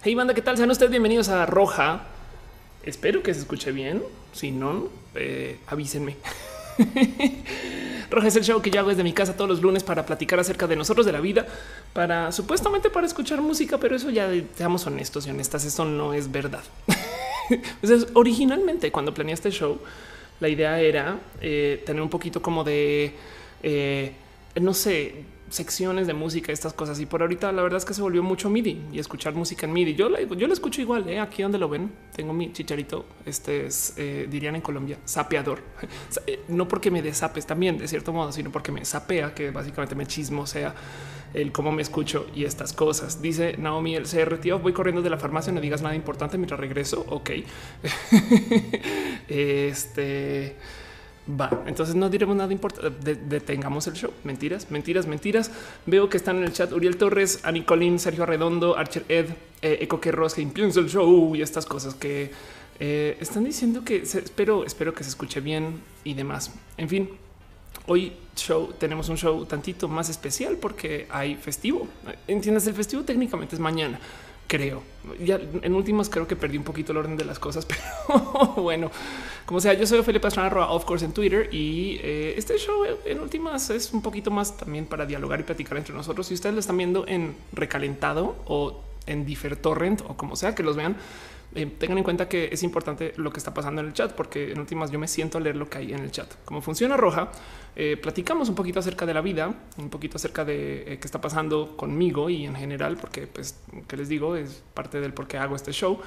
[0.00, 0.56] Hey, banda, ¿qué tal?
[0.56, 2.02] Sean ustedes bienvenidos a Roja.
[2.84, 4.00] Espero que se escuche bien.
[4.32, 6.16] Si no, eh, avísenme.
[8.10, 10.38] Roja es el show que yo hago desde mi casa todos los lunes para platicar
[10.38, 11.48] acerca de nosotros, de la vida,
[11.94, 16.30] para supuestamente para escuchar música, pero eso ya seamos honestos y honestas, eso no es
[16.30, 16.62] verdad.
[17.50, 19.80] Entonces, originalmente cuando planeé este show,
[20.38, 23.16] la idea era eh, tener un poquito como de,
[23.64, 24.12] eh,
[24.60, 27.00] no sé, secciones de música, estas cosas.
[27.00, 29.72] Y por ahorita la verdad es que se volvió mucho MIDI y escuchar música en
[29.72, 29.94] MIDI.
[29.94, 31.08] Yo, yo lo escucho igual.
[31.08, 31.20] ¿eh?
[31.20, 33.04] Aquí donde lo ven, tengo mi chicharito.
[33.24, 35.62] Este es, eh, dirían en Colombia, sapeador.
[36.26, 39.94] Eh, no porque me desapes también, de cierto modo, sino porque me sapea, que básicamente
[39.94, 40.74] me chismo sea
[41.32, 43.22] el cómo me escucho y estas cosas.
[43.22, 46.58] Dice Naomi, el CR, tío, voy corriendo de la farmacia, no digas nada importante mientras
[46.60, 47.04] regreso.
[47.08, 47.30] Ok.
[49.28, 50.56] este...
[51.28, 53.14] Va, entonces no diremos nada importante.
[53.14, 54.10] detengamos el show.
[54.24, 55.50] Mentiras, mentiras, mentiras.
[55.84, 59.26] Veo que están en el chat Uriel Torres, Ani Colín, Sergio Arredondo, Archer Ed,
[59.60, 60.12] eh, Eco que
[60.54, 62.30] piensa el show y estas cosas que
[62.80, 66.52] eh, están diciendo que espero, espero que se escuche bien y demás.
[66.78, 67.10] En fin,
[67.86, 71.88] hoy show tenemos un show tantito más especial porque hay festivo.
[72.26, 74.00] Entiendes, el festivo técnicamente es mañana
[74.48, 74.82] creo.
[75.24, 77.66] Ya en últimos creo que perdí un poquito el orden de las cosas,
[78.08, 78.90] pero bueno,
[79.46, 83.20] como sea, yo soy Felipe Pastrana, of course, en Twitter y eh, este show en
[83.20, 86.26] últimas es un poquito más también para dialogar y platicar entre nosotros.
[86.26, 89.24] Si ustedes lo están viendo en recalentado o en
[89.62, 90.96] Torrent o como sea que los vean,
[91.54, 94.52] eh, tengan en cuenta que es importante lo que está pasando en el chat, porque
[94.52, 96.32] en últimas yo me siento a leer lo que hay en el chat.
[96.44, 97.30] Como funciona Roja,
[97.74, 101.20] eh, platicamos un poquito acerca de la vida, un poquito acerca de eh, qué está
[101.20, 105.38] pasando conmigo y en general, porque pues, que les digo, es parte del por qué
[105.38, 105.98] hago este show.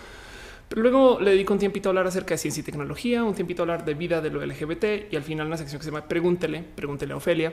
[0.69, 3.61] Pero luego le dedico un tiempito a hablar acerca de ciencia y tecnología, un tiempito
[3.61, 6.07] a hablar de vida de lo LGBT y al final una sección que se llama
[6.07, 7.51] Pregúntele, pregúntele a Ofelia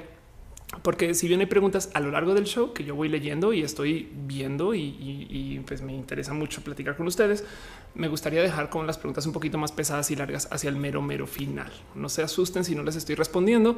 [0.82, 3.62] porque si bien hay preguntas a lo largo del show que yo voy leyendo y
[3.62, 7.44] estoy viendo y, pues me interesa mucho platicar con ustedes,
[7.94, 11.02] me gustaría dejar con las preguntas un poquito más pesadas y largas hacia el mero,
[11.02, 11.70] mero final.
[11.94, 13.76] No se asusten si no les estoy respondiendo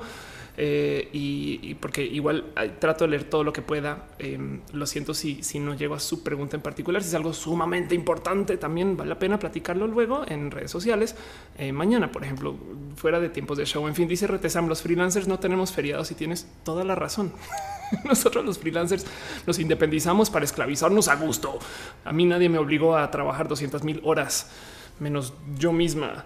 [0.56, 4.08] eh, y, porque igual trato de leer todo lo que pueda.
[4.18, 7.32] Em, lo siento si, si no llego a su pregunta en particular, si es algo
[7.32, 11.16] sumamente importante, también vale la pena platicarlo luego en redes sociales.
[11.58, 12.56] Eh, mañana, por ejemplo,
[12.96, 13.86] fuera de tiempos de show.
[13.88, 17.32] En fin, dice Retesam, los freelancers no tenemos feriados y tienes toda la razón.
[18.04, 19.06] Nosotros los freelancers
[19.46, 21.58] nos independizamos para esclavizarnos a gusto.
[22.04, 24.50] A mí nadie me obligó a trabajar 200 mil horas,
[24.98, 26.24] menos yo misma.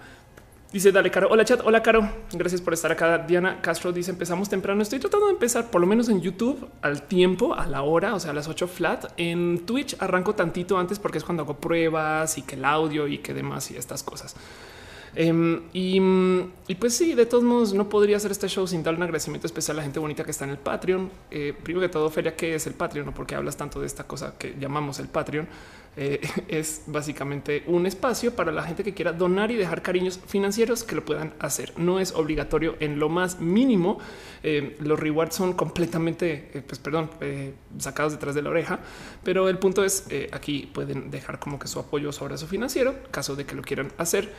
[0.74, 1.28] Dice, dale, Caro.
[1.30, 1.60] Hola, chat.
[1.64, 2.10] Hola, Caro.
[2.32, 3.18] Gracias por estar acá.
[3.18, 4.82] Diana Castro dice, empezamos temprano.
[4.82, 8.18] Estoy tratando de empezar por lo menos en YouTube al tiempo, a la hora, o
[8.18, 9.12] sea, a las 8 flat.
[9.16, 13.18] En Twitch arranco tantito antes porque es cuando hago pruebas y que el audio y
[13.18, 14.34] que demás y estas cosas.
[15.16, 19.02] Em, y, pues sí, de todos modos, no podría hacer este show sin dar un
[19.02, 21.10] agradecimiento especial a la gente bonita que está en el Patreon.
[21.30, 23.06] Eh, primero que todo, Feria, ¿qué es el Patreon?
[23.06, 23.14] ¿No?
[23.14, 25.46] Porque hablas tanto de esta cosa que llamamos el Patreon.
[25.96, 30.82] Eh, es básicamente un espacio para la gente que quiera donar y dejar cariños financieros
[30.82, 31.72] que lo puedan hacer.
[31.76, 33.98] No es obligatorio en lo más mínimo.
[34.42, 37.10] Eh, los rewards son completamente, pues perdón,
[37.78, 38.80] sacados detrás de la oreja,
[39.22, 43.36] pero el punto es aquí pueden dejar como que su apoyo sobre su financiero, caso
[43.36, 44.32] de que lo quieran hacer.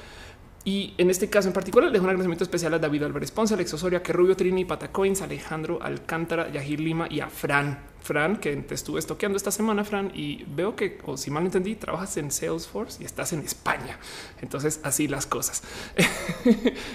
[0.66, 3.76] Y en este caso en particular, dejo un agradecimiento especial a David Álvarez Ponce, Alex
[3.76, 7.94] Osoria, que Rubio Trini, Patacoins, Alejandro Alcántara, Yahir Lima y a Fran.
[8.02, 11.76] Fran, que te estuve estoqueando esta semana, Fran, y veo que, o si mal entendí,
[11.76, 14.00] trabajas en Salesforce y estás en España.
[14.42, 15.62] Entonces, así las cosas.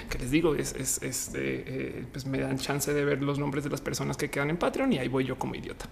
[0.08, 3.70] que les digo, es, es, eh, pues me dan chance de ver los nombres de
[3.70, 5.88] las personas que quedan en Patreon y ahí voy yo como idiota.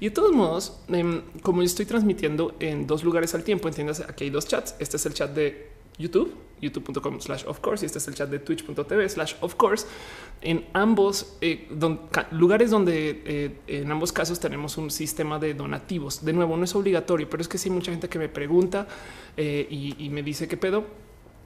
[0.00, 4.00] Y de todos modos, em, como yo estoy transmitiendo en dos lugares al tiempo, entiendas,
[4.00, 4.74] aquí hay dos chats.
[4.78, 8.30] Este es el chat de YouTube, youtube.com slash of course, y este es el chat
[8.30, 9.86] de twitch.tv slash of course.
[10.40, 11.68] En ambos eh,
[12.30, 16.24] lugares donde eh, en ambos casos tenemos un sistema de donativos.
[16.24, 18.86] De nuevo, no es obligatorio, pero es que sí, mucha gente que me pregunta
[19.36, 20.84] eh, y, y me dice qué pedo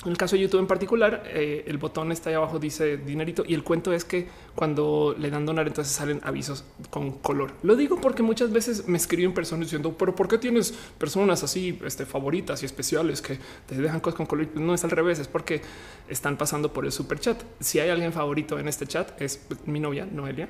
[0.05, 3.45] en el caso de YouTube en particular, el botón está ahí abajo, dice dinerito.
[3.47, 7.53] Y el cuento es que cuando le dan donar, entonces salen avisos con color.
[7.63, 11.79] Lo digo porque muchas veces me escriben personas diciendo, pero ¿por qué tienes personas así
[11.85, 14.49] este, favoritas y especiales que te dejan cosas con color?
[14.55, 15.63] No es al revés, es porque
[16.09, 17.43] están pasando por el super chat.
[17.61, 20.49] Si hay alguien favorito en este chat, es mi novia, Noelia.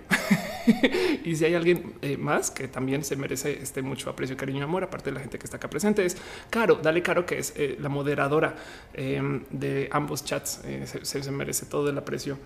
[1.25, 4.63] y si hay alguien eh, más que también se merece este mucho aprecio, cariño y
[4.63, 6.17] amor, aparte de la gente que está acá presente, es
[6.51, 8.57] Caro, dale Caro, que es eh, la moderadora.
[8.95, 10.61] Em, de ambos chats.
[10.65, 12.39] Eh, se, merece todo el aprecio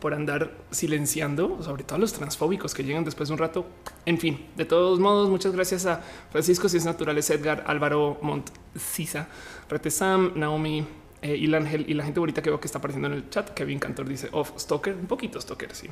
[0.00, 3.66] por andar silenciando, sobre todo a los transfóbicos que llegan después de un rato.
[4.06, 9.28] En fin, de todos modos, muchas gracias a Francisco Ciencias Naturales, Edgar, Álvaro Montcisa,
[9.68, 10.86] Retesam, Naomi,
[11.22, 13.50] eh, Ilan y la gente bonita que veo que está apareciendo en el chat.
[13.50, 15.88] Kevin Cantor dice off Stoker, un poquito Stoker, sí.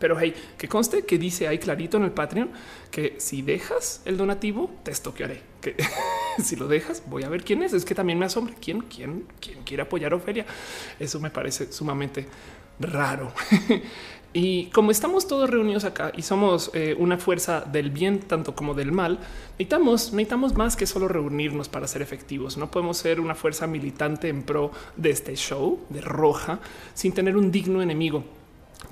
[0.00, 2.50] Pero hey, que conste que dice ahí clarito en el Patreon
[2.90, 5.42] que si dejas el donativo, te estoquearé.
[5.60, 5.76] Que
[6.42, 7.74] si lo dejas, voy a ver quién es.
[7.74, 10.46] Es que también me asombra quién, quién, quién quiere apoyar a Ofelia.
[10.98, 12.26] Eso me parece sumamente
[12.80, 13.32] raro.
[14.32, 18.74] y como estamos todos reunidos acá y somos eh, una fuerza del bien tanto como
[18.74, 19.18] del mal,
[19.52, 22.56] necesitamos, necesitamos más que solo reunirnos para ser efectivos.
[22.56, 26.60] No podemos ser una fuerza militante en pro de este show de roja
[26.94, 28.24] sin tener un digno enemigo.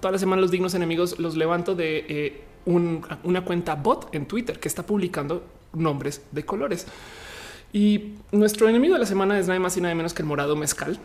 [0.00, 4.60] Toda la semana los dignos enemigos los levanto de eh, una cuenta bot en Twitter
[4.60, 5.42] que está publicando
[5.72, 6.86] nombres de colores.
[7.72, 10.56] Y nuestro enemigo de la semana es nada más y nada menos que el morado
[10.56, 10.98] mezcal.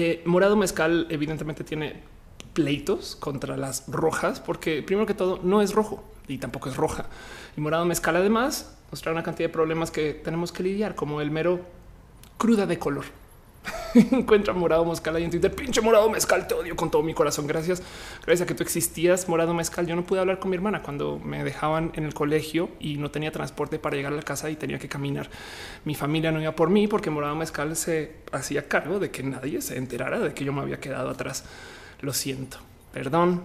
[0.00, 2.04] Eh, morado mezcal evidentemente tiene
[2.52, 7.06] pleitos contra las rojas porque primero que todo no es rojo y tampoco es roja.
[7.56, 11.20] Y morado mezcal además nos trae una cantidad de problemas que tenemos que lidiar como
[11.20, 11.62] el mero
[12.36, 13.06] cruda de color.
[13.94, 15.30] encuentra morado mezcal ahí en.
[15.30, 17.46] Pinche morado mezcal, te odio con todo mi corazón.
[17.46, 17.82] Gracias.
[18.24, 19.86] Gracias a que tú existías, morado mezcal.
[19.86, 23.10] Yo no pude hablar con mi hermana cuando me dejaban en el colegio y no
[23.10, 25.28] tenía transporte para llegar a la casa y tenía que caminar.
[25.84, 29.60] Mi familia no iba por mí porque morado mezcal se hacía cargo de que nadie
[29.62, 31.44] se enterara de que yo me había quedado atrás.
[32.00, 32.58] Lo siento.
[32.92, 33.42] Perdón,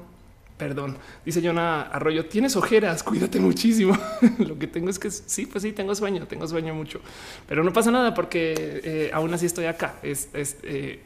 [0.57, 3.97] Perdón, dice Jonah Arroyo, tienes ojeras, cuídate muchísimo.
[4.38, 7.01] Lo que tengo es que sí, pues sí, tengo sueño, tengo sueño mucho,
[7.47, 8.53] pero no pasa nada porque
[8.83, 9.95] eh, aún así estoy acá.
[10.03, 11.01] Es, eh,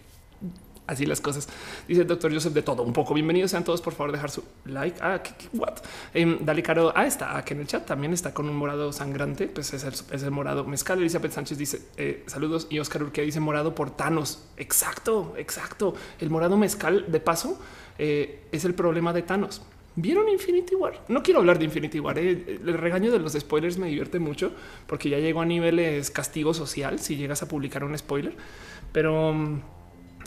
[0.87, 1.47] así las cosas.
[1.87, 3.13] Dice el doctor Joseph de todo un poco.
[3.13, 3.81] Bienvenidos sean todos.
[3.81, 4.99] Por favor, dejar su like.
[5.01, 5.75] Ah, ¿qué, what?
[6.13, 6.91] Em, dale caro.
[6.95, 7.85] Ah, está aquí en el chat.
[7.85, 9.47] También está con un morado sangrante.
[9.47, 10.99] Pues es el, morado mezcal.
[10.99, 14.43] Elizabeth Sánchez dice eh, saludos y Oscar Urquía dice morado por Thanos.
[14.57, 15.93] Exacto, exacto.
[16.19, 17.59] El morado mezcal de paso
[17.97, 19.61] eh, es el problema de Thanos.
[19.99, 21.03] ¿Vieron Infinity War?
[21.07, 22.19] No quiero hablar de Infinity War.
[22.19, 22.59] Eh.
[22.63, 24.51] El regaño de los spoilers me divierte mucho
[24.85, 28.35] porque ya llego a niveles castigo social si llegas a publicar un spoiler.
[28.91, 29.61] Pero mm,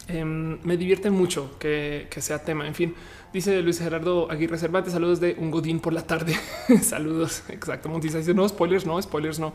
[0.09, 2.67] em, me divierte mucho que, sea tema.
[2.67, 2.97] En fin,
[3.33, 4.93] dice Luis Gerardo Aguirre Cervantes.
[4.93, 6.35] Saludos de un Godín por la tarde.
[6.83, 7.45] saludos.
[7.49, 7.89] Exacto.
[7.89, 9.55] Montiza dice no spoilers, no spoilers, no.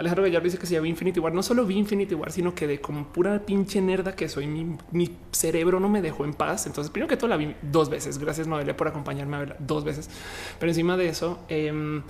[0.00, 2.54] Alejandro Gallardo dice que si ya vi Infinity War, no solo vi Infinity War, sino
[2.54, 6.66] que de como pura pinche nerda que soy, mi, cerebro no me dejó en paz.
[6.66, 8.16] Entonces, primero que todo la vi dos veces.
[8.16, 10.08] Gracias, Noelia, por acompañarme a verla dos veces.
[10.58, 12.00] Pero encima de eso, eh,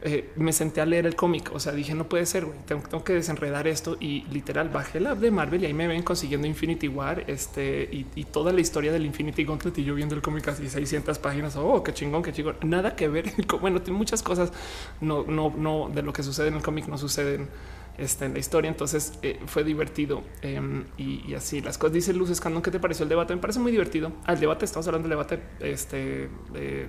[0.00, 1.50] eh, me senté a leer el cómic.
[1.52, 2.58] O sea, dije, no puede ser, güey.
[2.66, 6.02] Tengo, que desenredar esto y literal bajé la app de Marvel y ahí me ven
[6.02, 10.22] consiguiendo Infinity War este y, toda la historia del Infinity Gauntlet y yo viendo el
[10.22, 11.56] cómic así 600 páginas.
[11.56, 12.56] Oh, qué chingón, qué chingón.
[12.62, 13.32] Nada que ver.
[13.60, 14.52] Bueno, muchas cosas.
[15.00, 17.48] No, no, no de lo que sucede en el cómic no suceden
[17.96, 18.68] este, en la historia.
[18.68, 21.94] Entonces eh, fue divertido em, y, así las cosas.
[21.94, 23.34] Dice Luz Escandón, ¿qué te pareció el debate?
[23.34, 24.12] Me parece muy divertido.
[24.26, 26.88] Al debate, estamos hablando del debate este, de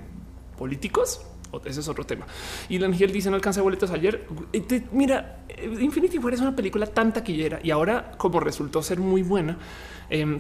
[0.58, 1.26] políticos
[1.66, 2.26] ese es otro tema.
[2.70, 4.26] Y la Ángel dice no alcanza boletos ayer.
[4.92, 5.46] mira,
[5.80, 9.58] Infinity War es una película tan taquillera y ahora como resultó ser muy buena,
[10.10, 10.40] eh,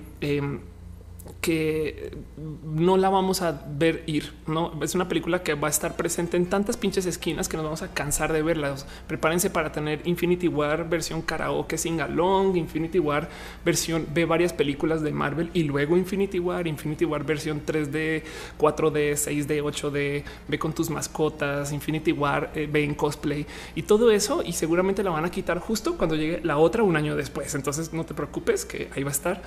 [1.42, 2.18] que
[2.64, 4.34] no la vamos a ver ir.
[4.48, 7.64] No es una película que va a estar presente en tantas pinches esquinas que nos
[7.64, 8.76] vamos a cansar de verla.
[9.08, 13.30] Prepárense para tener Infinity War versión karaoke sing along, Infinity War
[13.64, 18.24] versión ve varias películas de Marvel y luego Infinity War, Infinity War versión 3D,
[18.58, 23.46] 4D, 6D, 8D, ve con tus mascotas, Infinity War, eh, ve en cosplay
[23.76, 24.44] y todo eso.
[24.44, 27.56] Y seguramente la van a quitar justo cuando llegue la otra un año después.
[27.56, 29.42] Entonces no te preocupes que ahí va a estar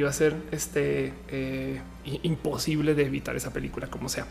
[0.00, 1.80] va a ser este eh,
[2.22, 4.26] imposible de evitar esa película como sea.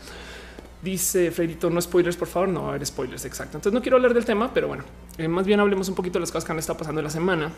[0.82, 2.48] Dice Fredito, no spoilers, por favor.
[2.48, 3.24] No va a haber spoilers.
[3.24, 3.58] Exacto.
[3.58, 4.82] Entonces no quiero hablar del tema, pero bueno,
[5.18, 7.52] eh, más bien hablemos un poquito de las cosas que han estado pasando la semana.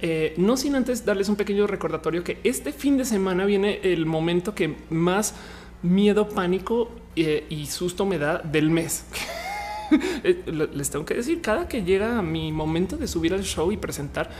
[0.00, 4.06] Eh, no sin antes darles un pequeño recordatorio que este fin de semana viene el
[4.06, 5.34] momento que más
[5.82, 9.04] miedo, pánico y susto me da del mes.
[10.46, 14.30] Les tengo que decir, cada que llega mi momento de subir al show y presentar,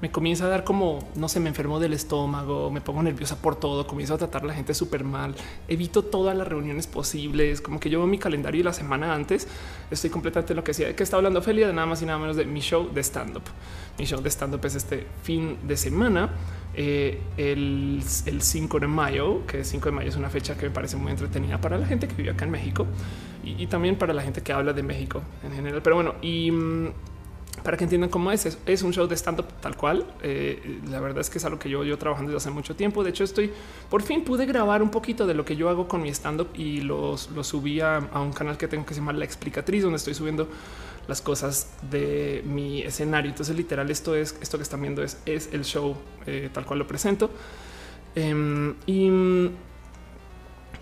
[0.00, 3.56] me comienza a dar como, no sé, me enfermo del estómago, me pongo nerviosa por
[3.56, 5.34] todo, comienzo a tratar a la gente súper mal,
[5.66, 9.48] evito todas las reuniones posibles, como que yo mi calendario y la semana antes
[9.90, 12.36] estoy completamente lo que decía, que está hablando Felia de nada más y nada menos
[12.36, 13.42] de mi show de stand-up.
[13.98, 16.30] Mi show de stand-up es este fin de semana,
[16.80, 20.96] eh, el, 5 de mayo, que 5 de mayo es una fecha que me parece
[20.96, 22.86] muy entretenida para la gente que vive acá en México
[23.42, 25.82] y, y también para la gente que habla de México en general.
[25.82, 26.86] Pero bueno, y mm,
[27.62, 30.06] para que entiendan cómo es, es un show de stand up tal cual.
[30.22, 33.02] Eh, la verdad es que es algo que yo yo trabajando desde hace mucho tiempo.
[33.04, 33.50] De hecho, estoy
[33.90, 36.48] por fin pude grabar un poquito de lo que yo hago con mi stand up
[36.54, 39.96] y los lo subí a, un canal que tengo que se llama La Explicatriz, donde
[39.96, 40.48] estoy subiendo
[41.08, 43.30] las cosas de mi escenario.
[43.30, 45.96] Entonces, literal, esto es esto que están viendo es, es el show
[46.26, 47.30] eh, tal cual lo presento.
[48.14, 49.10] Em, y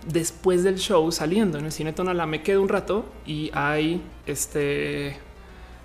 [0.07, 5.19] después del show saliendo en el cine Tonala me quedo un rato y hay este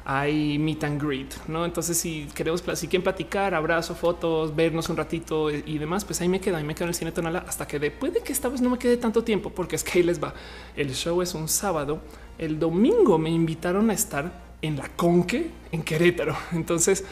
[0.03, 1.63] hay meet and greet, ¿no?
[1.63, 6.29] Entonces si queremos, si quieren platicar, abrazo, fotos, vernos un ratito y demás, pues ahí
[6.29, 8.49] me quedo, ahí me quedo en el cine Tonala hasta que de, puede que esta
[8.49, 10.33] vez no me quede tanto tiempo porque es que ahí les va.
[10.75, 12.01] El show es un sábado,
[12.37, 16.35] el domingo me invitaron a estar en la Conque en Querétaro.
[16.51, 17.03] Entonces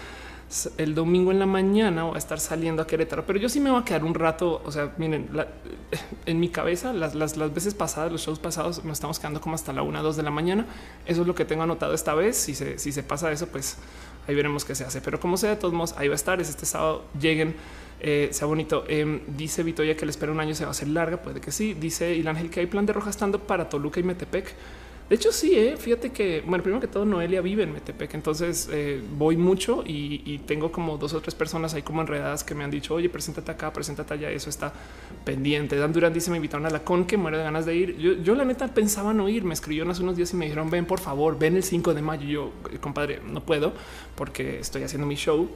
[0.77, 3.69] el domingo en la mañana voy a estar saliendo a Querétaro, pero yo sí me
[3.69, 4.61] voy a quedar un rato.
[4.65, 5.29] O sea, miren,
[6.25, 9.73] en mi cabeza, las, las, veces pasadas, los shows pasados, nos estamos quedando como hasta
[9.73, 10.65] la una, dos de la mañana.
[11.05, 12.35] Eso es lo que tengo anotado esta vez.
[12.35, 13.77] Si se, si se pasa eso, pues
[14.27, 15.01] ahí veremos qué se hace.
[15.01, 16.41] Pero como sea, de todos modos, ahí va a estar.
[16.41, 17.03] Es este sábado.
[17.19, 17.55] Lleguen,
[17.99, 18.85] eh, sea bonito.
[18.87, 21.17] Em, dice Vitoya que le espera un año se va a hacer larga.
[21.17, 21.75] Puede que sí.
[21.75, 24.55] Dice el Ángel que hay plan de roja estando para Toluca y Metepec.
[25.09, 25.75] De hecho, sí, ¿eh?
[25.75, 30.39] fíjate que, bueno, primero que todo, Noelia vive en Metepec, entonces eh, voy mucho y,
[30.45, 33.51] tengo como dos o tres personas ahí como enredadas que me han dicho, oye, preséntate
[33.51, 34.71] acá, preséntate allá, eso está
[35.25, 35.75] pendiente.
[35.77, 37.97] Dan Durán dice, me invitaron a la con que muere de ganas de ir.
[37.97, 40.69] Yo, yo la neta pensaba no ir, me escribieron hace unos días y me dijeron,
[40.69, 42.27] ven por favor, ven el 5 de mayo.
[42.27, 43.73] Yo, compadre, no puedo
[44.15, 45.49] porque estoy haciendo mi show.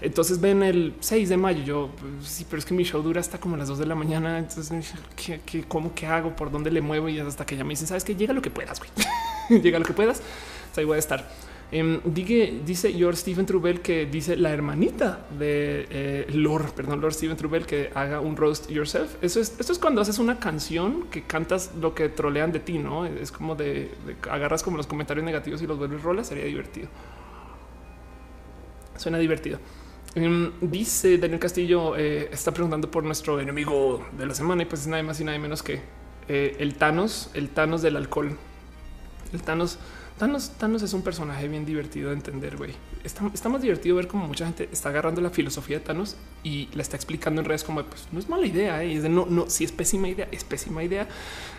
[0.00, 1.62] Entonces ven el 6 de mayo.
[1.64, 1.90] Yo
[2.22, 4.38] sí, pero es que mi show dura hasta como las 2 de la mañana.
[4.38, 6.36] Entonces, ¿qué, qué, cómo que hago?
[6.36, 7.08] ¿Por dónde le muevo?
[7.08, 8.90] Y hasta que ya me dicen, sabes que llega lo que puedas, güey.
[9.62, 10.22] llega lo que puedas.
[10.76, 11.26] ahí voy a estar.
[11.72, 12.00] Eh,
[12.64, 17.66] dice George Steven Trubel que dice la hermanita de eh, Lord, perdón, Lord Steven Trubel
[17.66, 19.16] que haga un roast yourself.
[19.20, 22.78] Eso es, esto es cuando haces una canción que cantas lo que trolean de ti,
[22.78, 23.90] no es como de
[24.30, 26.28] agarras como los comentarios negativos y los vuelves rolas.
[26.28, 26.88] Sería divertido.
[28.96, 29.58] Suena divertido.
[30.16, 34.80] Em, dice Daniel Castillo, eh, está preguntando por nuestro enemigo de la semana y pues
[34.80, 35.82] es nada más y nada menos que
[36.26, 38.34] eh, el Thanos, el Thanos del alcohol.
[39.34, 39.78] El Thanos,
[40.18, 42.72] Thanos, Thanos es un personaje bien divertido de entender, güey.
[43.04, 46.80] Está, más divertido ver cómo mucha gente está agarrando la filosofía de Thanos y la
[46.80, 48.94] está explicando en redes como, pues no es mala idea, ¿eh?
[48.94, 51.06] es de no, no, si es pésima idea, es pésima idea.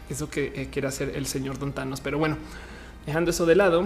[0.09, 2.01] Eso que quiere hacer el señor Don Thanos.
[2.01, 2.37] Pero bueno,
[3.05, 3.85] dejando eso de lado,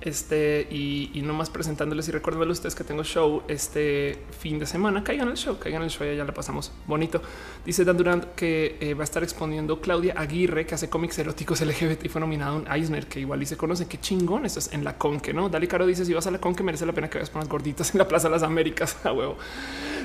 [0.00, 5.02] este y, y nomás presentándoles y recordándoles ustedes que tengo show este fin de semana.
[5.02, 7.22] Caigan al show, caigan al show, ya, ya la pasamos bonito.
[7.64, 11.60] Dice Dan Durant que eh, va a estar exponiendo Claudia Aguirre, que hace cómics eróticos
[11.60, 13.86] LGBT y fue nominado un Eisner, que igual y se conoce.
[13.86, 14.46] Qué chingón.
[14.46, 15.48] Eso es en la Conque, no?
[15.48, 17.48] Dale Caro dice: Si vas a la Conque, merece la pena que veas por unas
[17.48, 18.96] gorditas en la Plaza de las Américas.
[19.04, 19.36] A huevo.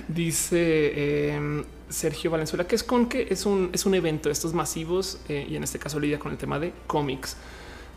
[0.08, 5.20] Dice em, Sergio Valenzuela que es Conque, es un, es un evento de estos masivos
[5.30, 7.38] eh, y en este caso lidia con el tema de cómics.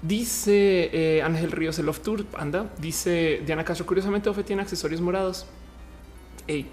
[0.03, 2.71] Dice eh, Ángel Ríos el Off Tour, anda.
[2.79, 5.47] Dice Diana Castro, curiosamente Ofe tiene accesorios morados.
[6.47, 6.67] Eh,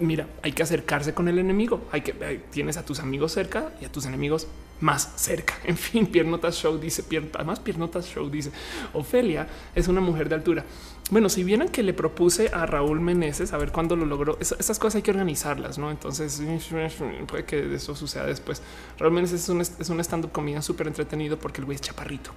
[0.00, 1.86] mira, hay que acercarse con el enemigo.
[1.92, 2.12] Hay que
[2.50, 4.48] tienes a tus amigos cerca y a tus enemigos
[4.80, 5.54] más cerca.
[5.64, 8.50] En fin, Piernotas Show dice, además Piernotas Show dice,
[8.92, 10.64] Ofelia es una mujer de altura.
[11.10, 14.78] Bueno, si vieran que le propuse a Raúl Meneses a ver cuándo lo logró, esas
[14.78, 15.90] cosas hay que organizarlas, no?
[15.90, 16.40] Entonces
[17.26, 18.62] puede que eso suceda después.
[18.98, 21.82] Raúl Meneses es un, es un stand up comida súper entretenido porque el güey es
[21.82, 22.30] chaparrito.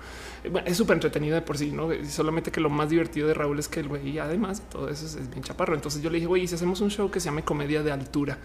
[0.52, 1.90] Bueno, es súper entretenido de por sí, no?
[2.10, 5.06] Solamente que lo más divertido de Raúl es que el güey, además de todo eso,
[5.06, 5.74] es bien chaparro.
[5.76, 8.38] Entonces yo le dije, güey, si hacemos un show que se llame comedia de altura,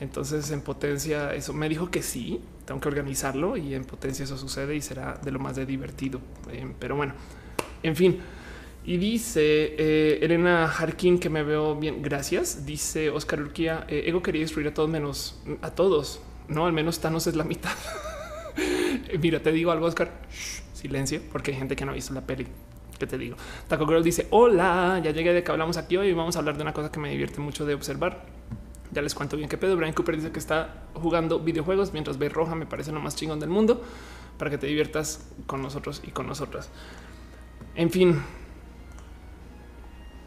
[0.00, 4.38] entonces en potencia eso me dijo que sí, tengo que organizarlo y en potencia eso
[4.38, 6.20] sucede y será de lo más de divertido.
[6.50, 7.14] Eh, pero bueno,
[7.82, 8.20] en fin.
[8.84, 12.00] Y dice eh, Elena Harkin que me veo bien.
[12.00, 12.64] Gracias.
[12.64, 13.84] Dice Oscar Urquía.
[13.88, 16.22] Eh, Ego quería destruir a todos menos a todos.
[16.48, 17.76] No, al menos Thanos es la mitad.
[19.20, 20.10] Mira, te digo algo, Oscar.
[20.72, 22.46] silencio, porque hay gente que no ha visto la peli.
[22.98, 23.36] ¿Qué te digo?
[23.68, 26.62] Taco Girl dice: Hola, ya llegué de que hablamos aquí hoy vamos a hablar de
[26.62, 28.24] una cosa que me divierte mucho de observar.
[28.92, 29.76] Ya les cuento bien qué pedo.
[29.76, 32.54] Brian Cooper dice que está jugando videojuegos mientras ve roja.
[32.54, 33.82] Me parece lo más chingón del mundo
[34.38, 36.70] para que te diviertas con nosotros y con nosotras.
[37.74, 38.22] En fin,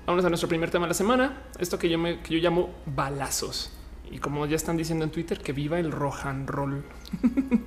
[0.06, 1.44] Vamos a nuestro primer tema de la semana.
[1.60, 3.72] Esto que yo, me, que yo llamo balazos.
[4.12, 6.84] Y como ya están diciendo en Twitter, que viva el rohan roll.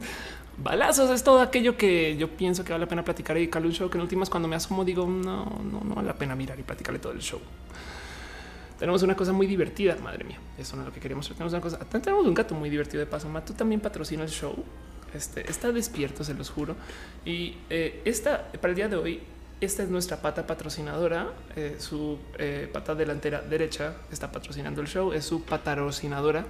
[0.59, 3.75] balazos es todo aquello que yo pienso que vale la pena platicar y dedicarle un
[3.75, 3.89] show.
[3.89, 6.65] Que en últimas, cuando me asomo, digo no, no, no vale la pena mirar y
[6.65, 7.41] platicarle todo el show.
[8.79, 10.39] Tenemos una cosa muy divertida, madre mía.
[10.59, 11.29] Eso no es lo que queremos.
[11.29, 11.79] Tenemos una cosa.
[11.79, 13.29] Tenemos un gato muy divertido de paso.
[13.47, 14.55] Tú también patrocina el show.
[15.15, 16.75] Este está despierto, se los juro.
[17.25, 19.21] Y eh, esta para el día de hoy
[19.61, 21.33] esta es nuestra pata patrocinadora.
[21.55, 25.13] Eh, su eh, pata delantera derecha está patrocinando el show.
[25.13, 26.45] Es su patrocinadora.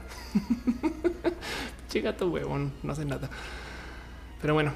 [1.89, 3.29] Chigato huevón, no hace nada.
[4.41, 4.73] Pero bueno,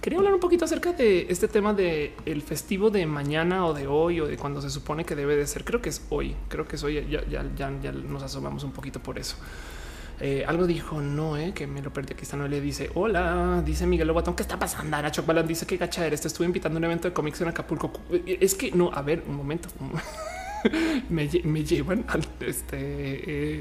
[0.00, 2.12] quería hablar un poquito acerca de este tema de
[2.46, 5.64] festivo de mañana o de hoy o de cuando se supone que debe de ser.
[5.64, 6.34] Creo que es hoy.
[6.48, 7.06] Creo que es hoy.
[7.08, 9.36] Ya, ya, nos asomamos un poquito por eso.
[10.20, 12.14] Eh, algo dijo no, eh, que me lo perdí.
[12.14, 14.34] Aquí está no le dice hola, dice Miguel Lobatón.
[14.34, 14.96] ¿Qué está pasando?
[14.96, 16.20] Aracho Balan dice que gacha eres.
[16.20, 17.92] Te estuve invitando a un evento de cómics en Acapulco.
[18.26, 19.68] Es que no, a ver, un momento.
[21.08, 21.28] me,
[21.64, 22.76] llevan al, este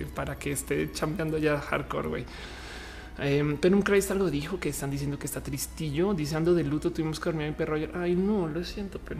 [0.01, 2.25] eh, para que esté chambeando ya hardcore, güey.
[3.19, 6.13] Eh, pero un Christ algo dijo que están diciendo que está tristillo.
[6.13, 7.91] Dice ando de luto, tuvimos que dormir en perro ayer.
[7.95, 9.19] Ay, no, lo siento, pero.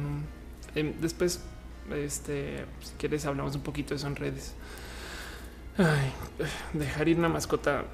[0.75, 1.43] Em, después,
[1.93, 4.53] este, si quieres, hablamos un poquito de eso en redes.
[5.77, 6.11] Ay,
[6.73, 7.85] dejar ir una mascota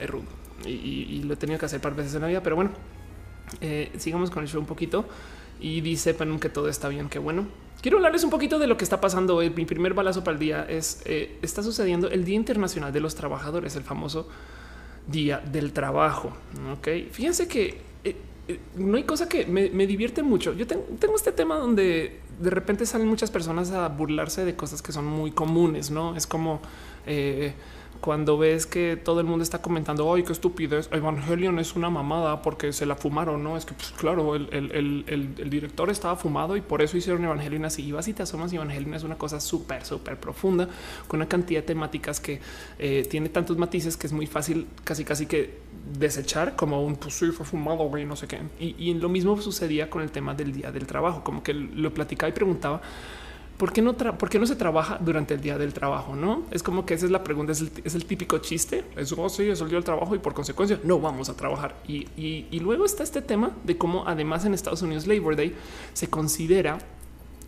[0.00, 2.70] es rudo y, lo he tenido que hacer par veces en la vida, pero bueno,
[3.60, 5.04] eh, sigamos con el show un poquito
[5.60, 7.46] y dice Panun que todo está bien, que bueno.
[7.80, 9.50] Quiero hablarles un poquito de lo que está pasando hoy.
[9.50, 13.14] Mi primer balazo para el día es eh, está sucediendo el Día Internacional de los
[13.14, 14.28] Trabajadores, el famoso
[15.08, 16.32] Día del Trabajo.
[16.72, 20.54] Ok, fíjense que eh, no hay cosa que me, divierte mucho.
[20.54, 24.80] Yo tengo, tengo, este tema donde de repente salen muchas personas a burlarse de cosas
[24.80, 26.60] que son muy comunes, no es como
[28.00, 32.42] cuando ves que todo el mundo está comentando, ay, qué estupidez, Evangelion es una mamada
[32.42, 33.56] porque se la fumaron, ¿no?
[33.56, 37.84] Es que, pues claro, el, director estaba fumado y por eso hicieron Evangelion así.
[37.86, 40.68] Y vas te asomas Evangelion es una cosa súper, súper profunda,
[41.06, 42.40] con una cantidad de temáticas que
[42.78, 45.58] eh, tiene tantos matices que es muy fácil casi, casi que
[45.98, 48.38] desechar como un, pues sí, fue fumado, güey, no sé qué.
[48.60, 51.92] Y, y lo mismo sucedía con el tema del día del trabajo, como que lo
[51.92, 52.80] platicaba y preguntaba,
[53.58, 56.14] ¿por qué no, se trabaja durante el día del trabajo?
[56.14, 58.84] No es como que esa es la pregunta, es el, típico chiste.
[58.96, 61.76] Es oh, sí, es el día del trabajo y por consecuencia no vamos a trabajar.
[61.86, 65.54] Y, luego está este tema de cómo, además, en Estados Unidos, Labor Day
[65.92, 66.78] se considera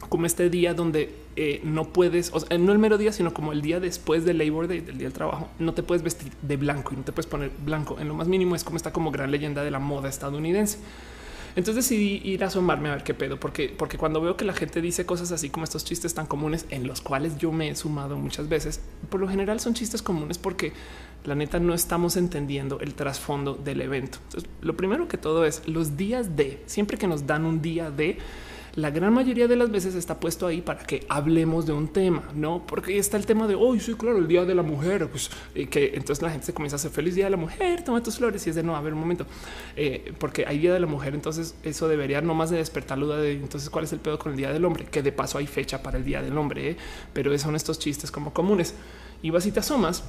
[0.09, 3.53] como este día donde eh, no puedes, o sea, no el mero día, sino como
[3.53, 6.57] el día después del Labor Day, del día del trabajo, no te puedes vestir de
[6.57, 7.99] blanco y no te puedes poner blanco.
[8.01, 10.79] En lo más mínimo es como esta como gran leyenda de la moda estadounidense.
[11.57, 14.53] Entonces decidí ir a asomarme a ver qué pedo, porque, porque cuando veo que la
[14.53, 17.77] gente dice cosas así como estos chistes tan comunes en los cuales yo me he
[17.77, 20.73] sumado muchas veces, por lo general son chistes comunes porque
[21.25, 24.19] la neta no estamos entendiendo el trasfondo del evento.
[24.63, 28.19] Lo primero que todo es los días de siempre que nos dan un día de
[28.75, 32.23] la gran mayoría de las veces está puesto ahí para que hablemos de un tema,
[32.35, 33.81] no porque está el tema de hoy.
[33.81, 35.31] sí, claro, el día de la mujer, pues
[35.71, 38.19] que entonces la gente se comienza a hacer feliz día de la mujer, toma tus
[38.19, 39.27] flores y es de no, a ver un momento,
[39.77, 41.15] eh, porque hay día de la mujer.
[41.15, 44.33] Entonces, eso debería no más de despertar duda de entonces cuál es el pedo con
[44.33, 46.77] el día del hombre, que de paso hay fecha para el día del hombre, eh,
[47.13, 48.75] pero son estos chistes como comunes
[49.23, 50.05] y vas y te asomas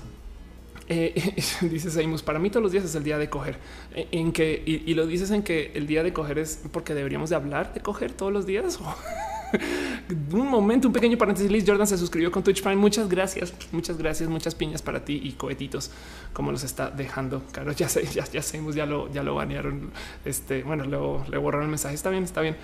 [0.91, 3.57] eh, dices Seimus, para mí todos los días es el día de coger.
[3.95, 7.29] Eh, en que y, lo dices en que el día de coger es porque deberíamos
[7.29, 8.79] de hablar de coger todos los días.
[10.33, 11.49] un momento, un pequeño paréntesis.
[11.49, 12.75] Liz Jordan se suscribió con Twitch Prime.
[12.75, 15.91] Muchas gracias, muchas gracias, muchas piñas para ti y cohetitos
[16.33, 17.41] como los está dejando.
[17.51, 19.91] Claro, ya sé, ya, ya sabemos, ya lo, ya lo banearon.
[20.25, 21.95] Este, bueno, luego le borraron el mensaje.
[21.95, 22.57] Está bien, está bien.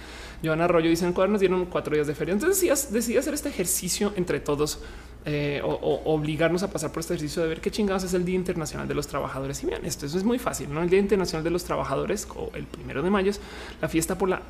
[0.44, 2.34] Joana Arroyo dice en nos dieron cuatro días de feria.
[2.34, 4.82] Entonces decidí, decidí hacer este ejercicio entre todos
[5.30, 8.36] eh, o, obligarnos a pasar por este ejercicio de ver qué chingados es el Día
[8.36, 9.62] Internacional de los Trabajadores.
[9.62, 10.74] Y bien, esto es muy fácil.
[10.74, 10.82] ¿no?
[10.82, 13.42] El Día Internacional de los Trabajadores, o el primero de mayo, es
[13.82, 14.42] la fiesta por la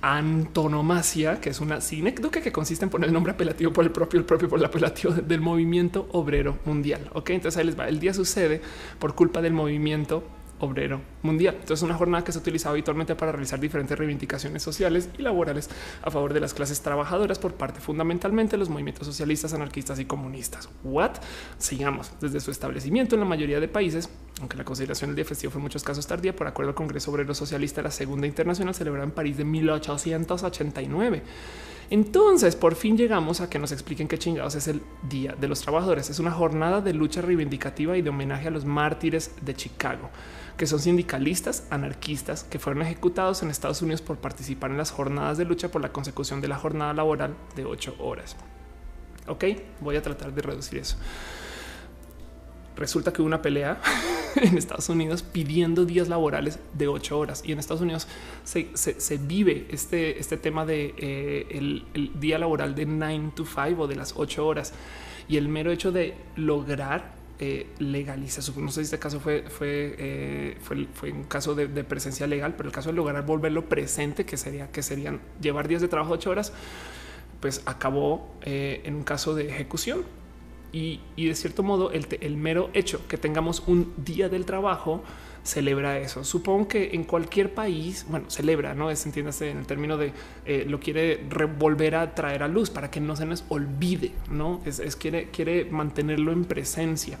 [0.00, 4.20] antonomasia, que es una sinécdoque que consiste en poner el nombre apelativo por el propio,
[4.20, 7.10] el propio por el apelativo del movimiento obrero mundial.
[7.14, 7.88] Ok, entonces ahí les va.
[7.88, 8.62] El día sucede
[9.00, 10.22] por culpa del movimiento
[10.62, 11.56] obrero mundial.
[11.58, 15.68] Entonces, una jornada que se utiliza habitualmente para realizar diferentes reivindicaciones sociales y laborales
[16.02, 20.04] a favor de las clases trabajadoras por parte fundamentalmente de los movimientos socialistas, anarquistas y
[20.04, 20.68] comunistas.
[20.84, 21.16] What?
[21.58, 22.12] Sigamos.
[22.20, 24.08] Desde su establecimiento en la mayoría de países,
[24.40, 27.10] aunque la consideración del día festivo fue en muchos casos tardía, por acuerdo al Congreso
[27.10, 31.22] Obrero Socialista, la Segunda Internacional celebrada en París de 1889.
[31.90, 35.60] Entonces, por fin llegamos a que nos expliquen qué chingados es el Día de los
[35.60, 36.08] Trabajadores.
[36.08, 40.08] Es una jornada de lucha reivindicativa y de homenaje a los mártires de Chicago
[40.56, 45.38] que son sindicalistas anarquistas que fueron ejecutados en Estados Unidos por participar en las jornadas
[45.38, 48.36] de lucha por la consecución de la jornada laboral de ocho horas.
[49.28, 49.44] Ok,
[49.80, 50.96] voy a tratar de reducir eso.
[52.76, 53.80] Resulta que hubo una pelea
[54.36, 58.08] en Estados Unidos pidiendo días laborales de ocho horas y en Estados Unidos
[58.44, 63.86] se, vive este, este tema de eh, el, día laboral de 9 to 5 o
[63.86, 64.72] de las ocho horas
[65.28, 68.40] y el mero hecho de lograr eh, legaliza.
[68.56, 72.68] No sé si este caso fue, fue, eh, fue, un caso de, presencia legal, pero
[72.68, 76.30] el caso de lograr volverlo presente, que sería que serían llevar días de trabajo ocho
[76.30, 76.52] horas,
[77.40, 80.04] pues acabó eh, en un caso de ejecución.
[80.70, 85.02] Y, de cierto modo, el, el mero hecho que tengamos un día del trabajo
[85.42, 86.24] celebra eso.
[86.24, 90.12] Supongo que en cualquier país, bueno, celebra, no es entiéndase en el término de
[90.46, 91.20] eh, lo quiere
[91.58, 95.64] volver a traer a luz para que no se nos olvide, no es, quiere, quiere
[95.64, 97.18] mantenerlo en presencia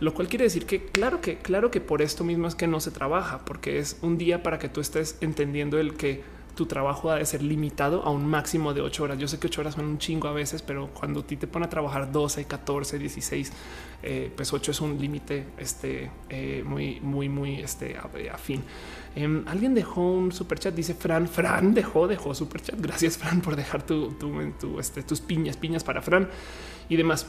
[0.00, 2.80] lo cual quiere decir que claro que claro que por esto mismo es que no
[2.80, 6.22] se trabaja, porque es un día para que tú estés entendiendo el que
[6.54, 9.18] tu trabajo ha de ser limitado a un máximo de ocho horas.
[9.18, 11.46] Yo sé que ocho horas son un chingo a veces, pero cuando a ti te
[11.46, 13.52] pone a trabajar 12, 14, 16,
[14.36, 17.96] pues ocho es un límite este, eh, muy, muy, muy este,
[18.30, 18.62] afín.
[19.16, 21.28] Em, alguien dejó un super chat, dice Fran.
[21.28, 22.78] Fran dejó, dejó super chat.
[22.80, 26.28] Gracias, Fran, por dejar tu, tu, este, tus piñas, piñas para Fran
[26.88, 27.26] y demás.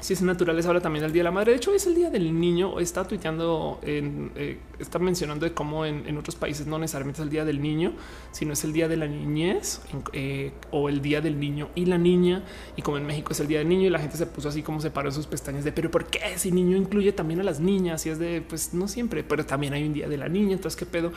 [0.00, 1.52] Si es naturales ahora también el día de la madre.
[1.52, 2.80] De hecho, es el día del niño.
[2.80, 7.30] Está tuiteando, en, eh, está mencionando de cómo en, otros países no necesariamente es el
[7.30, 7.92] día del niño,
[8.32, 9.80] sino es el día de la niñez
[10.12, 12.42] eh, o el día del niño y la niña.
[12.76, 14.62] Y como en México es el día del niño y la gente se puso así
[14.62, 17.60] como se paró sus pestañas de pero por qué si niño incluye también a las
[17.60, 20.54] niñas y es de pues no siempre, pero también hay un día de la niña.
[20.54, 21.12] Entonces, qué pedo.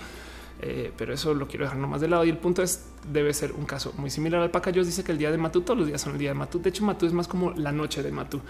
[0.61, 2.25] Eh, pero eso lo quiero dejar nomás de lado.
[2.25, 4.85] Y el punto es, debe ser un caso muy similar al Pacayos.
[4.85, 6.61] Dice que el día de Matú, todos los días son el día de Matú.
[6.61, 8.41] De hecho, Matú es más como la noche de Matú.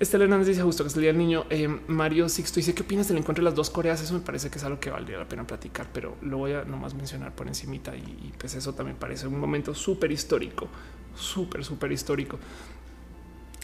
[0.00, 1.44] Estela Hernández dice justo que es el día del niño.
[1.50, 4.02] Eh, Mario Sixto dice qué opinas del encuentro de las dos Coreas.
[4.02, 6.64] Eso me parece que es algo que valdría la pena platicar, pero lo voy a
[6.64, 10.66] nomás mencionar por encimita y, pues eso también parece un momento súper histórico,
[11.14, 12.38] súper, súper histórico.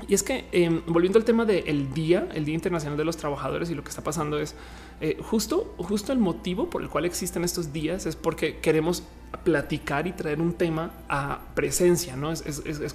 [0.06, 3.68] Y es que em, volviendo al tema del día, el Día Internacional de los Trabajadores
[3.70, 4.54] y lo que está pasando es
[5.00, 9.02] eh, justo, justo el motivo por el cual existen estos días es porque queremos
[9.44, 12.16] platicar y traer un tema a presencia.
[12.16, 12.42] No es,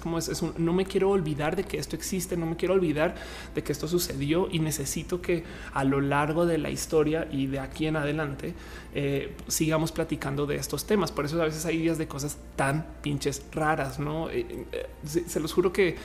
[0.00, 3.14] como es, un no me quiero olvidar de que esto existe, no me quiero olvidar
[3.54, 7.58] de que esto sucedió y necesito que a lo largo de la historia y de
[7.58, 8.54] aquí en adelante
[8.94, 11.10] eh, sigamos platicando de estos temas.
[11.10, 13.98] Por eso a veces hay días de cosas tan pinches raras.
[13.98, 14.66] No eh,
[15.04, 15.96] se, los juro que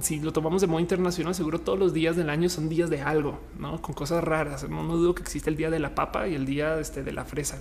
[0.00, 3.02] si lo tomamos de modo internacional, seguro todos los días del año son días de
[3.02, 4.68] algo, no con cosas raras.
[4.68, 7.24] No, dudo que existe el día de la papa y el día este, de la
[7.24, 7.60] fresa,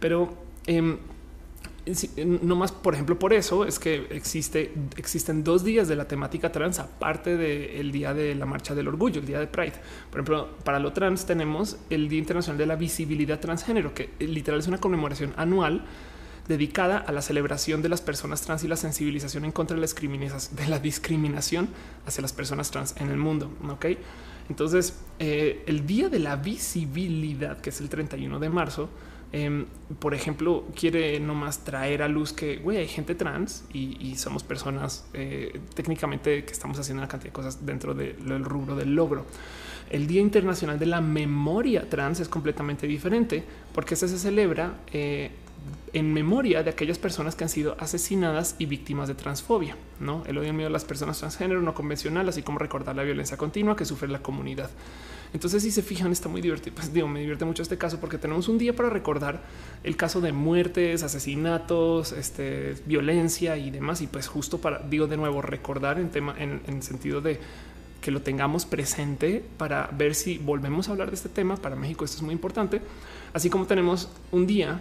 [0.00, 0.34] pero
[0.66, 0.98] em,
[2.42, 6.52] no más, por ejemplo, por eso es que existe, existen dos días de la temática
[6.52, 9.74] trans, aparte del día de la marcha del orgullo, el día de Pride.
[10.10, 14.60] Por ejemplo, para lo trans tenemos el Día Internacional de la Visibilidad Transgénero, que literal
[14.60, 15.84] es una conmemoración anual
[16.48, 20.38] dedicada a la celebración de las personas trans y la sensibilización en contra de la,
[20.50, 21.68] de la discriminación
[22.06, 23.50] hacia las personas trans en el mundo.
[23.68, 23.86] Ok,
[24.48, 28.90] entonces eh, el día de la visibilidad, que es el 31 de marzo,
[29.32, 29.66] em,
[29.98, 35.60] por ejemplo, quiere nomás traer a luz que hay gente trans y, somos personas eh,
[35.74, 39.24] técnicamente que estamos haciendo una cantidad de cosas dentro del rubro del logro.
[39.90, 45.30] El Día Internacional de la Memoria Trans es completamente diferente porque se celebra eh,
[45.92, 50.38] en memoria de aquellas personas que han sido asesinadas y víctimas de transfobia, no el
[50.38, 53.76] odio en medio de las personas transgénero no convencional, así como recordar la violencia continua
[53.76, 54.70] que sufre la comunidad.
[55.34, 56.74] Entonces, si se fijan, está muy divertido.
[56.74, 59.40] Pues digo, me divierte mucho este caso porque tenemos un día para recordar
[59.82, 64.02] el caso de muertes, asesinatos, este, violencia y demás.
[64.02, 67.40] Y pues justo para, digo de nuevo, recordar en tema, en, en el sentido de
[68.02, 71.56] que lo tengamos presente para ver si volvemos a hablar de este tema.
[71.56, 72.82] Para México esto es muy importante.
[73.32, 74.80] Así como tenemos un día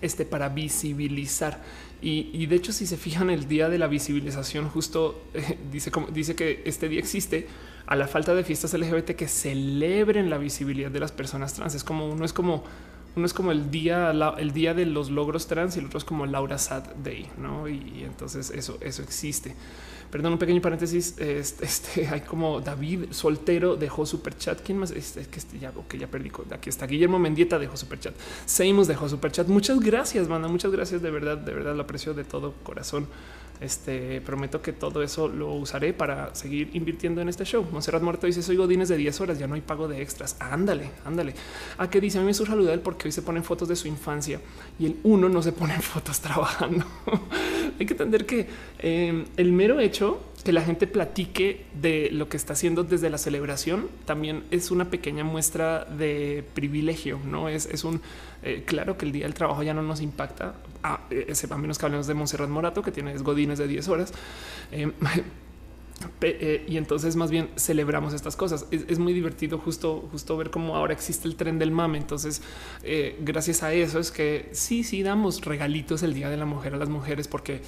[0.00, 1.62] este, para visibilizar.
[2.02, 6.08] Y, de hecho, si se fijan, el día de la visibilización justo eh, dice, como,
[6.08, 7.46] dice que este día existe
[7.86, 11.74] a la falta de fiestas LGBT que celebren la visibilidad de las personas trans.
[11.74, 12.64] Es como uno es como
[13.16, 16.04] uno es como el día, el día de los logros trans y el otro es
[16.04, 17.68] como Laura Sad Day, ¿no?
[17.68, 19.54] Y, entonces eso, eso existe.
[20.10, 21.14] Perdón, un pequeño paréntesis.
[21.18, 24.60] Este, este, hay como David soltero dejó super chat.
[24.60, 24.90] ¿Quién más?
[24.90, 26.30] Este, que este, ya, ya perdí.
[26.50, 28.14] Aquí está Guillermo Mendieta dejó super chat.
[28.46, 29.46] Seimus dejó super chat.
[29.48, 30.48] Muchas gracias, banda.
[30.48, 31.02] Muchas gracias.
[31.02, 33.06] De verdad, de verdad lo aprecio de todo corazón.
[33.60, 37.66] Este prometo que todo eso lo usaré para seguir invirtiendo en este show.
[37.70, 40.36] Monserrat Muerto dice: Soy Godines de 10 horas, ya no hay pago de extras.
[40.40, 41.34] Ándale, ándale.
[41.78, 42.18] ¿A qué dice?
[42.18, 44.40] A mí me surge la porque hoy se ponen fotos de su infancia
[44.78, 46.84] y el uno no se pone fotos trabajando.
[47.78, 48.46] hay que entender que
[48.78, 53.16] eh, el mero hecho que la gente platique de lo que está haciendo desde la
[53.16, 57.18] celebración también es una pequeña muestra de privilegio.
[57.24, 58.02] No es, es un
[58.42, 61.78] eh, claro que el día del trabajo ya no nos impacta, a, eh, a menos
[61.78, 64.12] que hablemos de Monserrat Morato, que tiene godines de 10 horas.
[64.70, 64.92] Em,
[66.66, 68.66] y entonces más bien celebramos estas cosas.
[68.70, 71.98] Es, muy divertido justo, justo ver cómo ahora existe el tren del mame.
[71.98, 72.42] Entonces,
[73.20, 76.76] gracias a eso es que sí, sí damos regalitos el Día de la Mujer a
[76.76, 77.62] las mujeres porque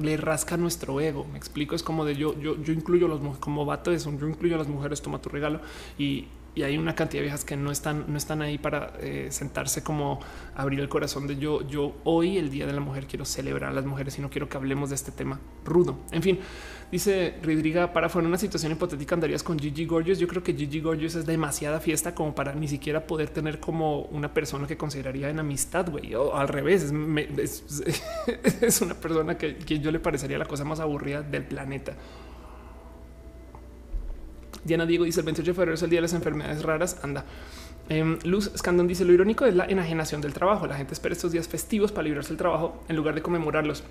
[0.00, 1.24] le rasca nuestro ego.
[1.30, 1.74] Me explico.
[1.74, 4.12] Es como de yo, yo, yo incluyo los como vato eso.
[4.18, 5.60] Yo incluyo a las mujeres, toma tu regalo
[5.98, 6.26] y,
[6.62, 10.20] hay una cantidad de viejas que no están, no están ahí para eh, sentarse como
[10.54, 11.66] abrir el corazón de yo.
[11.66, 14.48] Yo hoy, el día de la mujer, quiero celebrar a las mujeres y no quiero
[14.48, 15.98] que hablemos de este tema rudo.
[16.12, 16.38] En fin,
[16.90, 20.18] Dice Ridriga, para fuera una situación hipotética andarías con Gigi Gorgeous.
[20.18, 24.02] Yo creo que Gigi Gorgeous es demasiada fiesta como para ni siquiera poder tener como
[24.04, 26.14] una persona que consideraría en amistad, güey.
[26.14, 26.90] O al revés,
[27.36, 31.94] es, una persona que, yo le parecería la cosa más aburrida del planeta.
[34.68, 36.98] Diana Diego dice el 28 de febrero es el día de las enfermedades raras.
[37.02, 37.24] Anda.
[37.88, 40.66] Em, Luz Scandon dice lo irónico es la enajenación del trabajo.
[40.66, 43.82] La gente espera estos días festivos para librarse del trabajo en lugar de conmemorarlos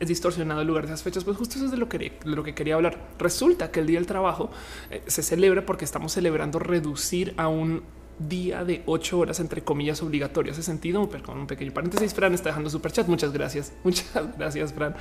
[0.00, 1.24] es distorsionado el lugar de esas fechas.
[1.24, 2.98] Pues justo eso es de lo que, lo que quería hablar.
[3.18, 4.50] Resulta que el día del trabajo
[4.90, 7.82] eh, se celebra porque estamos celebrando reducir a un
[8.18, 10.56] día de ocho horas, entre comillas, obligatorias.
[10.56, 13.06] Ese sentido, pero con un pequeño paréntesis, Fran está dejando super chat.
[13.08, 13.72] Muchas gracias.
[13.84, 14.94] Muchas gracias, Fran.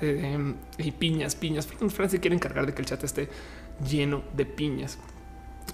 [0.00, 1.66] Eh, y piñas, piñas.
[1.66, 3.28] Fran se quiere encargar de que el chat esté
[3.80, 4.98] lleno de piñas.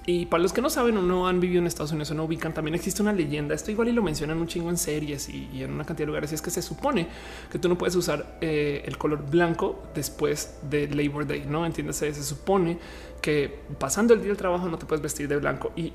[0.06, 2.24] Y para los que no saben o no han vivido en Estados Unidos o no
[2.24, 3.54] ubican, también existe una leyenda.
[3.54, 6.32] Esto igual y lo mencionan un chingo en series y, en una cantidad de lugares.
[6.32, 7.08] Y es que se supone
[7.52, 11.44] que tú no puedes usar eh, el color blanco después de Labor Day.
[11.46, 11.96] No entiendes?
[11.96, 12.78] Se supone
[13.20, 15.72] que pasando el día del trabajo no te puedes vestir de blanco.
[15.76, 15.92] Y,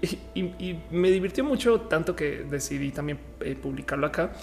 [0.92, 4.34] me divirtió mucho, tanto que decidí también eh, publicarlo acá.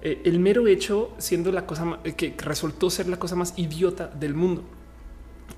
[0.00, 4.32] Eh, el mero hecho siendo la cosa que resultó ser la cosa más idiota del
[4.32, 4.62] mundo.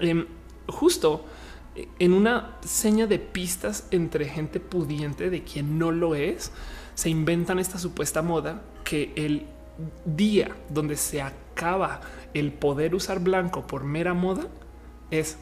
[0.01, 0.27] Em,
[0.66, 1.25] justo
[1.99, 6.53] en una seña de pistas entre gente pudiente de quien no lo es,
[6.95, 9.47] se inventan esta supuesta moda que el
[10.05, 12.01] día donde se acaba
[12.35, 14.47] el poder usar blanco por mera moda
[15.11, 15.38] es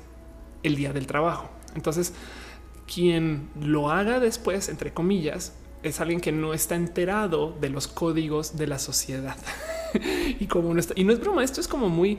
[0.62, 1.51] el día del trabajo.
[1.74, 2.12] Entonces,
[2.92, 8.57] quien lo haga después, entre comillas, es alguien que no está enterado de los códigos
[8.57, 9.37] de la sociedad.
[10.40, 12.18] y como no está, y no es broma, esto es como muy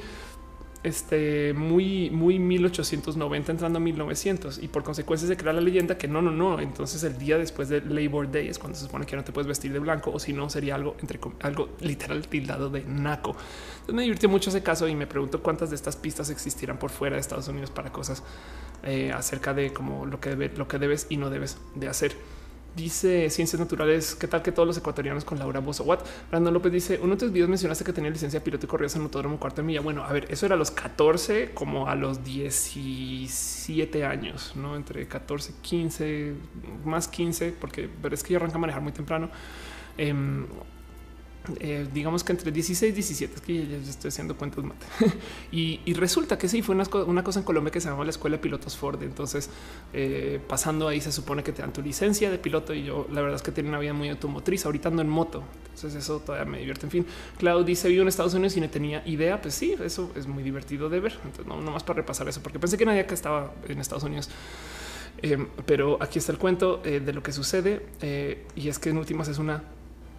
[0.83, 6.07] este muy, muy 1890 entrando a 1900 y por consecuencia se crea la leyenda que
[6.07, 6.59] no, no, no.
[6.59, 9.47] Entonces el día después de Labor Day es cuando se supone que no te puedes
[9.47, 13.35] vestir de blanco o si no sería algo entre algo literal tildado de naco.
[13.71, 16.91] Entonces me divirtió mucho ese caso y me pregunto cuántas de estas pistas existirán por
[16.91, 18.23] fuera de Estados Unidos para cosas
[18.83, 22.38] eh, acerca de cómo lo que lo que debes y no debes de hacer.
[22.75, 25.83] Dice Ciencias Naturales, ¿qué tal que todos los ecuatorianos con Laura Bozo?
[25.83, 25.99] What?
[26.29, 29.01] Brandon López dice, uno de tus videos mencionaste que tenía licencia piloto y corrías en
[29.01, 29.81] autódromo cuarto de milla.
[29.81, 34.75] Bueno, a ver, eso era a los 14 como a los 17 años, ¿no?
[34.75, 36.33] Entre 14, 15,
[36.85, 39.29] más 15, porque pero es que yo arranca a manejar muy temprano.
[39.97, 40.45] Em,
[41.59, 44.85] eh, digamos que entre 16 y 17, es que ya, estoy haciendo cuentas mate.
[45.51, 48.43] y, resulta que sí, fue una, cosa en Colombia que se llamaba la Escuela de
[48.43, 49.01] Pilotos Ford.
[49.03, 49.49] Entonces,
[49.93, 53.21] eh, pasando ahí se supone que te dan tu licencia de piloto y yo la
[53.21, 55.43] verdad es que tenía una vida muy automotriz, ahorita ando en moto.
[55.75, 56.85] Entonces eso todavía me divierte.
[56.85, 57.05] En fin,
[57.37, 59.41] Clau dice, vivo en Estados Unidos y no tenía idea.
[59.41, 61.13] Pues sí, eso es muy divertido de ver.
[61.23, 64.29] Entonces, no, más para repasar eso, porque pensé que nadie acá estaba en Estados Unidos.
[65.21, 67.87] Eh, pero aquí está el cuento de lo que sucede
[68.55, 69.63] y es que en últimas es una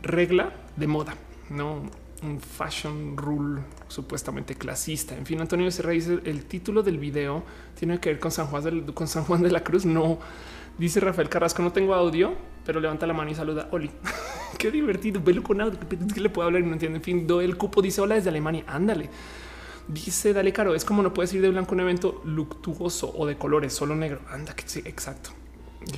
[0.03, 1.15] regla de moda,
[1.51, 1.83] no
[2.23, 5.17] un fashion rule supuestamente clasista.
[5.17, 7.43] En fin, Antonio se dice el título del video
[7.79, 9.85] tiene que ver con San Juan de, con San Juan de la Cruz.
[9.85, 10.19] No
[10.79, 12.35] dice Rafael Carrasco, no tengo audio,
[12.65, 13.69] pero levanta la mano y saluda.
[13.73, 13.91] Oli,
[14.59, 15.21] qué divertido.
[15.23, 16.99] Velo con audio que le puedo hablar y no entiende.
[16.99, 18.65] En fin, do el cupo dice hola desde Alemania.
[18.67, 19.09] Ándale.
[19.89, 23.27] Dice Dale Caro, es como no puedes ir de blanco a un evento luctuoso o
[23.27, 24.21] de colores, solo negro.
[24.31, 25.31] Anda, que sí, exacto.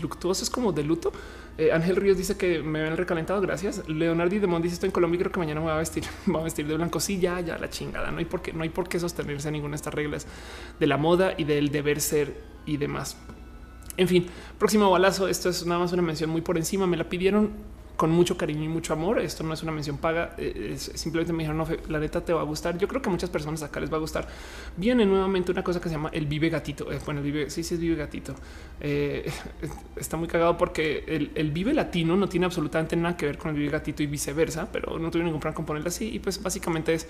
[0.01, 1.13] Luctuoso es como de luto.
[1.59, 3.41] Eh, Ángel Ríos dice que me ven recalentado.
[3.41, 3.87] Gracias.
[3.89, 6.41] Leonardo Demont dice estoy en Colombia y creo que mañana me voy a vestir, voy
[6.41, 7.01] a vestir de blanco.
[7.01, 8.11] Sí, ya, ya la chingada.
[8.11, 10.27] No hay por qué, no hay por qué sostenerse a ninguna de estas reglas
[10.79, 12.35] de la moda y del deber ser
[12.67, 13.17] y demás.
[13.97, 14.27] En fin,
[14.59, 15.29] próximo balazo.
[15.29, 16.87] Esto es nada más una mención muy por encima.
[16.87, 17.51] Me la pidieron
[18.03, 19.21] con mucho cariño y mucho amor.
[19.21, 20.35] Esto no es una mención paga.
[20.37, 22.77] Eh, simplemente me dijeron, no, la neta te va a gustar.
[22.77, 24.27] Yo creo que a muchas personas acá les va a gustar.
[24.77, 26.91] Viene nuevamente una cosa que se llama el vive gatito.
[26.91, 28.35] Eh, bueno, el vive, sí, sí es vive gatito.
[28.81, 29.31] Eh,
[29.97, 33.57] está muy cagado porque el, vive latino no tiene absolutamente nada que ver con el
[33.57, 36.13] vive gatito y viceversa, pero no tuve ningún plan con ponerlo así.
[36.13, 37.07] Y pues básicamente es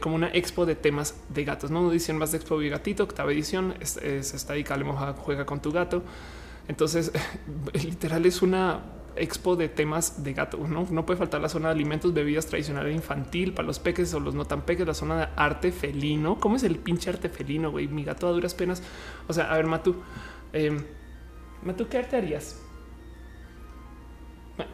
[0.00, 1.70] como una expo de temas de gatos.
[1.70, 3.74] No dicen más de expo vive gatito, octava edición.
[3.78, 6.02] Es, es, está dedicada a juega con tu gato.
[6.66, 7.12] Entonces,
[7.74, 8.80] literal es una
[9.16, 10.58] expo de temas de gato.
[10.58, 11.06] ¿no?
[11.06, 14.34] puede faltar la zona de alimentos, bebidas tradicionales e infantil para los peques o los
[14.34, 16.38] no tan peques, la zona de arte felino.
[16.40, 17.70] ¿Cómo es el pinche arte felino?
[17.70, 18.82] Güey, mi gato a duras penas.
[19.28, 19.96] O sea, a ver, Matu,
[20.52, 20.76] eh,
[21.62, 22.60] Matu, ¿qué arte harías?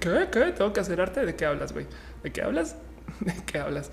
[0.00, 0.52] ¿qué, ¿qué?
[0.52, 1.24] Tengo que hacer arte.
[1.24, 1.86] ¿De qué hablas, güey?
[2.22, 2.76] ¿De qué hablas?
[3.20, 3.90] ¿De qué hablas?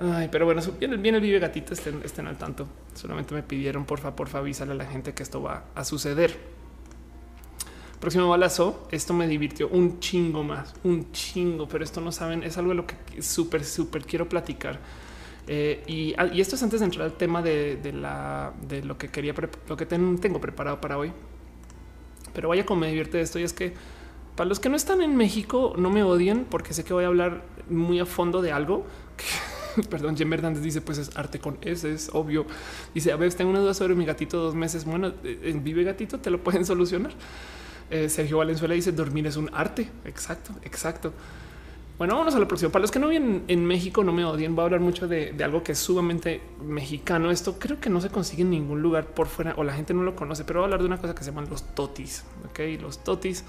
[0.00, 2.66] Ay, pero bueno, viene, viene el vive gatito, estén, estén al tanto.
[2.94, 6.53] Solamente me pidieron, porfa, porfa, avísale a la gente que esto va a suceder.
[8.04, 8.86] Próximo balazo.
[8.90, 12.74] Esto me divirtió un chingo más, un chingo, pero esto no saben, es algo de
[12.74, 14.78] lo que súper, súper quiero platicar.
[15.46, 19.08] Eh, ah, y, esto es antes de entrar al tema de, la, de lo que
[19.08, 19.32] quería,
[19.66, 21.12] lo que tengo preparado para hoy.
[22.34, 23.72] Pero vaya como me divierte esto y es que
[24.36, 27.06] para los que no están en México, no me odien porque sé que voy a
[27.06, 28.84] hablar muy a fondo de algo.
[29.88, 32.44] perdón, Jem Hernández dice: Pues es arte con ese, es obvio.
[32.92, 34.84] Dice: A ver, tengo una duda sobre mi gatito dos meses.
[34.84, 37.12] Bueno, eh, en Vive Gatito te lo pueden solucionar.
[37.94, 39.88] Eh, Sergio Valenzuela dice dormir es un arte.
[40.04, 41.12] Exacto, exacto.
[41.96, 42.72] Bueno, vamos a la próxima.
[42.72, 44.56] Para los que no viven en México, no me odien.
[44.56, 47.30] Voy a hablar mucho de, algo que es sumamente mexicano.
[47.30, 50.02] Esto creo que no se consigue en ningún lugar por fuera o la gente no
[50.02, 52.24] lo conoce, pero voy a hablar de una cosa que se llaman los totis.
[52.50, 53.44] Ok, los totis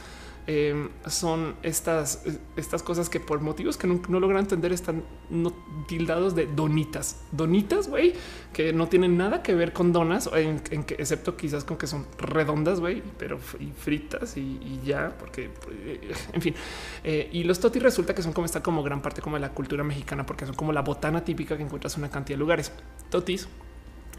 [0.48, 2.24] Em, son estas,
[2.56, 5.52] estas cosas que por motivos que no, logran entender están no,
[5.88, 8.14] tildados de donitas, donitas, güey,
[8.54, 10.30] que no tienen nada que ver con donas,
[10.72, 15.50] excepto quizás con que son redondas, güey, pero fritas y, ya, porque
[16.34, 16.54] en fin.
[17.04, 19.50] Eh, y los totis resulta que son como esta como gran parte como de la
[19.50, 22.72] cultura mexicana, porque son como la botana típica que encuentras en una cantidad de lugares.
[23.10, 23.48] Totis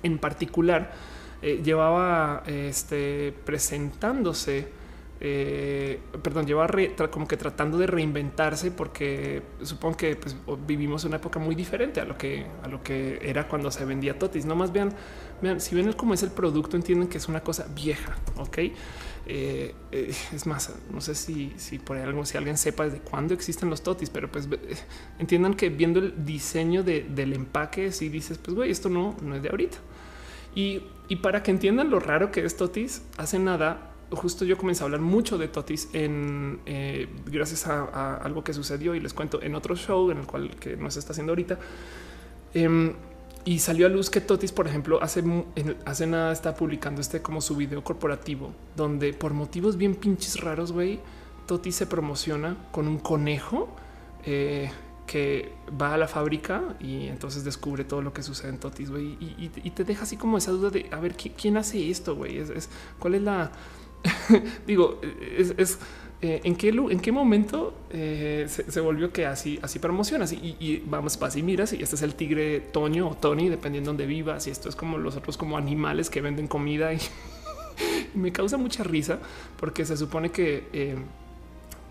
[0.03, 0.93] en particular
[1.41, 4.86] eh, llevaba este, presentándose
[5.19, 6.69] eh, perdón, lleva
[7.11, 12.05] como que tratando de reinventarse porque supongo que pues, vivimos una época muy diferente a
[12.05, 14.45] lo que a lo que era cuando se vendía totis.
[14.45, 14.93] No más vean,
[15.41, 18.17] vean, si ven cómo es el producto, entienden que es una cosa vieja.
[18.37, 18.75] Ok, eh,
[19.27, 23.71] eh, es más, no sé si, si por algo, si alguien sepa desde cuándo existen
[23.71, 24.47] los totis, pero pues
[25.19, 29.43] entiendan que viendo el diseño del empaque, si dices, pues güey, esto no, no es
[29.43, 29.79] de ahorita.
[30.55, 34.83] Y, y para que entiendan lo raro que es totis, hace nada justo yo comencé
[34.83, 39.43] a hablar mucho de Totis en eh, gracias a, algo que sucedió y les cuento
[39.43, 41.59] en otro show en el cual que no se está haciendo ahorita.
[42.55, 42.95] Em,
[43.45, 45.23] y salió a luz que Totis, por ejemplo, hace,
[45.85, 50.73] hace nada está publicando este como su video corporativo, donde por motivos bien pinches raros,
[50.73, 50.99] güey,
[51.47, 53.69] Totis se promociona con un conejo
[54.25, 54.71] eh,
[55.07, 59.17] que va a la fábrica y entonces descubre todo lo que sucede en Totis, güey,
[59.21, 62.69] y, te deja así como esa duda de a ver quién hace esto, güey, es,
[62.99, 63.53] cuál es la
[64.67, 65.01] digo,
[65.37, 65.79] es,
[66.23, 71.19] eh, en qué en qué momento eh, se, volvió que así así promocionas y, vamos
[71.19, 74.47] vas y miras y este es el tigre Toño o Tony dependiendo de donde vivas
[74.47, 76.99] y esto es como los otros como animales que venden comida y,
[78.15, 79.19] me causa mucha risa
[79.59, 80.97] porque se supone que eh,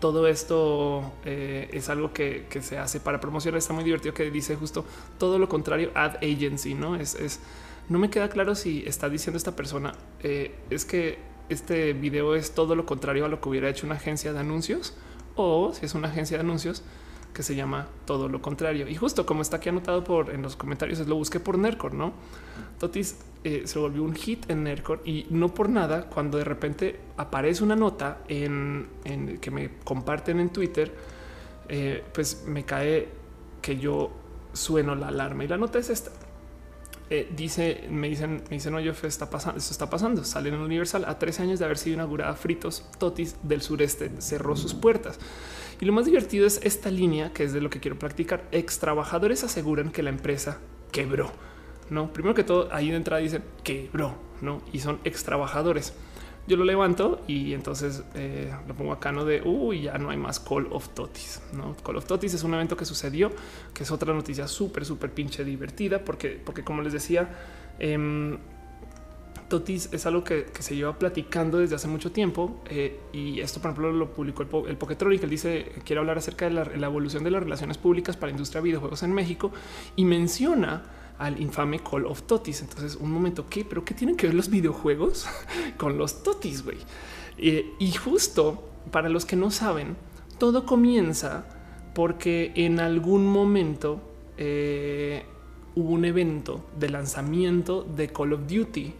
[0.00, 3.56] todo esto es algo que, se hace para promocionar.
[3.56, 4.84] Está muy divertido que dice justo
[5.18, 7.40] todo lo contrario ad agency, no es, es
[7.88, 12.74] no me queda claro si está diciendo esta persona es que este video es todo
[12.74, 14.94] lo contrario a lo que hubiera hecho una agencia de anuncios
[15.36, 16.82] o si es una agencia de anuncios
[17.36, 18.88] que se llama todo lo contrario.
[18.88, 22.14] Y justo como está aquí anotado por en los comentarios, lo busqué por Nercor, no?
[22.78, 26.08] Totis eh, se volvió un hit en Nercor y no por nada.
[26.08, 28.88] Cuando de repente aparece una nota en,
[29.40, 30.94] que me comparten en Twitter,
[31.68, 33.08] eh, pues me cae
[33.60, 34.12] que yo
[34.54, 36.12] sueno la alarma y la nota es esta.
[37.08, 40.24] Eh, dice, me dicen, me dicen, oye, está pasando, esto está pasando.
[40.24, 44.56] Sale en Universal a 13 años de haber sido inaugurada Fritos Totis del sureste, cerró
[44.56, 45.18] sus puertas.
[45.80, 48.44] Y lo más divertido es esta línea que es de lo que quiero practicar.
[48.50, 50.58] Ex trabajadores aseguran que la empresa
[50.90, 51.30] quebró.
[51.90, 54.62] No, primero que todo, ahí de entrada dicen quebró, no?
[54.72, 55.92] Y son ex trabajadores
[56.46, 60.16] yo lo levanto y entonces eh, lo pongo acá no de uy, ya no hay
[60.16, 61.42] más Call of Totis.
[61.52, 63.32] No Call of Totis es un evento que sucedió,
[63.74, 67.28] que es otra noticia súper, súper pinche divertida, porque, porque como les decía,
[67.78, 68.38] em,
[69.48, 73.70] Totis es algo que, se lleva platicando desde hace mucho tiempo eh, y esto, por
[73.70, 75.22] ejemplo, lo publicó el, el Poketronic.
[75.22, 78.32] Él dice quiere hablar acerca de la, la evolución de las relaciones públicas para la
[78.32, 79.52] industria de videojuegos en México
[79.94, 80.82] y menciona
[81.18, 82.60] al infame Call of Totis.
[82.60, 83.64] Entonces, un momento, ¿qué?
[83.64, 85.26] ¿Pero qué tienen que ver los videojuegos
[85.76, 86.78] con los Totis, güey?
[87.38, 89.96] Y justo para los que no saben,
[90.38, 91.44] todo comienza
[91.94, 94.00] porque en algún momento
[94.36, 95.24] eh,
[95.74, 98.94] hubo un evento de lanzamiento de Call of Duty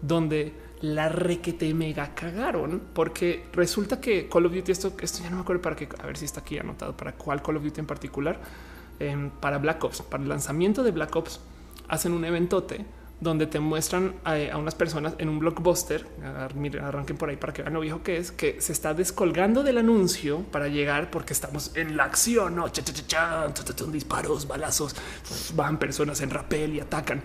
[0.00, 5.36] donde la requete mega cagaron porque resulta que Call of Duty, esto, esto ya no
[5.36, 7.80] me acuerdo para qué, a ver si está aquí anotado para cuál Call of Duty
[7.80, 8.40] en particular,
[8.98, 11.40] em, para Black Ops, para el lanzamiento de Black Ops
[11.92, 12.86] hacen un eventote
[13.20, 16.06] donde te muestran a, unas personas en un blockbuster.
[16.82, 19.76] arranquen por ahí para que vean lo viejo que es, que se está descolgando del
[19.76, 22.66] anuncio para llegar porque estamos en la acción, no
[23.92, 24.96] disparos, balazos,
[25.54, 27.22] van personas en rapel y atacan.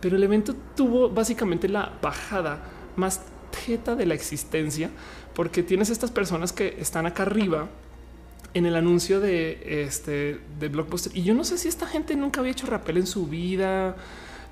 [0.00, 2.62] Pero el evento tuvo básicamente la bajada
[2.96, 3.22] más
[3.66, 4.90] teta de la existencia
[5.34, 7.68] porque tienes estas personas que están acá arriba
[8.54, 11.16] en el anuncio de este de Blockbuster.
[11.16, 13.96] Y yo no sé si esta gente nunca había hecho rappel en su vida.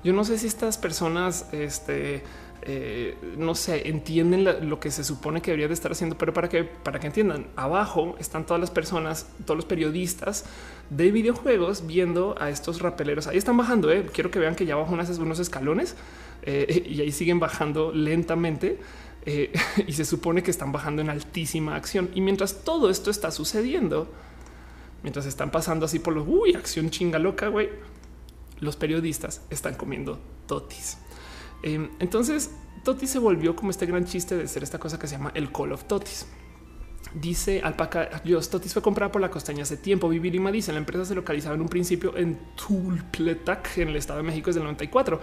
[0.03, 2.23] Yo no sé si estas personas, este,
[2.63, 6.49] eh, no sé, entienden lo que se supone que debería de estar haciendo, pero para
[6.49, 10.45] que para que entiendan, abajo están todas las personas, todos los periodistas
[10.89, 13.27] de videojuegos viendo a estos rapeleros.
[13.27, 13.91] Ahí están bajando.
[13.91, 14.07] Eh.
[14.11, 15.95] Quiero que vean que ya bajo unas, unos escalones
[16.43, 18.79] eh, y ahí siguen bajando lentamente
[19.25, 19.51] eh,
[19.87, 22.09] y se supone que están bajando en altísima acción.
[22.13, 24.11] Y mientras todo esto está sucediendo,
[25.03, 27.69] mientras están pasando así por los uy, acción chinga loca, güey,
[28.59, 30.97] los periodistas están comiendo totis.
[31.63, 32.51] Em, entonces,
[32.83, 35.51] totis se volvió como este gran chiste de ser esta cosa que se llama el
[35.51, 36.25] Call of Totis.
[37.13, 40.07] Dice Alpaca, Dios, Totis fue comprada por la costeña hace tiempo.
[40.07, 44.19] Vivi Lima dice, la empresa se localizaba en un principio en Tulpletac, en el Estado
[44.19, 45.19] de México, es del 94.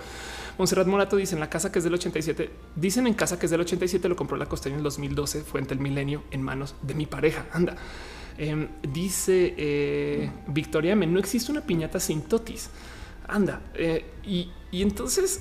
[0.58, 3.50] Monserrat Morato dice, en la casa que es del 87, dicen en casa que es
[3.50, 7.06] del 87, lo compró la costeña en 2012, fuente el milenio, en manos de mi
[7.06, 7.46] pareja.
[7.52, 7.76] Anda.
[8.36, 12.68] Em, dice eh, Victoria no existe una piñata sin Totis.
[13.26, 13.62] Anda.
[13.74, 15.40] Eh, y entonces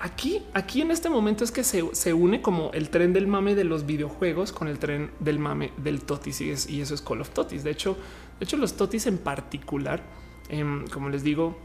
[0.00, 3.64] aquí, aquí en este momento es que se, une como el tren del mame de
[3.64, 7.64] los videojuegos con el tren del mame del totis y, eso es Call of Totis.
[7.64, 7.96] De hecho,
[8.38, 10.02] de hecho, los totis en particular,
[10.48, 11.58] em, como les digo,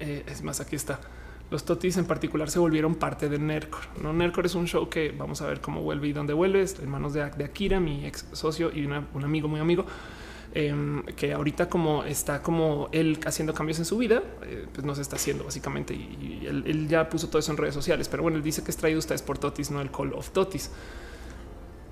[0.00, 1.00] eh, es más, aquí está.
[1.50, 3.80] Los totis en particular se volvieron parte de Nercor.
[4.02, 6.62] No Nercor es un show que vamos a ver cómo vuelve y dónde vuelve.
[6.62, 9.86] en manos de, de Akira, mi ex socio y un amigo muy amigo.
[10.60, 14.92] Em, que ahorita como está como él haciendo cambios en su vida, eh, pues no
[14.96, 18.08] se está haciendo básicamente y, él, ya puso todo eso en redes sociales.
[18.08, 20.72] Pero bueno, él dice que es traído ustedes por Totis, no el Call of Totis,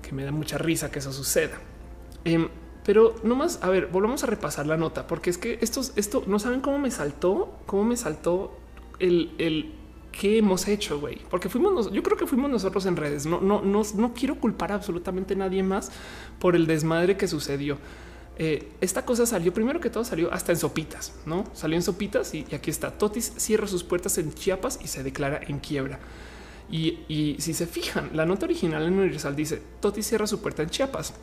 [0.01, 1.57] que me da mucha risa que eso suceda.
[2.25, 2.49] Em,
[2.83, 6.25] pero no más, a ver, volvamos a repasar la nota, porque es que estos, esto
[6.27, 8.59] no saben cómo me saltó, cómo me saltó
[8.99, 9.75] el, el
[10.11, 13.25] qué hemos hecho, güey, porque fuimos, yo creo que fuimos nosotros en redes.
[13.27, 15.89] No, no, no, no quiero culpar a absolutamente nadie más
[16.37, 17.77] por el desmadre que sucedió.
[18.39, 22.35] Eh, esta cosa salió primero que todo salió hasta en sopitas, no salió en sopitas
[22.35, 22.91] y, aquí está.
[22.91, 25.99] Totis cierra sus puertas en Chiapas y se declara en quiebra.
[26.69, 30.69] Y, si se fijan, la nota original en Universal dice Totis cierra su puerta en
[30.69, 31.15] Chiapas,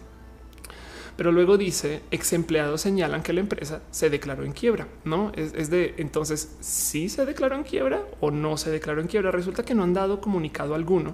[1.17, 4.89] pero luego dice ex empleados señalan que la empresa se declaró en quiebra.
[5.05, 9.07] No es, es de entonces si se declaró en quiebra o no se declaró en
[9.07, 9.31] quiebra.
[9.31, 11.13] Resulta que no han dado comunicado alguno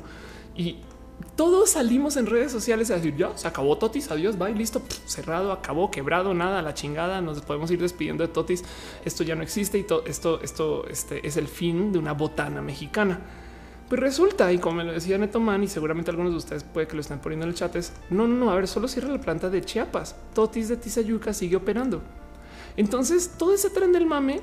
[0.57, 0.79] y
[1.37, 5.53] todos salimos en redes sociales a decir ya se acabó Totis, adiós, bye, listo, cerrado,
[5.53, 8.65] acabó, quebrado, nada, la chingada, nos podemos ir despidiendo de Totis.
[9.05, 12.63] Esto ya no existe y todo esto, esto este es el fin de una botana
[12.63, 13.21] mexicana.
[13.89, 16.95] Pues resulta, y como me lo decía Netoman, y seguramente algunos de ustedes puede que
[16.95, 19.21] lo estén poniendo en el chat, es no, no, no, a ver, solo cierra la
[19.21, 20.15] planta de Chiapas.
[20.33, 22.01] Totis de Tizayuca sigue operando.
[22.77, 24.43] Entonces, todo ese tren del mame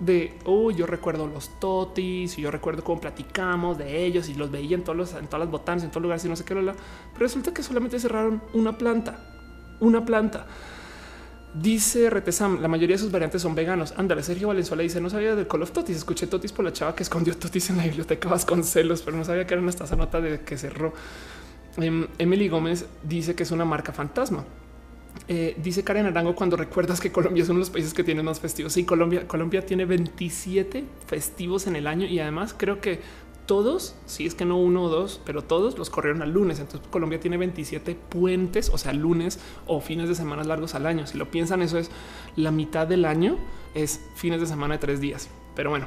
[0.00, 4.50] de oh, yo recuerdo los totis y yo recuerdo cómo platicamos de ellos y los
[4.50, 6.54] veía en todos los, en todas las botanas, en todos lugares y no sé qué.
[6.54, 6.74] Pero
[7.18, 9.18] resulta que solamente cerraron una planta,
[9.80, 10.46] una planta.
[11.54, 13.94] Dice Retesam, la mayoría de sus variantes son veganos.
[13.96, 15.96] Ándale, Sergio Valenzuela dice: No sabía del Call of Totis.
[15.96, 19.46] Escuché Totis por la chava que escondió Totis en la biblioteca Vasconcelos, pero no sabía
[19.46, 20.92] que era una esta nota de que cerró.
[21.78, 24.44] Em, Emily Gómez dice que es una marca fantasma.
[25.28, 28.22] Eh, dice Karen Arango cuando recuerdas que Colombia es uno de los países que tiene
[28.22, 28.72] más festivos.
[28.72, 33.00] Sí, Colombia, Colombia tiene 27 festivos en el año y además creo que
[33.46, 36.58] todos, si es que no uno o dos, pero todos los corrieron al lunes.
[36.58, 41.06] Entonces Colombia tiene 27 puentes, o sea, lunes o fines de semana largos al año.
[41.06, 41.90] Si lo piensan, eso es
[42.34, 43.38] la mitad del año,
[43.74, 45.28] es fines de semana de tres días.
[45.54, 45.86] Pero bueno,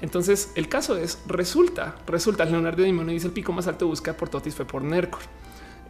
[0.00, 4.28] entonces el caso es, resulta, resulta, Leonardo Dimone dice el pico más alto búsqueda por
[4.28, 5.22] Totis fue por Nercor.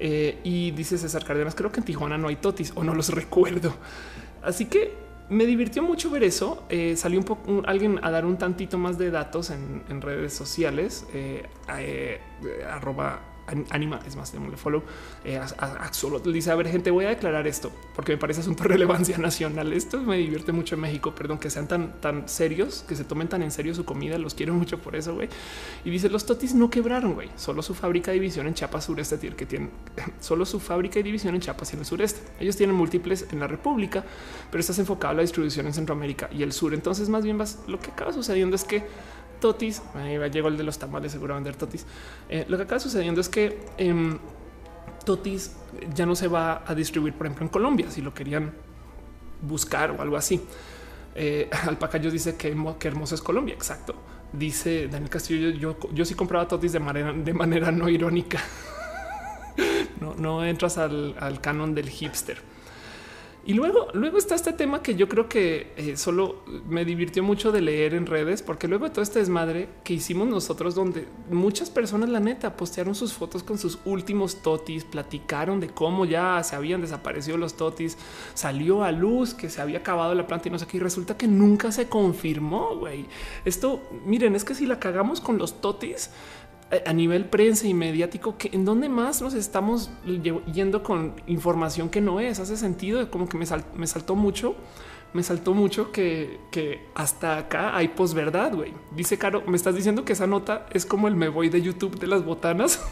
[0.01, 3.09] Eh, y dice César Cárdenas, creo que en Tijuana no hay totis o no los
[3.15, 3.75] recuerdo.
[4.43, 4.95] Así que
[5.29, 6.65] me divirtió mucho ver eso.
[6.69, 11.07] Eh, salió un poco alguien a dar un tantito más de datos en, redes sociales.
[11.13, 11.47] Eh,
[12.71, 13.21] arroba
[13.71, 14.83] anima, es más, démosle follow.
[15.25, 15.41] Eh,
[15.93, 19.19] solo dice: A ver, gente, voy a declarar esto porque me parece asunto de relevancia
[19.19, 19.73] nacional.
[19.73, 21.15] Esto me divierte mucho en México.
[21.15, 24.19] Perdón que sean tan, tan serios, que se tomen tan en serio su comida.
[24.19, 25.15] Los quiero mucho por eso.
[25.15, 25.29] güey.
[25.85, 27.31] Y dice: Los totis no quebraron, güey.
[27.37, 29.71] Solo su fábrica de división en Chiapas sureste que tienen
[30.21, 32.21] solo su fábrica y división en Chiapas y en el sureste.
[32.41, 34.05] Ellos tienen múltiples en la República,
[34.51, 36.75] pero estás enfocado a la distribución en Centroamérica y el sur.
[36.75, 38.85] Entonces, más bien vas, lo que acaba sucediendo es que
[39.41, 39.83] Totis,
[40.33, 41.87] llegó el de los tamales, seguro vender Totis.
[42.29, 44.19] Eh, lo que acaba sucediendo es que em,
[45.05, 45.57] Totis
[45.95, 48.53] ya no se va a distribuir, por ejemplo, en Colombia, si lo querían
[49.43, 50.41] buscar o algo así.
[51.15, 53.55] Eh, Alpacayos dice que, hermoso es Colombia.
[53.55, 53.95] Exacto.
[54.33, 55.77] Dice Daniel Castillo.
[55.93, 58.39] Yo, sí compraba totis de manera, de manera no irónica.
[60.19, 62.39] no, entras al canon del hipster.
[63.47, 67.51] Y luego, luego está este tema que yo creo que eh, solo me divirtió mucho
[67.51, 71.71] de leer en redes, porque luego de todo este desmadre que hicimos nosotros, donde muchas
[71.71, 76.57] personas, la neta, postearon sus fotos con sus últimos totis, platicaron de cómo ya se
[76.57, 77.97] habían desaparecido los totis,
[78.35, 81.17] salió a luz que se había acabado la planta y no sé qué, y resulta
[81.17, 82.77] que nunca se confirmó.
[82.77, 83.07] Güey,
[83.47, 86.11] esto miren, es que si la cagamos con los totis,
[86.85, 89.91] a nivel prensa y mediático, que en donde más nos estamos
[90.53, 92.41] yendo con información que no es.
[92.41, 94.55] Hace sentido, como que me, me saltó mucho,
[95.15, 98.55] me saltó mucho que, que hasta acá hay posverdad.
[98.55, 101.63] Güey, dice Caro, me estás diciendo que esa nota es como el me voy de
[101.63, 102.85] YouTube de las botanas.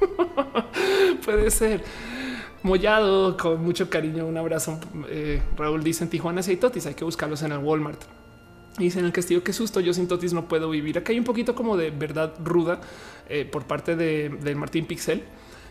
[1.24, 1.84] Puede ser.
[2.62, 4.26] Mollado con mucho cariño.
[4.26, 4.80] Un abrazo.
[5.08, 8.00] Eh, Raúl dice en Tijuana si hay totis, hay que buscarlos en el Walmart.
[8.78, 10.98] Dice en el castillo, qué susto, yo sin totis no puedo vivir.
[10.98, 12.80] Acá hay un poquito como de verdad ruda
[13.28, 15.22] eh, por parte de, Martín Pixel,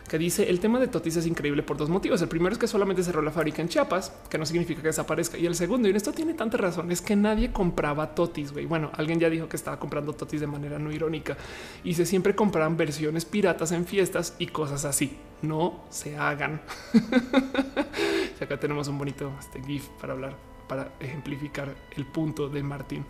[0.08, 2.22] que dice el tema de Totis es increíble por dos motivos.
[2.22, 5.38] El primero es que solamente cerró la fábrica en Chiapas, que no significa que desaparezca.
[5.38, 8.54] Y el segundo, y en esto tiene tantas razones, es que nadie compraba Totis.
[8.54, 8.66] güey.
[8.66, 11.36] Bueno, alguien ya dijo que estaba comprando Totis de manera no irónica
[11.84, 15.18] y se siempre compraban versiones piratas en fiestas y cosas así.
[15.42, 16.62] No se hagan.
[18.40, 20.36] y acá tenemos un bonito este GIF para hablar,
[20.68, 23.06] para ejemplificar el punto de Martín.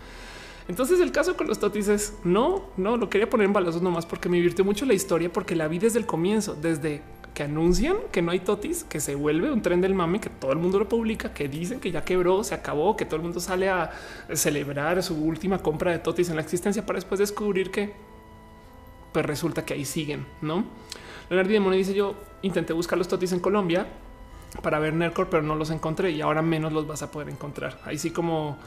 [0.67, 4.05] Entonces el caso con los totis es no, no lo quería poner en balazos nomás
[4.05, 7.01] porque me divirtió mucho la historia, porque la vi desde el comienzo, desde
[7.33, 10.51] que anuncian que no hay totis, que se vuelve un tren del mame, que todo
[10.51, 13.39] el mundo lo publica, que dicen que ya quebró, se acabó, que todo el mundo
[13.39, 13.91] sale a
[14.33, 17.93] celebrar su última compra de totis en la existencia para después descubrir que
[19.13, 20.65] pues resulta que ahí siguen, no?
[21.29, 23.85] Leonardo Demone dice yo intenté buscar los totis en Colombia
[24.61, 27.79] para ver Nercor, pero no los encontré y ahora menos los vas a poder encontrar.
[27.85, 28.57] Ahí sí como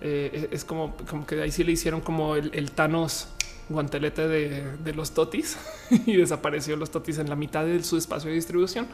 [0.00, 3.28] eh, es como, como que ahí sí le hicieron como el, Thanos
[3.68, 5.56] guantelete de, los totis
[6.06, 8.86] y desapareció los totis en la mitad de su espacio de distribución.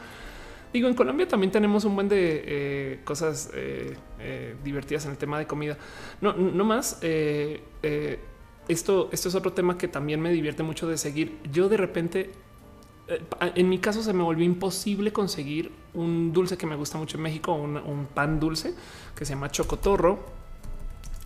[0.71, 3.97] Digo, en Colombia también tenemos un buen de eh, cosas eh,
[4.63, 5.77] divertidas en el tema de comida.
[6.21, 6.99] No, no más.
[7.01, 11.39] esto, esto es otro tema que también me divierte mucho de seguir.
[11.51, 12.29] Yo de repente,
[13.53, 17.23] en mi caso, se me volvió imposible conseguir un dulce que me gusta mucho en
[17.23, 18.73] México, un pan dulce
[19.13, 20.40] que se llama chocotorro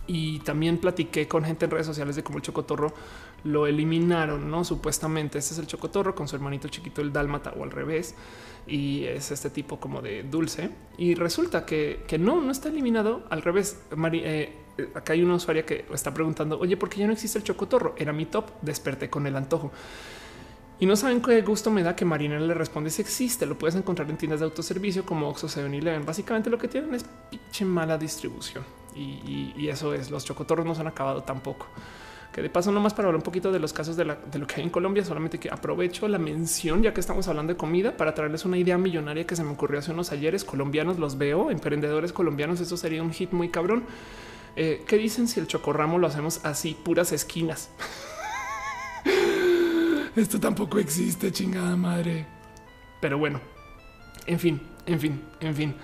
[0.06, 2.92] y también platiqué con gente en redes sociales de cómo el chocotorro
[3.44, 5.38] lo eliminaron, no supuestamente.
[5.38, 8.14] Este es el chocotorro con su hermanito chiquito, el dálmata o al revés.
[8.66, 10.70] Y es este tipo como de dulce.
[10.98, 13.80] Y resulta que, no, no está eliminado al revés.
[14.12, 14.52] Eh,
[14.94, 17.94] acá hay una usuaria que está preguntando, oye, ¿por qué ya no existe el chocotorro?
[17.96, 18.50] Era mi top.
[18.62, 19.70] Desperté con el antojo.
[20.78, 23.46] Y no saben qué gusto me da que Marina le responde si existe.
[23.46, 26.04] Lo puedes encontrar en tiendas de autoservicio como Oxxo 7-Eleven.
[26.04, 28.62] Básicamente lo que tienen es pinche mala distribución.
[28.96, 31.66] Y, eso es, los chocotorros no se han acabado tampoco.
[32.32, 34.62] Que de paso, nomás para hablar un poquito de los casos de, lo que hay
[34.62, 38.44] en Colombia, solamente que aprovecho la mención, ya que estamos hablando de comida, para traerles
[38.44, 40.44] una idea millonaria que se me ocurrió hace unos ayeres.
[40.44, 43.84] Colombianos los veo, emprendedores colombianos, eso sería un hit muy cabrón.
[44.56, 47.70] Eh, ¿Qué dicen si el chocorramo lo hacemos así, puras esquinas?
[50.16, 52.26] Esto tampoco existe, chingada madre.
[53.00, 53.40] Pero bueno,
[54.26, 55.74] en fin, en fin, en fin.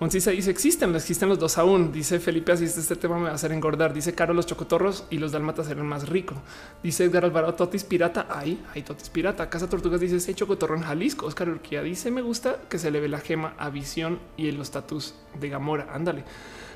[0.00, 1.90] Moncisa dice existen, existen los dos aún.
[1.90, 3.92] Dice Felipe, así este tema me va a hacer engordar.
[3.92, 6.34] Dice Caro, los chocotorros y los dálmatas serán más rico.
[6.84, 8.28] Dice Edgar Alvaro, Totis Pirata.
[8.30, 9.50] Ay, hay Totis Pirata.
[9.50, 11.26] Casa Tortugas dice, hay chocotorro en Jalisco.
[11.26, 14.56] Oscar Urquía dice, me gusta que se le ve la gema a visión y en
[14.58, 15.88] los tatus de Gamora.
[15.92, 16.22] Ándale.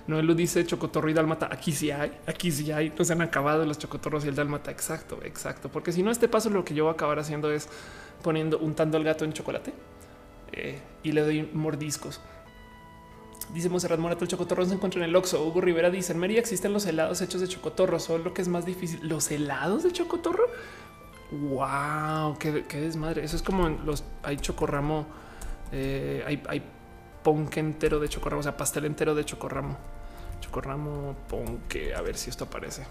[0.08, 1.48] No lo dice chocotorro y dálmata.
[1.52, 2.92] Aquí sí hay, aquí sí hay.
[2.98, 4.72] No se han acabado los chocotorros y el dálmata.
[4.72, 5.68] Exacto, exacto.
[5.68, 7.68] Porque si no, este paso lo que yo voy a acabar haciendo es
[8.24, 9.72] poniendo, untando al gato en chocolate
[10.50, 12.20] eh, y le doy mordiscos.
[13.52, 15.44] Dice Monserrat Morato, el chocotorro se encuentra en el Oxxo.
[15.44, 18.64] Hugo Rivera dice, en existen los helados hechos de chocotorro, solo lo que es más
[18.64, 19.00] difícil.
[19.02, 20.44] ¿Los helados de chocotorro?
[21.30, 23.24] Wow, qué, desmadre.
[23.24, 25.06] Eso es como en los, hay chocorramo,
[25.72, 26.62] eh, hay, hay
[27.22, 29.76] ponque entero de chocorramo, o sea, pastel entero de chocorramo.
[30.40, 32.84] Chocorramo, ponque, a ver si esto aparece.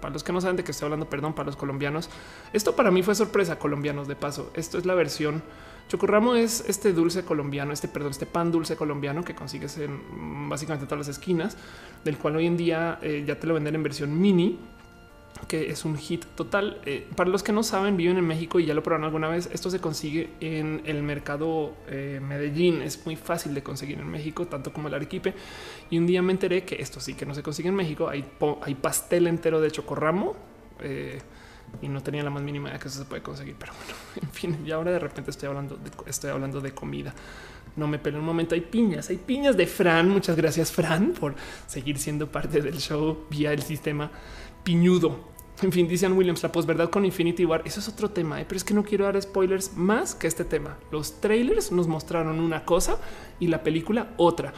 [0.00, 2.10] Para los que no saben de qué estoy hablando, perdón, para los colombianos.
[2.52, 4.50] Esto para mí fue sorpresa, colombianos de paso.
[4.54, 5.42] Esto es la versión
[5.88, 10.86] Chocorramo es este dulce colombiano, este perdón, este pan dulce colombiano que consigues en básicamente
[10.86, 11.56] todas las esquinas,
[12.04, 14.58] del cual hoy en día eh, ya te lo venden en versión mini,
[15.46, 16.80] que es un hit total.
[16.86, 19.48] Eh, para los que no saben, viven en México y ya lo probaron alguna vez.
[19.52, 22.82] Esto se consigue en el mercado eh, Medellín.
[22.82, 25.34] Es muy fácil de conseguir en México, tanto como el Arequipe.
[25.90, 28.08] Y un día me enteré que esto sí que no se consigue en México.
[28.08, 28.24] Hay,
[28.62, 30.34] hay pastel entero de chocorramo
[31.82, 33.56] y no tenía la más mínima idea que eso se puede conseguir.
[33.58, 37.14] Pero bueno, en fin, y ahora de repente estoy hablando de, estoy hablando de comida.
[37.76, 38.54] No me pele un momento.
[38.54, 40.08] Hay piñas, hay piñas de Fran.
[40.08, 41.34] Muchas gracias, Fran, por
[41.66, 44.10] seguir siendo parte del show vía el sistema
[44.64, 45.36] piñudo.
[45.62, 47.62] En fin, dicen Williams, la posverdad con Infinity War.
[47.64, 48.44] Eso es otro tema, ¿eh?
[48.46, 50.76] pero es que no quiero dar spoilers más que este tema.
[50.90, 52.98] Los trailers nos mostraron una cosa
[53.40, 54.52] y la película otra.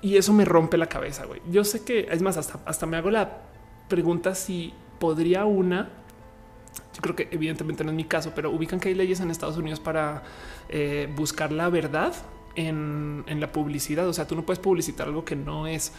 [0.00, 1.42] Y eso me rompe la cabeza, güey.
[1.50, 3.42] Yo sé que es más, hasta, hasta me hago la
[3.88, 5.90] pregunta si podría una
[6.94, 9.56] yo creo que evidentemente no es mi caso, pero ubican que hay leyes en Estados
[9.56, 10.22] Unidos para
[10.68, 12.12] eh, buscar la verdad
[12.54, 14.08] en, la publicidad.
[14.08, 15.92] O sea, tú no puedes publicitar algo que no es.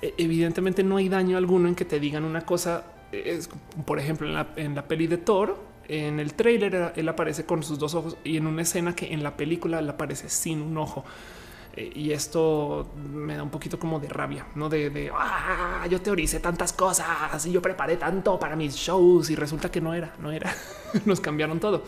[0.00, 2.84] E, evidentemente no hay daño alguno en que te digan una cosa.
[3.12, 3.50] Es,
[3.84, 5.58] por ejemplo, en la, en la peli de Thor,
[5.88, 9.22] en el trailer él aparece con sus dos ojos y en una escena que en
[9.22, 11.04] la película él aparece sin un ojo.
[11.74, 16.38] Eh, y esto me da un poquito como de rabia, no de, ah, yo teoricé
[16.38, 20.30] tantas cosas y yo preparé tanto para mis shows y resulta que no era, no
[20.30, 20.54] era.
[21.06, 21.82] Nos cambiaron todo.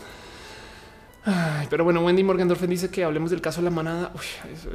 [1.69, 4.11] pero bueno, Wendy Morgendorfen dice que hablemos del caso de la manada.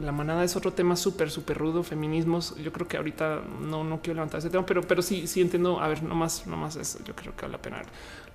[0.01, 1.83] la manada es otro tema súper, súper rudo.
[1.83, 2.57] Feminismos.
[2.57, 5.81] Yo creo que ahorita no, no quiero levantar ese tema, pero, pero sí, sí entiendo.
[5.81, 6.99] A ver, no más, no más eso.
[7.05, 7.83] Yo creo que vale la pena.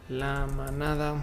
[0.09, 1.15] La manada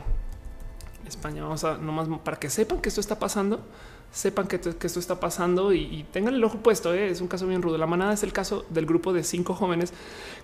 [1.07, 1.43] España.
[1.43, 3.65] Vamos a nomás para que sepan que esto está pasando
[4.13, 6.93] sepan que, esto está pasando y, tengan el ojo puesto.
[6.93, 7.09] ¿eh?
[7.09, 7.79] Es un caso bien rudo.
[7.79, 9.93] La manada es el caso del grupo de cinco jóvenes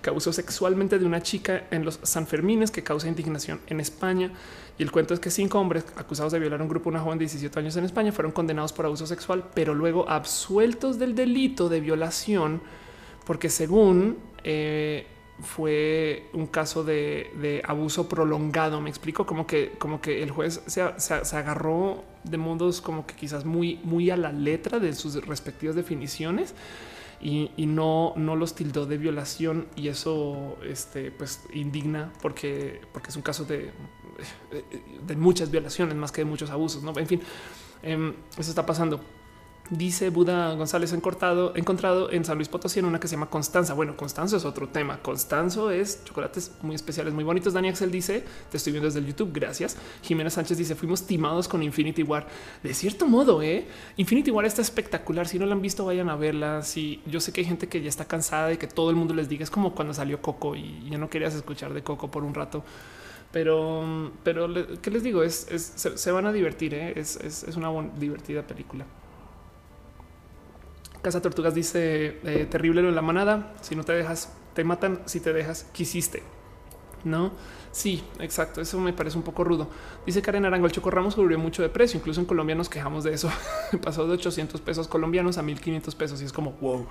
[0.01, 4.31] que abusó sexualmente de una chica en los Sanfermines que causa indignación en España.
[4.79, 7.19] Y el cuento es que cinco hombres acusados de violar a un grupo, una joven
[7.19, 11.69] de 17 años en España, fueron condenados por abuso sexual, pero luego absueltos del delito
[11.69, 12.61] de violación,
[13.25, 15.05] porque según eh,
[15.41, 18.81] fue un caso de, abuso prolongado.
[18.81, 20.81] Me explico como que, como que el juez se,
[21.35, 26.53] agarró de modos como que quizás muy, muy a la letra de sus respectivas definiciones
[27.21, 29.67] y, no, no los tildó de violación.
[29.75, 33.71] Y eso este, pues indigna porque, porque es un caso de,
[35.05, 36.83] de muchas violaciones más que de muchos abusos.
[36.83, 36.93] ¿no?
[36.97, 37.21] En fin,
[37.83, 39.01] em, eso está pasando.
[39.69, 43.75] Dice Buda González encontrado, encontrado en San Luis Potosí en una que se llama Constanza.
[43.75, 44.99] Bueno, Constanzo es otro tema.
[45.01, 47.53] Constanzo es chocolates muy especiales, muy bonitos.
[47.53, 49.31] Dani Axel dice: Te estoy viendo desde el YouTube.
[49.31, 49.77] Gracias.
[50.01, 52.27] Jimena Sánchez dice: Fuimos timados con Infinity War.
[52.63, 53.67] De cierto modo, eh,
[53.97, 55.27] Infinity War está espectacular.
[55.27, 56.63] Si no la han visto, vayan a verla.
[56.63, 59.13] Si yo sé que hay gente que ya está cansada de que todo el mundo
[59.13, 62.23] les diga, es como cuando salió Coco y ya no querías escuchar de Coco por
[62.23, 62.63] un rato
[63.31, 64.49] pero, pero
[64.81, 65.23] qué les digo?
[65.23, 66.73] Es, se, van a divertir.
[66.73, 66.93] ¿eh?
[66.95, 68.85] Es, es, una divertida película.
[71.01, 73.53] Casa Tortugas dice eh, terrible lo de la manada.
[73.61, 75.01] Si no te dejas, te matan.
[75.05, 76.23] Si te dejas, quisiste.
[77.03, 77.31] No,
[77.71, 78.59] sí, exacto.
[78.59, 79.69] Eso me parece un poco rudo.
[80.05, 81.97] Dice Karen Arango, el chocorramo subió mucho de precio.
[81.99, 83.31] Incluso en Colombia nos quejamos de eso.
[83.83, 86.87] Pasó de 800 pesos colombianos a 1500 pesos y es como wow.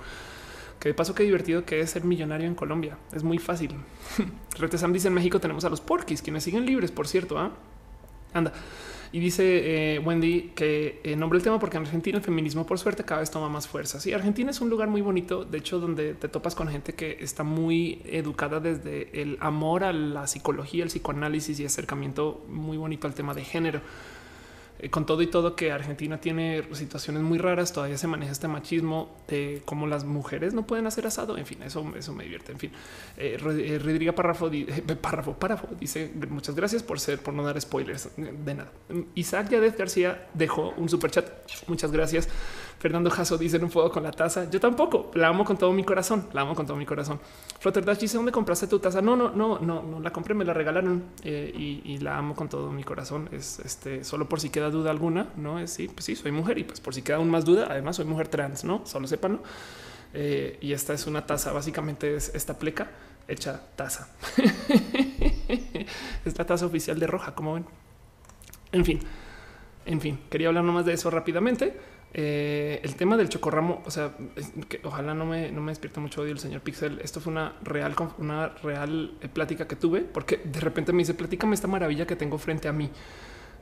[0.79, 2.97] Que de paso, qué divertido que es ser millonario en Colombia.
[3.11, 3.75] Es muy fácil.
[4.57, 7.37] Retesam dice en México tenemos a los porquis, quienes siguen libres, por cierto.
[7.37, 7.51] ¿ah?
[8.33, 8.53] Anda.
[9.11, 12.77] Y dice eh, Wendy que eh, nombre el tema porque en Argentina el feminismo por
[12.77, 13.99] suerte cada vez toma más fuerza.
[13.99, 17.17] Sí, Argentina es un lugar muy bonito, de hecho, donde te topas con gente que
[17.19, 23.07] está muy educada desde el amor a la psicología, el psicoanálisis y acercamiento muy bonito
[23.07, 23.81] al tema de género.
[24.79, 28.47] Eh, con todo y todo que Argentina tiene situaciones muy raras, todavía se maneja este
[28.47, 31.37] machismo de cómo las mujeres no pueden hacer asado.
[31.37, 32.53] En fin, eso, eso me divierte.
[32.53, 32.71] En fin,
[33.17, 34.49] eh, eh Rodrigo Párrafo,
[35.01, 38.71] párrafo, párrafo dice muchas gracias por ser, por no dar spoilers de nada.
[39.15, 41.27] Isaac Yadez García dejó un super chat.
[41.67, 42.29] Muchas gracias.
[42.79, 44.49] Fernando Jasso dice un fuego con la taza.
[44.49, 46.29] Yo tampoco la amo con todo mi corazón.
[46.31, 47.19] La amo con todo mi corazón.
[47.59, 49.01] Flutterdash dice dónde compraste tu taza.
[49.01, 52.47] No, no, no, no, no la compré, me la regalaron eh, y, la amo con
[52.47, 53.27] todo mi corazón.
[53.33, 55.27] Es este solo por si queda duda alguna.
[55.35, 57.67] No es sí, pues sí, soy mujer y pues por si queda aún más duda.
[57.69, 59.41] Además, soy mujer trans, no solo sepan.
[60.13, 61.51] Eh, y esta es una taza.
[61.51, 62.89] Básicamente es esta pleca
[63.27, 64.07] hecha taza.
[66.25, 67.65] es la taza oficial de roja, como ven.
[68.71, 69.01] En fin,
[69.85, 71.77] en fin, quería hablar nomás de eso rápidamente.
[72.13, 74.15] Eh, el tema del chocorramo, o sea,
[74.67, 76.99] que ojalá no me, no me despierte mucho odio el señor Pixel.
[77.03, 81.13] Esto fue una real, una real eh, plática que tuve, porque de repente me dice,
[81.13, 82.89] platícame esta maravilla que tengo frente a mí.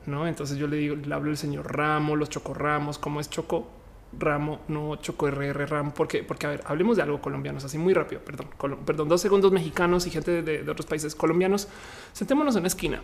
[0.05, 3.67] No, entonces yo le digo, le hablo el señor Ramo, los chocorramos, cómo es choco
[4.17, 7.93] ramo, no choco RR ramo, porque, porque a ver, hablemos de algo colombianos así muy
[7.93, 8.21] rápido.
[8.21, 8.47] Perdón,
[8.85, 11.67] perdón, dos segundos mexicanos y gente de, otros países colombianos.
[12.13, 13.01] Sentémonos en una esquina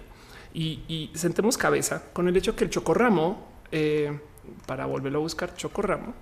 [0.53, 4.17] y, sentemos cabeza con el hecho que el chocorramo eh,
[4.65, 6.13] para volverlo a buscar chocorramo.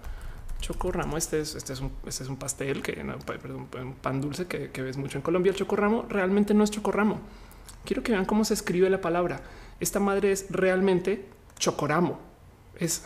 [0.60, 2.94] Chocorramo, este es, este es, un, este es un pastel que
[3.26, 5.52] perdón, un pan dulce que, ves mucho en Colombia.
[5.52, 7.20] El chocorramo realmente no es chocorramo.
[7.84, 9.42] Quiero que vean cómo se escribe la palabra.
[9.80, 11.26] Esta madre es realmente
[11.58, 12.20] chocoramo.
[12.76, 13.04] Es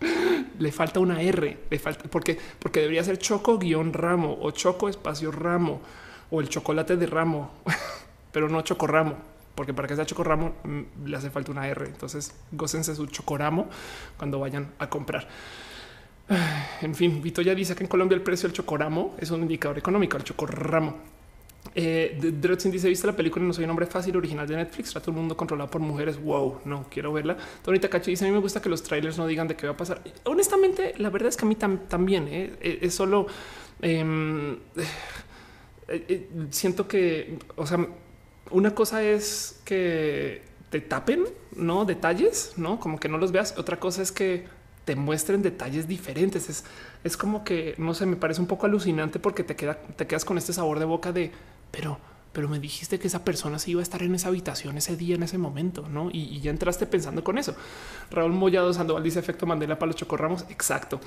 [0.58, 4.88] le falta una R, le falta porque, porque debería ser choco guion ramo o choco
[4.88, 5.80] espacio ramo
[6.30, 7.50] o el chocolate de ramo,
[8.32, 11.84] pero no chocorramo porque para que sea chocorramo mm, le hace falta una R.
[11.84, 13.68] Entonces, gócense su chocoramo
[14.16, 15.26] cuando vayan a comprar.
[16.80, 19.76] En fin, Vito ya dice que en Colombia el precio del chocoramo es un indicador
[19.76, 20.98] económico, el chocorramo.
[21.74, 22.16] Eh,
[22.70, 23.44] dice: ¿Viste la película?
[23.44, 24.92] No soy un hombre fácil, original de Netflix.
[24.92, 26.22] Trato el mundo controlado por mujeres.
[26.22, 27.36] Wow, no quiero verla.
[27.64, 29.72] Tony Takachi dice: A mí me gusta que los trailers no digan de qué va
[29.72, 30.00] a pasar.
[30.22, 32.52] Honestamente, la verdad es que a mí también ¿eh?
[32.60, 33.26] Eh, es solo
[33.82, 34.56] em,
[35.88, 37.84] eh, siento que, o sea,
[38.50, 41.24] una cosa es que te tapen,
[41.56, 43.54] no detalles, no como que no los veas.
[43.58, 44.46] Otra cosa es que
[44.84, 46.48] te muestren detalles diferentes.
[46.48, 46.64] Es,
[47.04, 50.24] es como que no sé, me parece un poco alucinante porque te, queda, te quedas
[50.24, 51.30] con este sabor de boca de
[51.70, 51.98] pero
[52.32, 55.16] pero me dijiste que esa persona se iba a estar en esa habitación ese día,
[55.16, 56.10] en ese momento, ¿no?
[56.12, 57.54] Y, ya entraste pensando con eso.
[58.10, 60.44] Raúl Mollado Sandoval dice efecto Mandela para los chocorramos.
[60.50, 61.00] Exacto.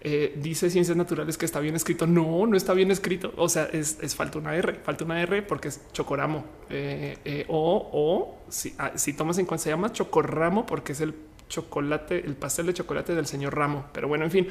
[0.00, 2.06] Eh, dice ciencias naturales que está bien escrito.
[2.06, 3.32] No, no está bien escrito.
[3.36, 6.44] O sea, es, falta una R, falta una R porque es chocoramo.
[6.70, 11.00] Eh, eh, o, o si, ah, si tomas en cuenta, se llama chocorramo porque es
[11.00, 11.14] el
[11.48, 13.86] chocolate, el pastel de chocolate del señor Ramo.
[13.92, 14.48] Pero bueno, en fin,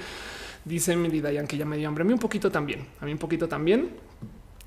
[0.63, 2.03] dice Milly Dayan que ya me dio hambre.
[2.03, 3.89] A mí un poquito también, a mí un poquito también.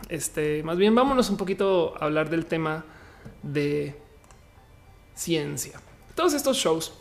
[0.09, 2.85] Este, más bien vámonos un poquito a hablar del tema
[3.43, 3.95] de
[5.15, 5.81] ciencia.
[6.15, 6.93] todos estos shows,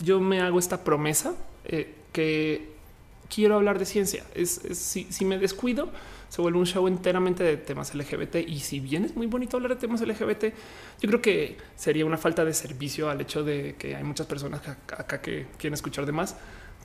[0.00, 1.34] yo me hago esta promesa
[1.64, 2.78] eh, que
[3.28, 4.24] quiero hablar de ciencia.
[4.34, 5.90] Es, si, me descuido,
[6.28, 8.36] se vuelve un show enteramente de temas LGBT.
[8.46, 10.44] Y si bien es muy bonito hablar de temas LGBT,
[11.00, 14.66] yo creo que sería una falta de servicio al hecho de que hay muchas personas
[14.66, 16.36] acá que quieren escuchar de más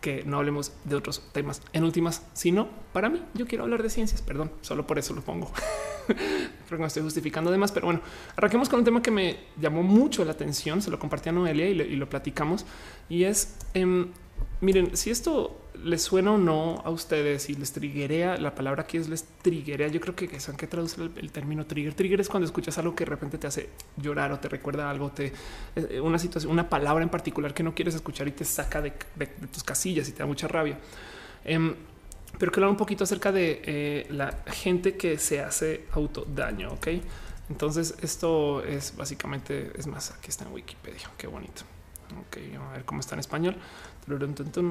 [0.03, 3.89] que no hablemos de otros temas en últimas, sino para mí, yo quiero hablar de
[3.89, 5.49] ciencias, perdón, solo por eso lo pongo.
[6.07, 8.01] Creo que me estoy justificando además, pero bueno,
[8.35, 11.67] arranquemos con un tema que me llamó mucho la atención, se lo compartí a Noelia
[11.69, 12.65] y, lo platicamos,
[13.07, 14.09] y es, em,
[14.61, 18.97] miren, si esto les suena o no a ustedes y les triguea la palabra que
[18.97, 19.87] es les triguea.
[19.87, 21.93] Yo creo que saben que traduce el, término trigger.
[21.93, 25.11] Trigger es cuando escuchas algo que de repente te hace llorar o te recuerda algo,
[25.11, 25.33] te
[25.75, 28.91] eh, una situación, una palabra en particular que no quieres escuchar y te saca de,
[29.51, 30.77] tus casillas y te da mucha rabia.
[31.43, 31.75] Em,
[32.39, 36.71] pero que hablar un poquito acerca de eh, la gente que se hace autodaño.
[36.71, 36.87] Ok,
[37.49, 40.11] entonces esto es básicamente es más.
[40.11, 41.09] Aquí está en Wikipedia.
[41.17, 41.63] Qué bonito.
[42.27, 43.55] Ok, a ver cómo está en español.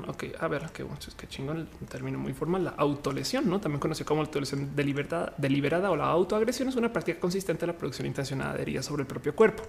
[0.09, 0.85] Ok, a ver, qué,
[1.17, 3.61] qué chingón, un término muy formal, la autolesión, ¿no?
[3.61, 7.79] También conocido como autolesión deliberada, deliberada o la autoagresión es una práctica consistente de la
[7.79, 9.63] producción intencionada de heridas sobre el propio cuerpo.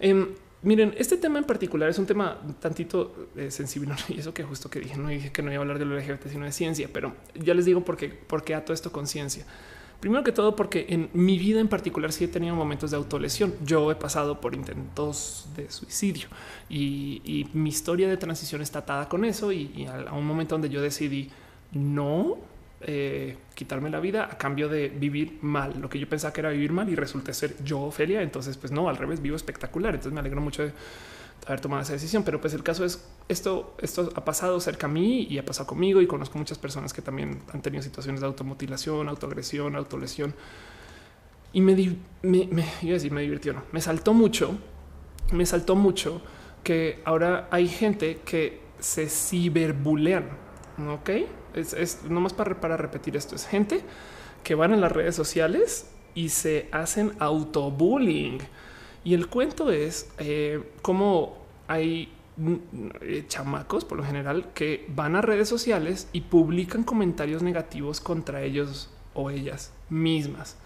[0.00, 0.28] Em,
[0.62, 4.68] miren, este tema en particular es un tema tantito eh, sensible y eso que justo
[4.68, 6.88] que dije, no dije que no iba a hablar de lo LGBT, sino de ciencia,
[6.92, 9.46] pero ya les digo por qué, por qué ato esto con ciencia.
[10.02, 13.54] Primero que todo, porque en mi vida en particular sí he tenido momentos de autolesión.
[13.64, 16.26] Yo he pasado por intentos de suicidio
[16.68, 19.52] y, mi historia de transición está atada con eso.
[19.52, 21.30] Y, a, un momento donde yo decidí
[21.70, 22.36] no
[22.80, 26.50] eh, quitarme la vida a cambio de vivir mal, lo que yo pensaba que era
[26.50, 28.22] vivir mal y resulta ser yo, Ofelia.
[28.22, 29.94] Entonces, pues no, al revés, vivo espectacular.
[29.94, 30.72] Entonces me alegro mucho de
[31.46, 32.22] haber tomado esa decisión.
[32.22, 35.66] Pero pues el caso es esto, esto ha pasado cerca a mí y ha pasado
[35.66, 40.34] conmigo y conozco muchas personas que también han tenido situaciones de automutilación, autoagresión, autolesión.
[41.52, 41.74] Y me,
[42.22, 44.56] me, me, iba a decir, me divirtió, no, me saltó mucho,
[45.32, 46.22] me saltó mucho
[46.64, 50.28] que ahora hay gente que se ciberbulean,
[50.88, 51.10] ¿ok?
[51.54, 53.82] Es, es nomás para, para repetir esto, es gente
[54.42, 58.38] que van en las redes sociales y se hacen autobullying.
[59.04, 61.36] Y el cuento es eh, cómo
[61.66, 62.54] hay mm,
[63.00, 68.42] eh, chamacos por lo general que van a redes sociales y publican comentarios negativos contra
[68.42, 70.56] ellos o ellas mismas.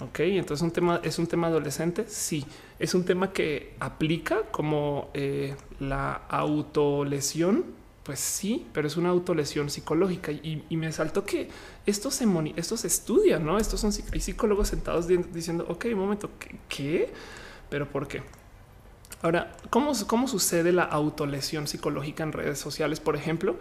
[0.00, 2.06] Ok, entonces un tema es un tema adolescente.
[2.08, 2.44] Sí,
[2.78, 7.78] es un tema que aplica como eh, la autolesión.
[8.02, 11.48] Pues sí, pero es una autolesión psicológica y, me saltó que
[11.84, 13.58] esto se, esto se estudia, no?
[13.58, 16.30] Estos son psicólogos sentados diciendo, ok, un momento,
[16.68, 17.12] ¿qué?
[17.70, 18.22] ¿Pero por qué?
[19.22, 23.00] Ahora, ¿cómo, cómo sucede la autolesión psicológica en redes sociales?
[23.00, 23.56] Por ejemplo,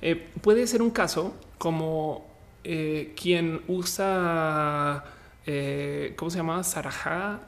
[0.00, 2.26] eh, puede ser un caso como
[2.64, 5.04] eh, quien usa,
[5.46, 6.64] eh, ¿cómo se llama?
[6.64, 7.40] Sarajá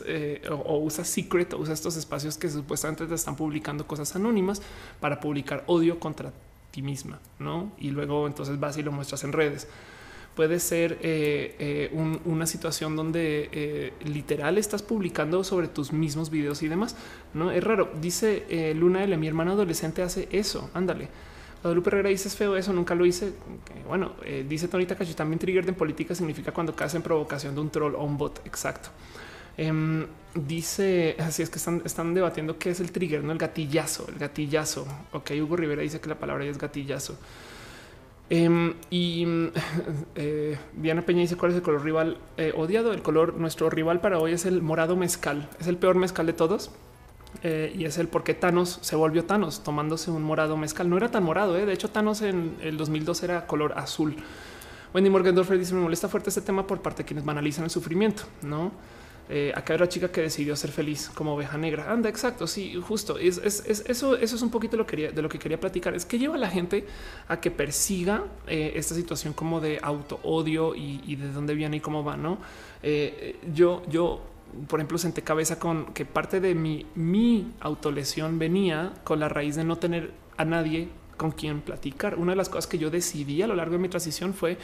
[0.50, 4.62] o, usa Secret o usa estos espacios que supuestamente te están publicando cosas anónimas
[4.98, 6.32] para publicar odio contra
[6.70, 7.72] ti misma, ¿no?
[7.78, 9.68] Y luego entonces vas y lo muestras en redes
[10.34, 16.62] puede ser eh, eh, una situación donde eh, literal estás publicando sobre tus mismos videos
[16.62, 16.96] y demás.
[17.34, 17.90] No es raro.
[18.00, 20.70] Dice Luna L, mi hermano adolescente hace eso.
[20.74, 21.08] Ándale.
[21.62, 23.34] Guadalupe Herrera dice es feo eso, nunca lo hice.
[23.86, 24.14] Bueno,
[24.48, 27.94] dice Tonita Cachi, también trigger en política significa cuando caes en provocación de un troll
[27.94, 28.40] o un bot.
[28.46, 28.88] Exacto.
[29.58, 34.08] Em, dice así es que están, están debatiendo qué es el trigger, no el gatillazo,
[34.08, 34.86] el gatillazo.
[35.12, 37.18] Ok, Hugo Rivera dice que la palabra es gatillazo.
[38.30, 39.26] Em, y
[40.14, 42.92] eh, Diana Peña dice cuál es el color rival eh, odiado.
[42.92, 45.48] El color nuestro rival para hoy es el morado mezcal.
[45.60, 46.70] Es el peor mezcal de todos.
[47.42, 50.88] Eh, y es el por qué Thanos se volvió Thanos tomándose un morado mezcal.
[50.88, 51.54] No era tan morado.
[51.54, 54.16] De hecho, Thanos en el 2002 era color azul.
[54.94, 58.24] Wendy Morgendorfer dice me molesta fuerte este tema por parte de quienes banalizan el sufrimiento.
[58.42, 58.72] No,
[59.32, 61.92] eh, acá era chica que decidió ser feliz como oveja negra.
[61.92, 62.48] Anda, exacto.
[62.48, 63.16] Sí, justo.
[63.16, 65.94] Es, eso, eso es un poquito lo que de lo que quería platicar.
[65.94, 66.84] Es que lleva a la gente
[67.28, 71.80] a que persiga eh, esta situación como de auto odio y, de dónde viene y
[71.80, 72.16] cómo va.
[72.16, 72.38] No,
[72.82, 74.20] eh, yo, yo,
[74.66, 79.54] por ejemplo, senté cabeza con que parte de mi, mi autolesión venía con la raíz
[79.54, 80.88] de no tener a nadie
[81.20, 82.14] con quien platicar.
[82.14, 84.56] Una de las cosas que yo decidí a lo largo de mi transición fue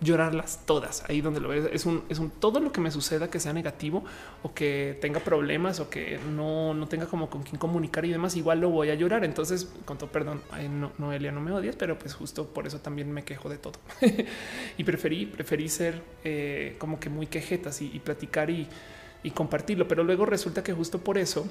[0.00, 1.02] llorarlas todas.
[1.08, 4.04] Ahí donde lo ves es un, todo lo que me suceda que sea negativo
[4.44, 8.36] o que tenga problemas o que no, no tenga como con quién comunicar y demás.
[8.36, 9.24] Igual lo voy a llorar.
[9.24, 10.40] Entonces, con todo perdón,
[10.70, 13.80] no, Noelia, no me odias, pero pues justo por eso también me quejo de todo
[14.78, 18.68] y preferí, preferí ser eh, como que muy quejetas y, platicar y,
[19.24, 19.88] y compartirlo.
[19.88, 21.44] Pero luego resulta que justo por eso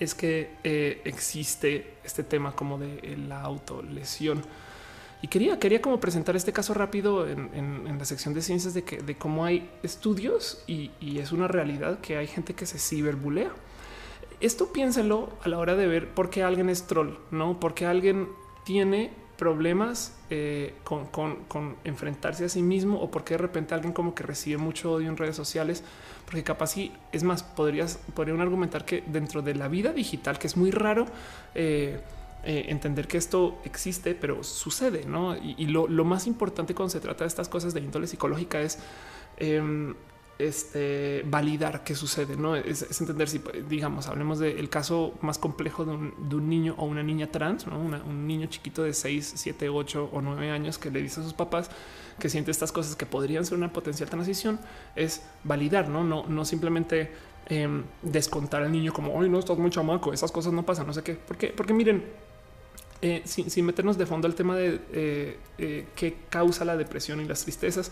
[0.00, 4.42] es que eh, existe este tema como de eh, la autolesión.
[5.22, 8.98] Y quería, quería como presentar este caso rápido en, la sección de ciencias de que
[8.98, 13.50] de cómo hay estudios y, es una realidad que hay gente que se ciberbulea.
[14.40, 18.28] esto piénsenlo a la hora de ver por qué alguien es troll, no porque alguien
[18.64, 24.22] tiene problemas eh, con, enfrentarse a sí mismo o porque de repente alguien como que
[24.22, 25.82] recibe mucho odio en redes sociales,
[26.24, 30.46] porque capaz sí, es más, podrías, podrían argumentar que dentro de la vida digital, que
[30.46, 31.06] es muy raro,
[31.54, 32.00] eh,
[32.44, 35.34] eh, entender que esto existe, pero sucede, ¿no?
[35.36, 38.78] Y, lo, lo, más importante cuando se trata de estas cosas de índole psicológica es
[39.38, 39.94] em,
[40.38, 45.92] este, validar qué sucede, no es, entender si, digamos, hablemos del caso más complejo de
[45.92, 47.78] un, niño o una niña trans, ¿no?
[47.78, 51.34] un niño chiquito de 6, 7, 8 o 9 años que le dice a sus
[51.34, 51.70] papás
[52.18, 54.58] que siente estas cosas que podrían ser una potencial transición,
[54.96, 57.12] es validar, no, no, no simplemente
[57.46, 60.92] em, descontar al niño como hoy no estás muy chamaco, esas cosas no pasan, no
[60.92, 62.04] sé qué, porque, porque miren,
[63.02, 67.26] eh, sin, meternos de fondo al tema de eh, eh, qué causa la depresión y
[67.26, 67.90] las tristezas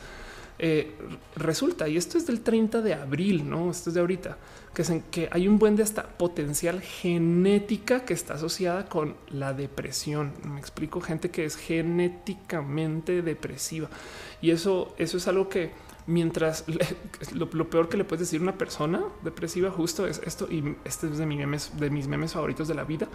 [0.58, 0.92] eh,
[1.36, 4.36] resulta, y esto es del 30 de abril, no esto es de ahorita,
[4.74, 9.52] que, es que hay un buen de hasta potencial genética que está asociada con la
[9.54, 10.32] depresión.
[10.44, 13.88] Me explico, gente que es genéticamente depresiva
[14.40, 15.70] y eso, eso es algo que
[16.06, 16.64] mientras
[17.32, 21.06] lo, peor que le puedes decir a una persona depresiva justo es esto y este
[21.06, 23.08] es de, memes, de mis memes favoritos de la vida.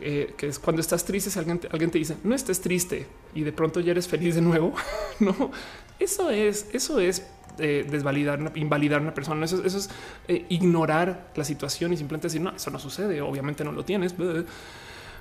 [0.00, 3.42] Eh, que es cuando estás triste, si alguien, alguien te dice no estés triste y
[3.42, 4.74] de pronto ya eres feliz de nuevo,
[5.20, 5.52] no
[5.98, 7.26] eso es, eso es
[7.58, 9.44] eh, desvalidar, invalidar una persona.
[9.44, 9.88] Eso, es
[10.26, 13.20] eh, ignorar la situación y simplemente decir no, eso no sucede.
[13.20, 14.14] Obviamente no lo tienes.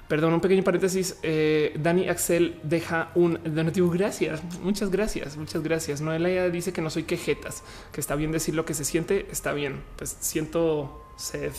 [0.08, 1.18] Perdón, un pequeño paréntesis.
[1.22, 3.90] Eh, Dani Axel deja un donativo.
[3.90, 6.02] Gracias, muchas gracias, muchas gracias.
[6.02, 9.28] Noelia dice que no soy quejetas, que está bien decir lo que se siente.
[9.32, 9.84] Está bien.
[9.96, 11.54] Pues siento sed.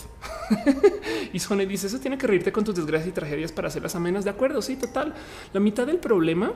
[1.33, 4.25] y Sone dice eso tiene que reírte con tus desgracias y tragedias para hacerlas amenas.
[4.25, 4.61] De acuerdo.
[4.61, 5.13] Sí, total.
[5.53, 6.53] La mitad del problema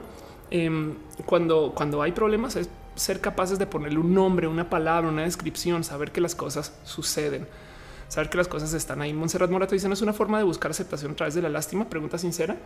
[0.51, 0.95] Em,
[1.25, 5.83] cuando, cuando hay problemas es ser capaces de ponerle un nombre, una palabra, una descripción,
[5.83, 7.47] saber que las cosas suceden,
[8.07, 9.13] saber que las cosas están ahí.
[9.13, 11.89] Montserrat Morato dice, ¿no es una forma de buscar aceptación a través de la lástima?
[11.89, 12.57] Pregunta sincera.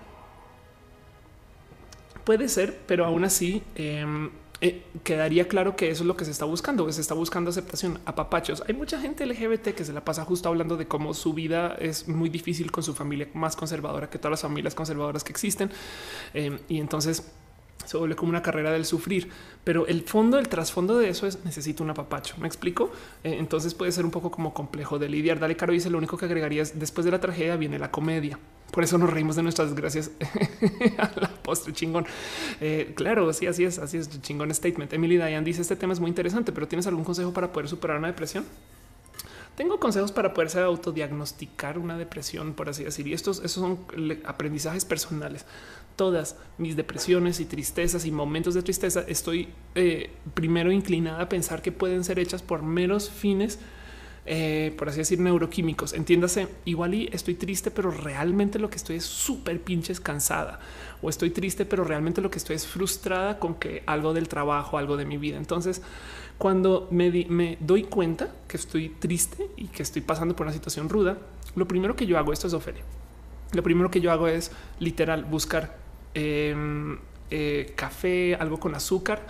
[2.23, 4.31] Puede ser, pero aún así em,
[4.61, 7.49] eh, quedaría claro que eso es lo que se está buscando, que se está buscando
[7.49, 8.63] aceptación a papachos.
[8.65, 12.07] Hay mucha gente LGBT que se la pasa justo hablando de cómo su vida es
[12.07, 15.69] muy difícil con su familia más conservadora que todas las familias conservadoras que existen.
[16.34, 17.29] Em, y entonces
[17.86, 19.29] se vuelve como una carrera del sufrir,
[19.63, 22.36] pero el fondo, el trasfondo de eso es necesito un apapacho.
[22.39, 22.91] Me explico.
[23.23, 25.39] Eh, entonces puede ser un poco como complejo de lidiar.
[25.39, 28.39] Dale Caro dice lo único que agregaría es después de la tragedia viene la comedia.
[28.71, 30.09] Por eso nos reímos de nuestras desgracias
[30.97, 32.05] a la postre chingón.
[32.59, 34.91] Eh, claro, sí, así es, así es chingón statement.
[34.93, 37.97] Emily Diane dice este tema es muy interesante, pero tienes algún consejo para poder superar
[37.99, 38.45] una depresión?
[39.55, 43.79] Tengo consejos para poderse autodiagnosticar una depresión, por así decir, y estos, estos son
[44.25, 45.45] aprendizajes personales
[45.96, 51.62] todas mis depresiones y tristezas y momentos de tristeza, estoy eh, primero inclinada a pensar
[51.62, 53.60] que pueden ser hechas por meros fines,
[54.26, 55.94] eh, por así decir, neuroquímicos.
[55.94, 60.60] Entiéndase, igual y estoy triste, pero realmente lo que estoy es súper pinches cansada.
[61.02, 64.78] O estoy triste, pero realmente lo que estoy es frustrada con que algo del trabajo,
[64.78, 65.38] algo de mi vida.
[65.38, 65.82] Entonces,
[66.38, 71.18] cuando me, doy cuenta que estoy triste y que estoy pasando por una situación ruda,
[71.56, 72.84] lo primero que yo hago, esto es Ofelia,
[73.52, 75.82] lo primero que yo hago es literal buscar
[76.14, 76.97] Em,
[77.32, 79.22] eh, café, algo con azúcar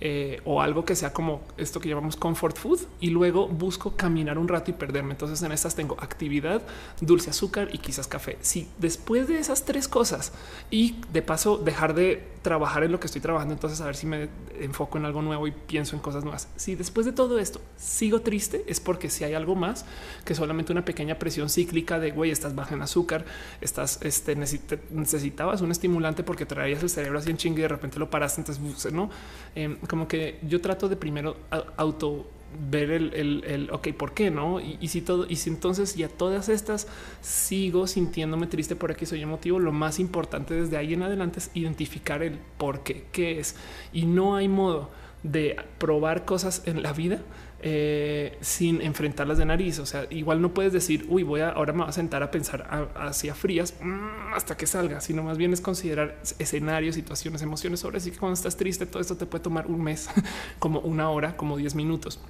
[0.00, 4.38] eh, o algo que sea como esto que llamamos comfort food y luego busco caminar
[4.38, 5.12] un rato y perderme.
[5.12, 6.62] Entonces en estas tengo actividad,
[7.00, 8.36] dulce azúcar y quizás café.
[8.40, 10.32] Si después de esas tres cosas
[10.70, 14.06] y de paso dejar de trabajar en lo que estoy trabajando, entonces a ver si
[14.06, 14.28] me
[14.60, 16.48] enfoco en algo nuevo y pienso en cosas nuevas.
[16.56, 19.84] Si después de todo esto sigo triste, es porque si hay algo más
[20.24, 23.24] que solamente una pequeña presión cíclica de güey, estás baja en azúcar,
[23.60, 27.98] estás este, necesitabas un estimulante porque traías el cerebro así en chingue y de repente
[27.98, 28.40] lo paraste.
[28.40, 29.10] Entonces, no
[29.54, 31.36] em, como que yo trato de primero
[31.76, 32.26] auto
[32.70, 34.60] ver el, el, ok, ¿por qué no?
[34.60, 36.86] Y, si todo, y si entonces ya todas estas
[37.20, 41.50] sigo sintiéndome triste por aquí soy emotivo, lo más importante desde ahí en adelante es
[41.54, 43.56] identificar el por qué, qué es.
[43.92, 44.90] Y no hay modo
[45.22, 47.20] de probar cosas en la vida
[47.68, 49.80] eh, sin enfrentarlas de nariz.
[49.80, 52.30] O sea, igual no puedes decir, uy, voy a ahora me voy a sentar a
[52.30, 57.80] pensar hacia frías mm, hasta que salga, sino más bien es considerar escenarios, situaciones, emociones
[57.80, 60.08] sobre sí que cuando estás triste, todo esto te puede tomar un mes,
[60.60, 62.20] como una hora, como 10 minutos.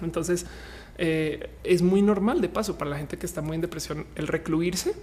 [0.00, 0.46] Entonces
[0.96, 4.28] eh, es muy normal de paso para la gente que está muy en depresión el
[4.28, 4.94] recluirse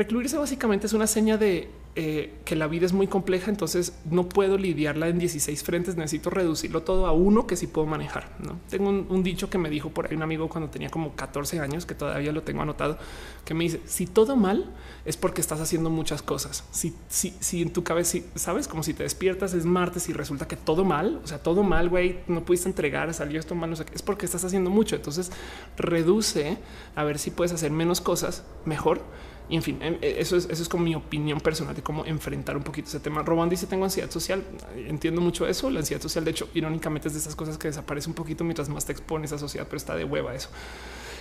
[0.00, 4.30] Recluirse básicamente es una seña de eh, que la vida es muy compleja, entonces no
[4.30, 8.30] puedo lidiarla en 16 frentes, necesito reducirlo todo a uno que sí puedo manejar.
[8.38, 8.58] ¿no?
[8.70, 11.84] Tengo un, dicho que me dijo por ahí un amigo cuando tenía como 14 años,
[11.84, 12.96] que todavía lo tengo anotado,
[13.44, 14.72] que me dice, si todo mal
[15.04, 16.64] es porque estás haciendo muchas cosas.
[16.70, 20.48] Si, si, si en tu cabeza, sabes, como si te despiertas es martes y resulta
[20.48, 23.76] que todo mal, o sea, todo mal, güey, no pudiste entregar, salió esto mal, no
[23.76, 24.96] es porque estás haciendo mucho.
[24.96, 25.30] Entonces
[25.76, 26.56] reduce
[26.96, 29.02] a ver si puedes hacer menos cosas mejor
[29.50, 32.06] y en fin, em, e, eso es, eso es como mi opinión personal de cómo
[32.06, 33.22] enfrentar un poquito ese tema.
[33.22, 34.44] Robán dice tengo ansiedad social.
[34.76, 35.68] Entiendo mucho eso.
[35.70, 38.68] La ansiedad social, de hecho, irónicamente es de esas cosas que desaparece un poquito mientras
[38.68, 40.50] más te expones a sociedad, pero está de hueva eso.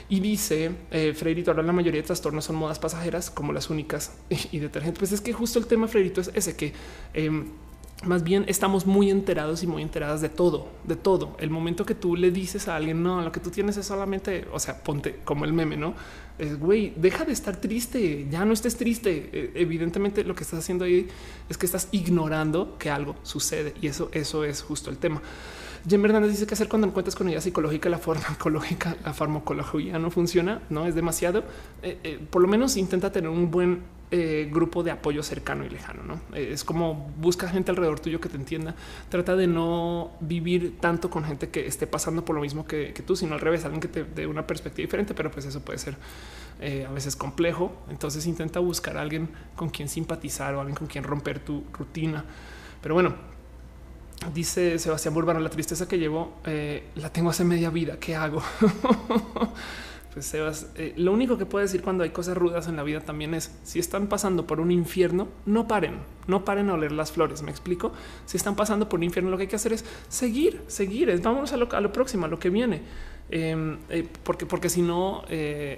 [0.10, 4.14] Y dice eh, ahora la mayoría de trastornos son modas pasajeras como las únicas
[4.52, 5.00] y detergentes.
[5.00, 6.74] Pues es que justo el tema Freirito es ese que
[7.14, 7.48] em,
[8.06, 11.36] más bien estamos muy enterados y muy enteradas de todo, de todo.
[11.40, 14.48] El momento que tú le dices a alguien, no, lo que tú tienes es solamente,
[14.54, 15.94] o sea, ponte como el meme, no
[16.40, 19.30] es güey, deja de estar triste, ya no estés triste.
[19.32, 21.08] E, evidentemente lo que estás haciendo ahí
[21.50, 25.22] es que estás ignorando que algo sucede y eso, eso es justo el tema.
[25.88, 30.12] Jem Hernández dice que hacer cuando encuentras con ella psicológica, la farmacológica, la farmacología no
[30.12, 31.44] funciona, no es demasiado.
[31.84, 33.82] Eh, eh, por lo menos intenta tener un buen
[34.12, 36.04] eh, grupo de apoyo cercano y lejano.
[36.04, 36.36] ¿no?
[36.36, 38.76] es como busca gente alrededor tuyo que te entienda.
[39.10, 43.16] Trata de no vivir tanto con gente que esté pasando por lo mismo que, tú,
[43.16, 45.98] sino al revés, alguien que te dé una perspectiva diferente, pero pues eso puede ser
[46.88, 47.72] a veces complejo.
[47.90, 52.26] Entonces intenta buscar a alguien con quien simpatizar o alguien con quien romper tu rutina.
[52.82, 53.16] Pero bueno,
[54.34, 57.98] Dice Sebastián Burbano, la tristeza que llevo eh, la tengo hace media vida.
[58.00, 58.44] ¿Qué hago?
[60.14, 63.02] pues Sebas, eh, lo único que puedo decir cuando hay cosas rudas en la vida
[63.02, 65.98] también es si están pasando por un infierno, no paren,
[66.28, 67.44] no paren a oler las flores.
[67.44, 67.92] Me explico.
[68.26, 71.10] Si están pasando por un infierno, lo que hay que hacer es seguir, seguir.
[71.10, 72.82] Es, vámonos a lo, a lo próximo, a lo que viene.
[73.30, 75.24] Em, eh, porque, porque si no,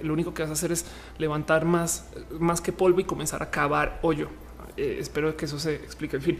[0.02, 0.86] lo único que vas a hacer es
[1.18, 2.08] levantar más,
[2.38, 4.28] más que polvo y comenzar a cavar hoyo.
[4.76, 6.16] espero que eso se explique.
[6.16, 6.38] En fin.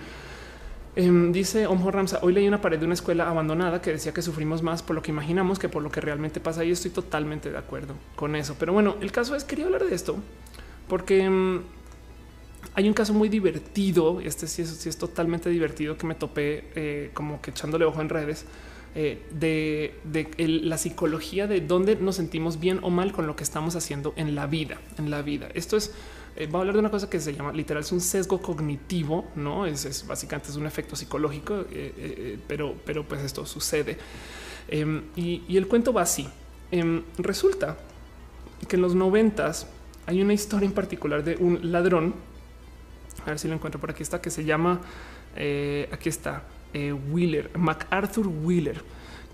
[0.95, 4.21] Em, dice Omjo Ramsa, hoy leí una pared de una escuela abandonada que decía que
[4.21, 7.51] sufrimos más por lo que imaginamos que por lo que realmente pasa y estoy totalmente
[7.51, 8.57] de acuerdo con eso.
[8.59, 10.17] Pero bueno, el caso es, quería hablar de esto
[10.89, 11.63] porque em,
[12.75, 17.11] hay un caso muy divertido, este sí es, es totalmente divertido que me topé eh,
[17.15, 18.45] como que echándole ojo en redes.
[18.95, 19.95] Eh, de,
[20.37, 24.35] la psicología de dónde nos sentimos bien o mal con lo que estamos haciendo en
[24.35, 25.49] la vida, en la vida.
[25.55, 25.93] Esto es
[26.43, 29.31] eh, va a hablar de una cosa que se llama literal, es un sesgo cognitivo,
[29.37, 33.97] no es, básicamente es un efecto psicológico, eh, eh, pero, pero pues esto sucede.
[34.67, 36.29] Em, y, el cuento va así.
[36.73, 37.77] Em, resulta
[38.67, 39.69] que en los noventas
[40.07, 42.15] hay una historia en particular de un ladrón.
[43.25, 44.81] A ver si lo encuentro por aquí está, que se llama,
[45.93, 46.43] aquí está,
[46.75, 48.83] Wheeler, MacArthur Wheeler,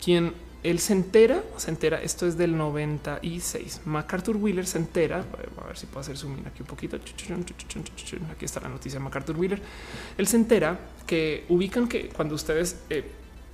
[0.03, 0.35] quien
[0.65, 3.83] él se entera, se entera, esto es del 96.
[3.85, 5.25] MacArthur Wheeler se entera,
[5.57, 6.97] a ver si puedo hacer zoom aquí un poquito.
[6.97, 9.63] Aquí está la noticia de MacArthur Wheeler.
[10.17, 13.05] Él se entera que ubican que cuando ustedes eh,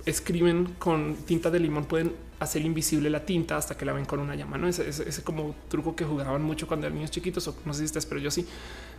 [0.05, 4.19] escriben con tinta de limón pueden hacer invisible la tinta hasta que la ven con
[4.19, 4.57] una llama.
[4.57, 7.79] No ese, ese, como truco que jugaban mucho cuando eran niños chiquitos, o no sé
[7.81, 8.47] si ustedes, pero yo sí.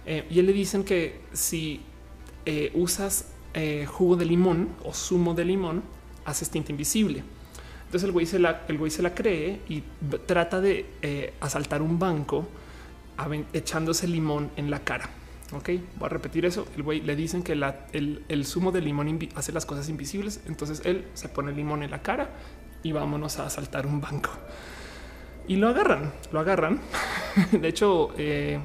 [0.07, 1.81] Eh, y él le dicen que si
[2.45, 3.33] eh, usas
[3.87, 5.83] jugo de limón o zumo de limón,
[6.27, 7.25] haces tinta invisible.
[7.87, 9.83] Entonces el güey se la, el güey se la cree y
[10.27, 12.49] trata de eh, asaltar un banco
[13.53, 15.09] echándose limón en la cara.
[15.53, 16.67] Ok, voy a repetir eso.
[16.77, 20.41] El güey le dicen que el, zumo de limón hace las cosas invisibles.
[20.47, 22.31] Entonces él se pone limón en la cara
[22.83, 24.31] y vámonos a asaltar un banco.
[25.47, 26.81] Y lo agarran, lo agarran.
[27.53, 28.59] de hecho, eh,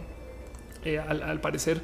[0.83, 1.83] eh, al, parecer,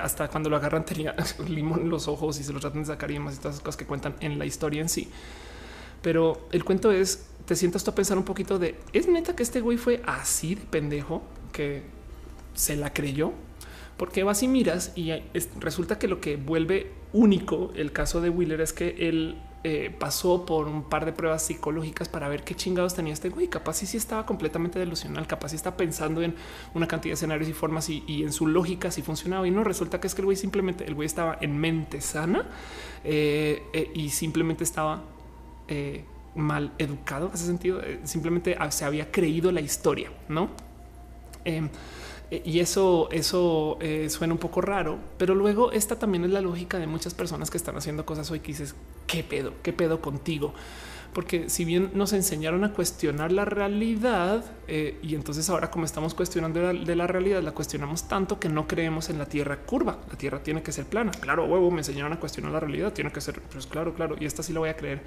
[0.00, 1.16] hasta cuando lo agarran tenía
[1.48, 3.64] limón en los ojos y se lo tratan de sacar y demás y todas esas
[3.64, 5.10] cosas que cuentan en la historia en sí.
[6.02, 9.42] Pero el cuento es, te sientas tú a pensar un poquito de, ¿es neta que
[9.42, 11.22] este güey fue así de pendejo
[11.52, 11.82] que
[12.54, 13.32] se la creyó?
[13.96, 15.12] Porque vas y miras y
[15.58, 20.46] resulta que lo que vuelve único el caso de Wheeler es que él eh, pasó
[20.46, 23.48] por un par de pruebas psicológicas para ver qué chingados tenía este güey.
[23.48, 26.36] Capaz sí estaba completamente delusional, capaz sí está pensando en
[26.74, 29.48] una cantidad de escenarios y formas y, en su lógica si funcionaba.
[29.48, 32.46] Y no resulta que es que el güey simplemente, el güey estaba en mente sana
[33.02, 35.02] eh, eh, y simplemente estaba
[35.68, 36.04] eh,
[36.34, 37.80] mal educado en ese sentido.
[37.82, 40.50] Eh, simplemente se había creído la historia, no?
[41.44, 41.68] Em,
[42.30, 46.78] eh, y eso, eso suena un poco raro, pero luego esta también es la lógica
[46.78, 48.74] de muchas personas que están haciendo cosas hoy que dices
[49.06, 50.54] qué pedo, qué pedo contigo
[51.12, 56.60] porque si bien nos enseñaron a cuestionar la realidad y entonces ahora como estamos cuestionando
[56.60, 59.98] de la, realidad, la cuestionamos tanto que no creemos en la tierra curva.
[60.08, 61.10] La tierra tiene que ser plana.
[61.10, 64.16] Claro, huevo, me enseñaron a cuestionar la realidad, tiene que ser, pues claro, claro.
[64.20, 65.02] Y esta sí la voy a creer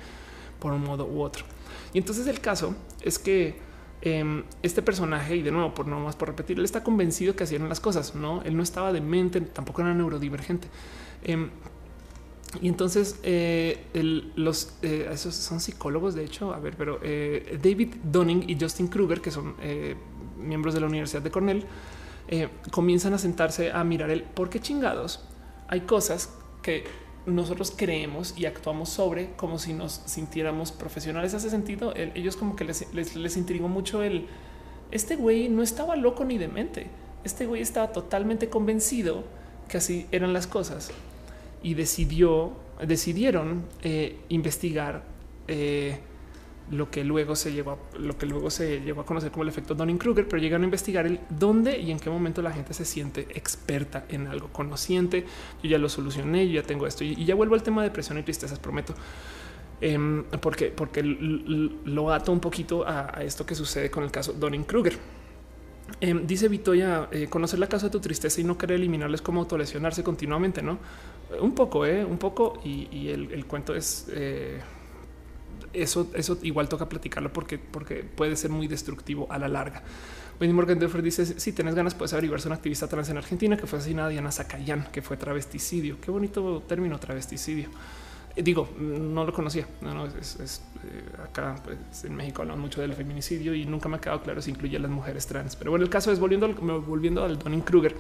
[0.61, 1.43] por un modo u otro.
[1.91, 3.59] Y entonces el caso es que
[4.03, 7.43] Em, este personaje, y de nuevo, por no más por repetir, él está convencido que
[7.43, 8.41] hacían las cosas, no?
[8.41, 10.67] Él no estaba demente, tampoco era neurodivergente.
[11.23, 11.51] Em,
[12.59, 13.85] y entonces eh,
[14.35, 18.87] los eh, esos son psicólogos, de hecho, a ver, pero eh, David Dunning y Justin
[18.87, 19.55] Kruger, que son
[20.37, 21.65] miembros de la Universidad de Cornell,
[22.71, 25.27] comienzan a sentarse a mirar el por qué chingados
[25.67, 26.85] hay cosas que
[27.25, 31.33] nosotros creemos y actuamos sobre como si nos sintiéramos profesionales.
[31.33, 31.93] Hace sentido.
[31.95, 34.27] ellos como que les, les, intrigó mucho el
[34.91, 36.87] este güey no estaba loco ni demente.
[37.23, 39.23] Este güey estaba totalmente convencido
[39.69, 40.91] que así eran las cosas
[41.63, 42.51] y decidió,
[42.85, 45.03] decidieron eh, investigar
[45.47, 45.99] eh,
[46.71, 49.49] lo que luego se llevó, a, lo que luego se llevó a conocer como el
[49.49, 52.73] efecto Donning Kruger, pero llegaron a investigar el dónde y en qué momento la gente
[52.73, 55.25] se siente experta en algo conociente.
[55.61, 58.17] Yo ya lo solucioné, yo ya tengo esto y, ya vuelvo al tema de depresión
[58.17, 58.95] y tristezas, prometo.
[59.81, 64.63] Em, porque, porque lo ato un poquito a, esto que sucede con el caso Donning
[64.63, 64.97] Kruger.
[65.99, 69.41] Em, dice Vitoya, eh, conocer la causa de tu tristeza y no querer eliminarles como
[69.41, 70.79] autolesionarse continuamente, ¿no?
[71.41, 72.61] Un poco, eh, un poco.
[72.63, 74.61] Y, el, cuento es eh,
[75.73, 79.83] eso, eso igual toca platicarlo porque, porque puede ser muy destructivo a la larga.
[80.39, 83.77] Wendy Morgan dice: Si tienes ganas, puedes averiguarse una activista trans en Argentina que fue
[83.77, 86.01] asesinada, Diana Zacayán, que fue travesticidio.
[86.01, 87.69] Qué bonito término, travesticidio.
[88.35, 89.67] Eh, digo, no lo conocía.
[89.81, 94.01] No, es, eh, acá pues, en México hablamos mucho del feminicidio y nunca me ha
[94.01, 95.55] quedado claro si incluye a las mujeres trans.
[95.55, 97.95] Pero bueno, el caso es volviendo al, volviendo al Donning Kruger.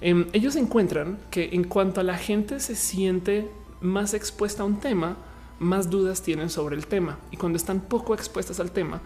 [0.00, 4.80] Em, ellos encuentran que en cuanto a la gente se siente más expuesta a un
[4.80, 5.16] tema,
[5.58, 7.18] más dudas tienen sobre el tema.
[7.30, 9.00] Y cuando están poco expuestas al tema,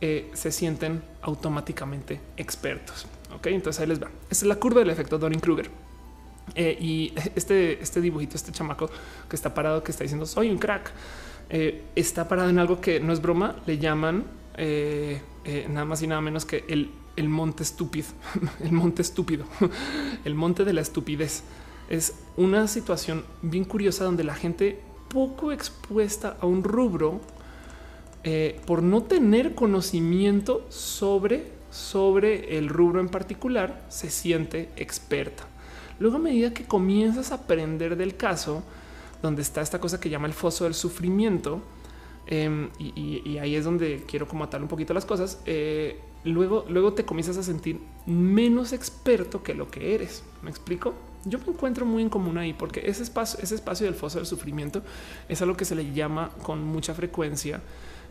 [0.00, 3.06] eh, se sienten automáticamente expertos.
[3.34, 4.08] Ok, entonces ahí les va.
[4.30, 5.70] Esta es la curva del efecto Donning Kruger.
[6.54, 8.90] Eh, y este, este dibujito, este chamaco
[9.28, 10.92] que está parado, que está diciendo soy un crack,
[11.50, 13.56] eh, está parado en algo que no es broma.
[13.66, 14.24] Le llaman
[14.56, 18.08] nada más y nada menos que el el monte estúpido,
[18.60, 19.44] el monte estúpido,
[20.24, 21.42] el monte de la estupidez.
[21.88, 24.80] Es una situación bien curiosa donde la gente
[25.12, 27.20] poco expuesta a un rubro
[28.24, 35.46] eh, por no tener conocimiento sobre, sobre el rubro en particular se siente experta.
[35.98, 38.62] Luego a medida que comienzas a aprender del caso,
[39.20, 41.60] donde está esta cosa que llama el foso del sufrimiento,
[42.26, 45.40] em, y, ahí es donde quiero como atar un poquito las cosas.
[45.44, 50.24] Eh, luego, luego te comienzas a sentir menos experto que lo que eres.
[50.42, 50.94] ¿Me explico?
[51.24, 54.26] Yo me encuentro muy en común ahí porque ese espacio, ese espacio del foso del
[54.26, 54.82] sufrimiento
[55.28, 57.60] es algo que se le llama con mucha frecuencia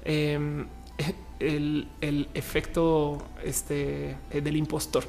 [0.05, 0.65] em,
[1.39, 5.03] el, efecto este, eh, del impostor.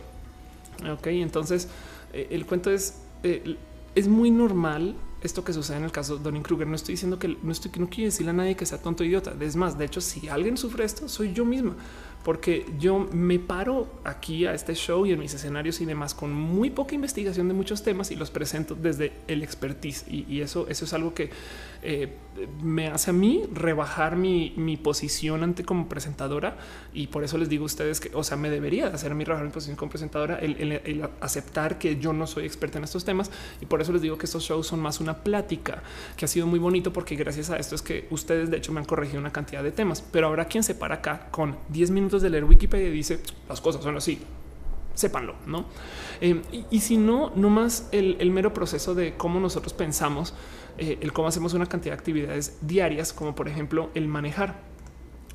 [0.91, 1.69] Ok, entonces
[2.13, 3.57] eh, el cuento es, eh,
[3.95, 6.67] es muy normal esto que sucede en el caso de Donning Kruger.
[6.67, 9.33] No estoy diciendo que no estoy no quiero decirle a nadie que sea tonto idiota.
[9.39, 11.77] Es más, de hecho, si alguien sufre esto, soy yo misma
[12.25, 16.33] porque yo me paro aquí a este show y en mis escenarios y demás con
[16.33, 20.05] muy poca investigación de muchos temas y los presento desde el expertise.
[20.09, 21.31] Y, eso, eso es algo que
[21.83, 22.17] eh,
[22.63, 26.57] me hace a mí rebajar mi, posición ante como presentadora.
[26.93, 29.47] Y por eso les digo a ustedes que, o sea, me debería hacer mi rebajar
[29.47, 33.31] mi posición como presentadora, el, aceptar que yo no soy experta en estos temas.
[33.61, 35.83] Y por eso les digo que estos shows son más una plática
[36.17, 38.81] que ha sido muy bonito, porque gracias a esto es que ustedes, de hecho, me
[38.81, 40.03] han corregido una cantidad de temas.
[40.03, 43.61] Pero ahora quien se para acá con 10 minutos de leer Wikipedia y dice las
[43.61, 44.21] cosas son así.
[44.95, 45.65] Sépanlo, no?
[46.21, 50.35] Eh, y, si no, no más el, mero proceso de cómo nosotros pensamos,
[50.79, 54.61] eh, el cómo hacemos una cantidad de actividades diarias, como por ejemplo el manejar.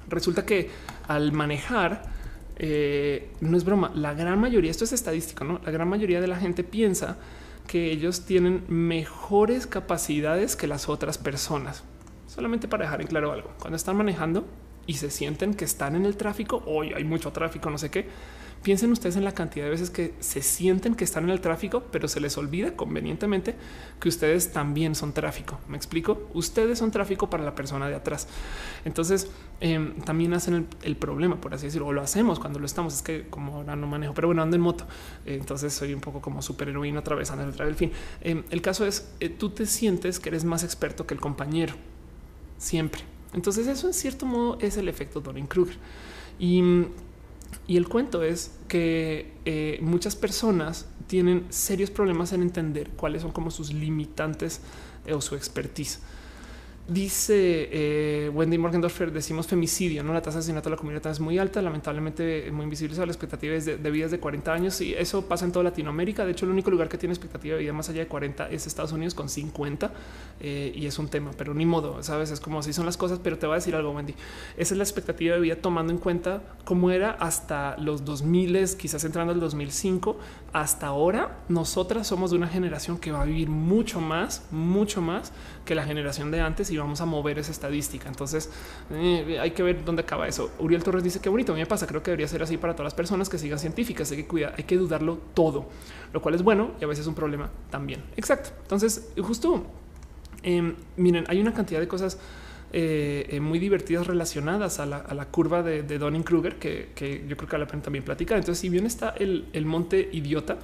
[0.09, 0.69] Resulta que
[1.07, 2.03] al manejar,
[2.57, 5.59] eh, no es broma, la gran mayoría, esto es estadístico, no?
[5.65, 7.17] La gran mayoría de la gente piensa
[7.67, 11.83] que ellos tienen mejores capacidades que las otras personas.
[12.27, 14.45] Solamente para dejar en claro algo, cuando están manejando,
[14.88, 18.07] y se sienten que están en el tráfico, hoy hay mucho tráfico, no sé qué.
[18.68, 21.84] Piensen ustedes en la cantidad de veces que se sienten que están en el tráfico,
[21.89, 23.55] pero se les olvida convenientemente
[23.97, 25.57] que ustedes también son tráfico.
[25.70, 26.28] Me explico.
[26.34, 28.28] Ustedes son tráfico para la persona de atrás.
[28.84, 32.93] Entonces em, también hacen el, problema, por así decirlo, o lo hacemos cuando lo estamos.
[32.95, 34.86] Es que como ahora no manejo, pero bueno, ando en moto.
[35.26, 37.74] entonces soy un poco como superheroína atravesando el travel.
[37.74, 41.22] fin, em, el caso es eh, tú te sientes que eres más experto que el
[41.22, 41.74] compañero
[42.57, 43.03] siempre.
[43.34, 45.78] Entonces eso en cierto modo es el efecto Donning Kruger.
[46.38, 46.61] Y,
[47.78, 53.52] el cuento es que eh, muchas personas tienen serios problemas en entender cuáles son como
[53.52, 54.62] sus limitantes
[55.06, 56.00] eh, o su expertise.
[56.88, 61.19] Dice eh, Wendy Morgendorfer, decimos femicidio, no la tasa de asesinato de la comunidad es
[61.19, 65.27] muy alta, lamentablemente muy invisible la expectativa de, de vidas de 40 años y eso
[65.27, 66.23] pasa en toda Latinoamérica.
[66.23, 68.67] De hecho, el único lugar que tiene expectativa de vida más allá de 40 es
[68.67, 69.91] Estados Unidos con 50
[70.39, 73.19] eh, y es un tema, pero ni modo, sabes, es como así son las cosas.
[73.21, 74.13] Pero te voy a decir algo, Wendy.
[74.55, 79.03] Esa es la expectativa de vida tomando en cuenta cómo era hasta los 2000, quizás
[79.03, 80.18] entrando al 2005.
[80.53, 85.34] Hasta ahora, nosotras somos de una generación que va a vivir mucho más, mucho más
[85.65, 88.07] que la generación de antes y vamos a mover esa estadística.
[88.07, 88.49] Entonces
[88.91, 90.52] eh, hay que ver dónde acaba eso.
[90.60, 92.94] Uriel Torres dice que bonito, me pasa, creo que debería ser así para todas las
[92.94, 95.65] personas que sigan científicas, hay que cuidar, hay que dudarlo todo,
[96.14, 98.03] lo cual es bueno y a veces es un problema también.
[98.15, 98.52] Exacto.
[98.61, 99.65] Entonces, justo
[100.44, 102.18] em, miren, hay una cantidad de cosas
[102.80, 107.49] eh, eh, muy divertidas relacionadas a la, curva de, de Donning Kruger, que, yo creo
[107.49, 108.38] que vale la pena también platicar.
[108.38, 110.60] Entonces, si bien está el, monte idiota,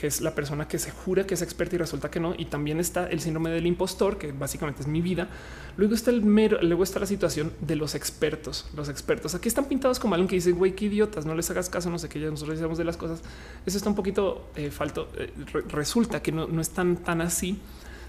[0.00, 2.46] que es la persona que se jura que es experta y resulta que no, y
[2.46, 5.28] también está el síndrome del impostor, que básicamente es mi vida.
[5.76, 8.70] Luego está el mero, luego está la situación de los expertos.
[8.74, 11.68] Los expertos aquí están pintados como alguien que dice, güey, qué idiotas, no les hagas
[11.68, 13.20] caso, no sé qué, ya nosotros decimos de las cosas.
[13.66, 15.10] Eso está un poquito eh, falto.
[15.68, 17.60] resulta que no, no es tan, tan así.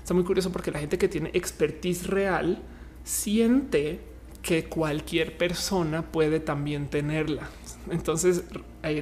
[0.02, 2.64] Está muy curioso porque la gente que tiene expertise real,
[3.04, 4.00] siente
[4.42, 7.50] que cualquier persona puede también tenerla.
[7.90, 8.44] Entonces,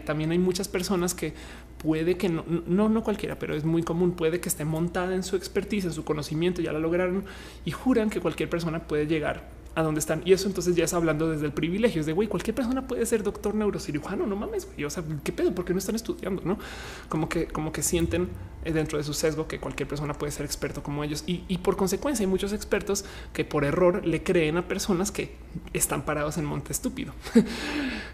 [0.06, 1.34] también hay muchas personas que
[1.78, 5.24] puede que no, no, no cualquiera, pero es muy común, puede que esté montada en
[5.24, 7.24] su expertise, en su conocimiento, ya la lograron
[7.64, 9.48] y juran que cualquier persona puede llegar
[9.80, 10.22] a dónde están.
[10.26, 12.02] Y eso entonces ya es hablando desde el privilegio.
[12.02, 14.26] Es de güey, cualquier persona puede ser doctor neurocirujano.
[14.28, 14.84] No mames, güey.
[14.84, 16.60] O sea, qué pedo, porque no están estudiando, no?
[17.08, 18.30] Como que, como que sienten
[18.66, 21.24] eh, dentro de su sesgo que cualquier persona puede ser experto como ellos.
[21.26, 25.36] Y, por consecuencia, hay muchos expertos que por error le creen a personas que
[25.74, 27.14] están parados en monte estúpido.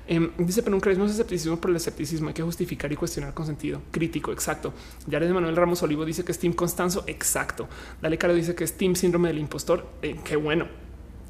[0.08, 2.28] Em, dice, pero un creemos escepticismo por el escepticismo.
[2.28, 4.32] Hay que justificar y cuestionar con sentido crítico.
[4.32, 4.72] Exacto.
[5.10, 7.04] Jared Manuel Ramos Olivo dice que es Team Constanzo.
[7.08, 7.68] Exacto.
[8.04, 9.88] Dale Caro dice que es Team Síndrome del Impostor.
[10.04, 10.85] Eh, qué bueno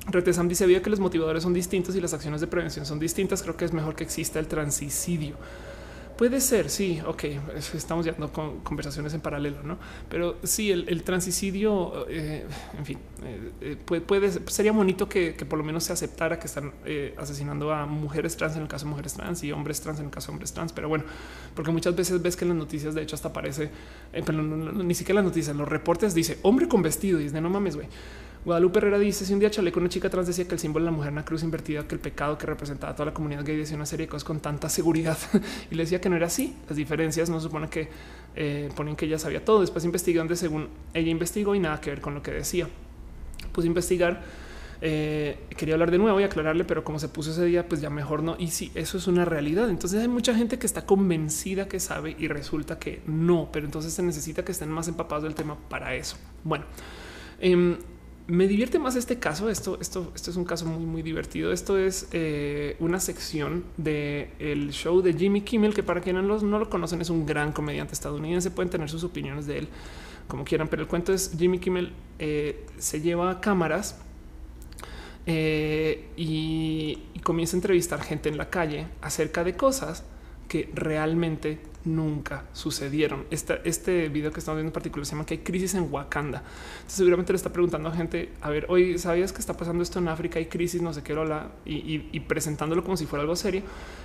[0.08, 3.42] Retesam dice, vio que los motivadores son distintos y las acciones de prevención son distintas.
[3.42, 5.36] Creo que es mejor que exista el transicidio.
[6.18, 7.26] Puede ser, sí, ok,
[7.74, 9.78] estamos yendo con conversaciones en paralelo, ¿no?
[10.10, 12.46] Pero sí, el, transicidio, eh,
[12.78, 16.72] en fin, eh, eh, puede, sería bonito que, por lo menos se aceptara que están
[17.18, 20.12] asesinando a mujeres trans en el caso de mujeres trans y hombres trans en el
[20.12, 21.04] caso de hombres trans, pero bueno,
[21.54, 23.70] porque muchas veces ves que en las noticias, de hecho, hasta aparece,
[24.14, 27.42] pero ni siquiera las noticias, en los reportes dice hombre con vestido y es de
[27.42, 27.90] no mames, güey.
[28.46, 30.92] Guadalupe Herrera dice: Si un día con una chica trans decía que el símbolo de
[30.92, 33.58] la mujer era una cruz invertida, que el pecado que representaba toda la comunidad gay
[33.58, 35.18] decía una serie de cosas con tanta seguridad
[35.72, 36.56] y le decía que no era así.
[36.70, 37.90] Las diferencias no supone que
[38.36, 39.62] eh, ponen que ella sabía todo.
[39.62, 42.68] Después investigando según ella investigó y nada que ver con lo que decía.
[43.52, 44.22] Puse a investigar.
[44.82, 47.90] Eh, quería hablar de nuevo y aclararle, pero como se puso ese día, pues ya
[47.90, 48.36] mejor no.
[48.38, 49.72] Y sí, eso es una realidad.
[49.72, 53.92] Entonces hay mucha gente que está convencida que sabe y resulta que no, pero entonces
[53.92, 56.18] se necesita que estén más empapados del tema para eso.
[56.44, 56.66] Bueno,
[57.40, 57.78] eh,
[58.28, 59.50] me divierte más este caso.
[59.50, 61.52] Esto, esto, esto es un caso muy, muy divertido.
[61.52, 66.60] Esto es eh, una sección del el show de Jimmy Kimmel, que para quienes no,
[66.60, 68.52] lo conocen es un gran comediante estadounidense.
[68.52, 69.68] Pueden tener sus opiniones de él
[70.28, 74.00] como quieran, pero el cuento es Jimmy Kimmel eh, se lleva cámaras
[75.28, 80.04] eh, y comienza a entrevistar gente en la calle acerca de cosas
[80.48, 83.26] que realmente nunca sucedieron.
[83.30, 86.44] este video que estamos viendo en particular se llama que hay crisis en Wakanda.
[86.88, 90.08] Seguramente le está preguntando a gente, a ver, hoy sabías que está pasando esto en
[90.08, 93.62] África, hay crisis, no sé qué, hola, y, y, presentándolo como si fuera algo serio.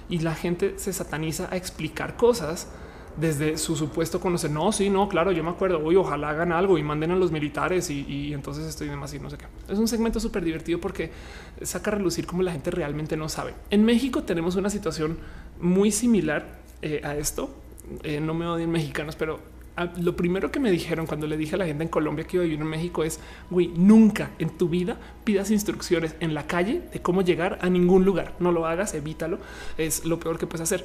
[0.09, 2.69] Y la gente se sataniza a explicar cosas
[3.17, 4.51] desde su supuesto conocer.
[4.51, 5.81] No, sí, no, claro, yo me acuerdo.
[5.85, 9.31] Hoy ojalá hagan algo y manden a los militares y, entonces estoy demasiado y no
[9.31, 9.47] sé qué.
[9.73, 11.11] Es un segmento súper divertido porque
[11.63, 13.55] saca a relucir como la gente realmente no sabe.
[13.71, 15.19] En México tenemos una situación
[15.61, 17.51] muy similar eh, a esto
[18.03, 19.41] eh, no me odien mexicanos, pero
[19.77, 22.37] ah, lo primero que me dijeron cuando le dije a la gente en Colombia que
[22.37, 26.47] iba a vivir en México es, güey, nunca en tu vida pidas instrucciones en la
[26.47, 28.35] calle de cómo llegar a ningún lugar.
[28.39, 29.39] No lo hagas, evítalo.
[29.79, 30.85] Es lo peor que puedes hacer.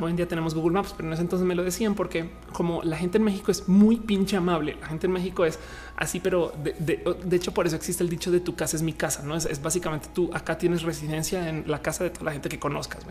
[0.00, 2.84] Hoy en día tenemos Google Maps, pero en ese entonces me lo decían porque como
[2.84, 5.58] la gente en México es muy pinche amable, la gente en México es
[5.96, 7.02] así, pero de,
[7.32, 10.08] hecho por eso existe el dicho de tu casa es mi casa, no es, básicamente
[10.14, 13.04] tú acá tienes residencia en la casa de toda la gente que conozcas.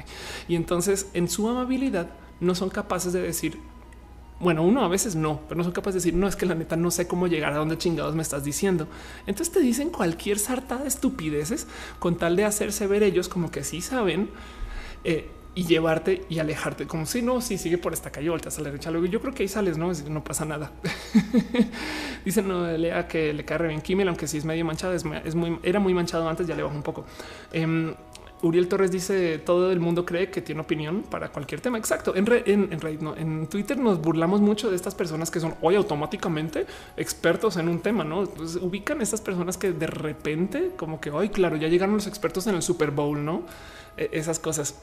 [0.48, 2.08] Y entonces en su amabilidad
[2.40, 3.60] no son capaces de decir,
[4.40, 6.56] bueno, uno a veces no, pero no son capaces de decir, no es que la
[6.56, 8.88] neta no sé cómo llegar a donde chingados me estás diciendo.
[9.26, 11.68] Entonces te dicen cualquier sarta de estupideces
[12.00, 14.30] con tal de hacerse ver ellos como que sí saben.
[15.04, 18.62] Eh, y llevarte y alejarte como si no, si sigue por esta calle, volteas a
[18.62, 18.92] la derecha.
[18.92, 20.72] Luego yo creo que ahí sales, no, no pasa nada.
[22.26, 25.04] Dice no lea que le cae bien Kimmel, aunque sí es medio manchado, es,
[25.34, 27.06] muy, era muy manchado antes, ya le bajo un poco.
[27.52, 27.96] Em,
[28.44, 31.80] Uriel Torres dice todo el mundo cree que tiene opinión para cualquier tema.
[31.80, 32.14] Exacto.
[32.16, 36.68] En, en, Twitter nos burlamos mucho de estas personas que son hoy automáticamente
[36.98, 41.30] expertos en un tema, no pues, ubican estas personas que de repente como que hoy,
[41.30, 43.42] claro, ya llegaron los expertos en el Super Bowl, no
[43.98, 44.76] e, esas cosas.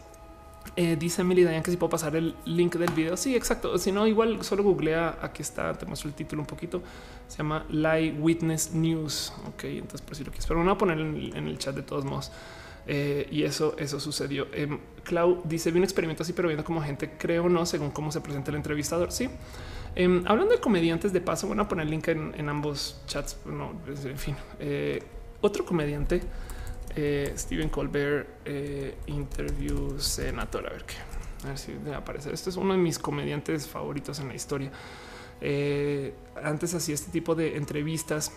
[0.77, 3.17] Eh, dice Emily Dayan que si puedo pasar el link del video.
[3.17, 3.79] Sí, exacto.
[3.79, 5.19] Si no, igual solo googlea.
[5.23, 5.73] Aquí está.
[5.75, 6.83] Te muestro el título un poquito.
[7.29, 9.33] Se llama Live Witness News.
[9.49, 11.83] Ok, entonces por si lo quieres, pero no voy a poner en el chat de
[11.83, 12.31] todos modos.
[12.87, 14.47] Eh, y eso, eso sucedió.
[14.53, 17.91] Eh, Clau dice: Vi un experimento así, pero viendo cómo gente cree o no, según
[17.91, 19.13] cómo se presenta el entrevistador.
[19.13, 19.29] Sí.
[19.97, 23.39] Em, hablando de comediantes, de paso, bueno, a poner el link en, ambos chats.
[23.47, 25.03] No, en fin, eh,
[25.41, 26.23] otro comediante,
[26.97, 28.47] eh, Stephen Colbert,
[29.07, 30.67] interview senator.
[30.67, 30.95] A ver qué,
[31.45, 32.33] a ver si me aparece.
[32.33, 34.71] Este es uno de mis comediantes favoritos en la historia.
[36.43, 38.33] antes hacía este tipo de entrevistas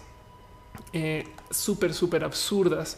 [1.51, 2.97] súper, súper absurdas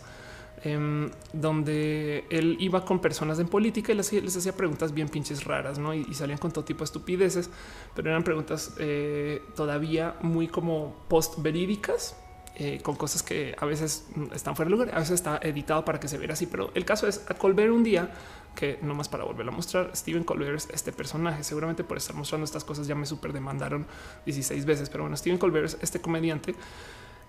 [0.64, 5.80] Em, donde él iba con personas en política y les, hacía preguntas bien pinches raras,
[5.80, 5.94] ¿no?
[5.94, 7.50] Y, salían con todo tipo de estupideces,
[7.96, 12.18] pero eran preguntas eh, todavía muy como post verídicas,
[12.62, 16.00] eh, con cosas que a veces están fuera de lugar, a veces está editado para
[16.00, 18.12] que se vea así, pero el caso es a Colbert un día
[18.54, 19.96] que no más para volverlo a mostrar.
[19.96, 21.46] Steven Colbert es este personaje.
[21.46, 23.86] Seguramente por estar mostrando estas cosas ya me super demandaron
[24.26, 26.54] 16 veces, pero bueno, Steven Colbert es este comediante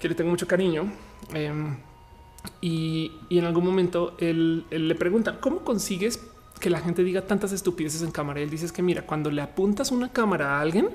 [0.01, 0.91] que le tengo mucho cariño.
[1.33, 1.77] Em,
[2.61, 6.21] y, en algún momento él, le pregunta cómo consigues
[6.59, 8.41] que la gente diga tantas estupideces en cámara.
[8.41, 10.89] Y él dice que mira, cuando le apuntas una cámara a alguien,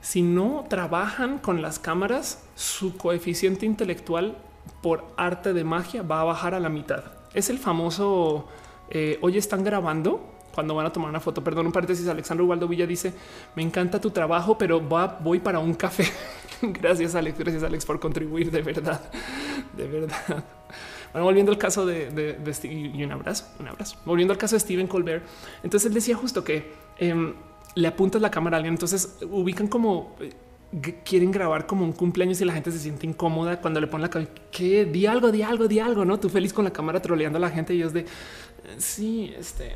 [0.00, 4.36] si no trabajan con las cámaras, su coeficiente intelectual
[4.82, 7.04] por arte de magia va a bajar a la mitad.
[7.34, 8.48] Es el famoso
[8.90, 10.20] eh, hoy están grabando
[10.52, 11.42] cuando van a tomar una foto.
[11.44, 12.08] Perdón, un paréntesis.
[12.08, 13.14] Alexandro Waldo Villa dice:
[13.54, 16.04] Me encanta tu trabajo, pero voy para un café.
[16.62, 17.38] gracias, Alex.
[17.38, 19.00] Gracias, Alex, por contribuir de verdad.
[19.76, 20.44] De verdad.
[21.12, 23.96] Bueno, volviendo al caso de, y un abrazo, un abrazo.
[24.04, 25.24] Volviendo al caso de Steven Colbert.
[25.62, 27.34] Entonces él decía justo que em,
[27.74, 28.74] le apuntas la cámara a alguien.
[28.74, 30.30] Entonces ubican como eh,
[31.04, 34.10] quieren grabar como un cumpleaños y la gente se siente incómoda cuando le ponen la
[34.10, 34.30] cámara.
[34.50, 36.18] Que di algo, di algo, di algo, no?
[36.18, 38.06] Tú feliz con la cámara troleando a la gente y es de
[38.78, 39.74] sí, este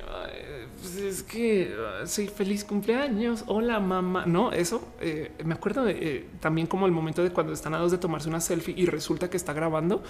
[0.81, 1.75] pues es que
[2.07, 3.45] soy feliz cumpleaños.
[3.47, 4.25] Hola, mamá.
[4.27, 7.93] No, eso eh, me acuerdo eh, también como el momento de cuando están a dos
[7.93, 10.03] de tomarse una selfie y resulta que está grabando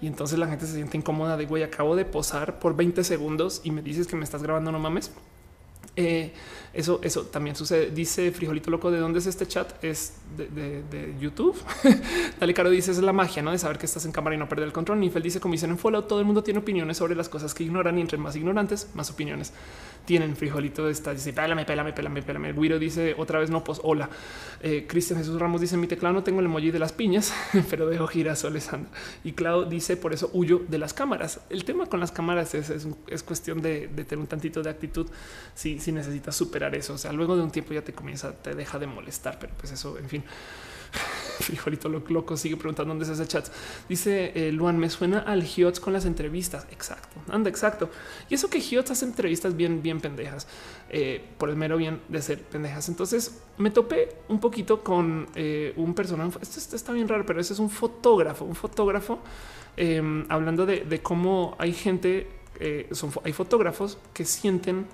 [0.00, 3.60] y entonces la gente se siente incómoda de güey, acabo de posar por 20 segundos
[3.64, 5.12] y me dices que me estás grabando, no mames.
[5.96, 6.32] Eh,
[6.74, 7.90] eso, eso también sucede.
[7.90, 9.72] Dice Frijolito Loco, ¿de dónde es este chat?
[9.82, 11.56] Es de, YouTube.
[12.40, 13.52] Dale, Caro dice, es la magia, ¿no?
[13.52, 14.98] De saber que estás en cámara y no perder el control.
[14.98, 17.62] Nifel dice, como dicen en Fallout, todo el mundo tiene opiniones sobre las cosas que
[17.62, 19.52] ignoran y entre más ignorantes, más opiniones
[20.04, 20.36] tienen.
[20.36, 22.52] Frijolito está, dice, pélame, pélame, pélame, pélame.
[22.52, 24.08] Guiro dice, otra vez no, pues hola.
[24.60, 27.32] Eh, Cristian Jesús Ramos dice, mi teclado no tengo el emoji de las piñas,
[27.70, 28.72] pero dejo girasoles.
[28.72, 28.88] Anda.
[29.22, 31.40] Y Clau dice, por eso huyo de las cámaras.
[31.50, 35.06] El tema con las cámaras es, es, cuestión de, tener un tantito de actitud
[35.54, 36.94] si, si necesitas superar eso.
[36.94, 39.72] O sea, luego de un tiempo ya te comienza, te deja de molestar, pero pues
[39.72, 40.24] eso, en fin.
[41.40, 43.48] Frijolito loco sigue preguntando dónde es ese chat.
[43.88, 46.66] Dice eh, Luan, me suena al Hiots con las entrevistas.
[46.70, 47.90] Exacto, anda, exacto.
[48.28, 50.46] Y eso que Hiots hace entrevistas bien, bien pendejas
[50.90, 52.88] eh, por el mero bien de ser pendejas.
[52.88, 56.38] Entonces me topé un poquito con eh, un personaje.
[56.40, 59.20] Esto, está bien raro, pero ese es un fotógrafo, un fotógrafo
[59.76, 62.28] em, hablando de, cómo hay gente,
[62.92, 64.86] son, hay fotógrafos que sienten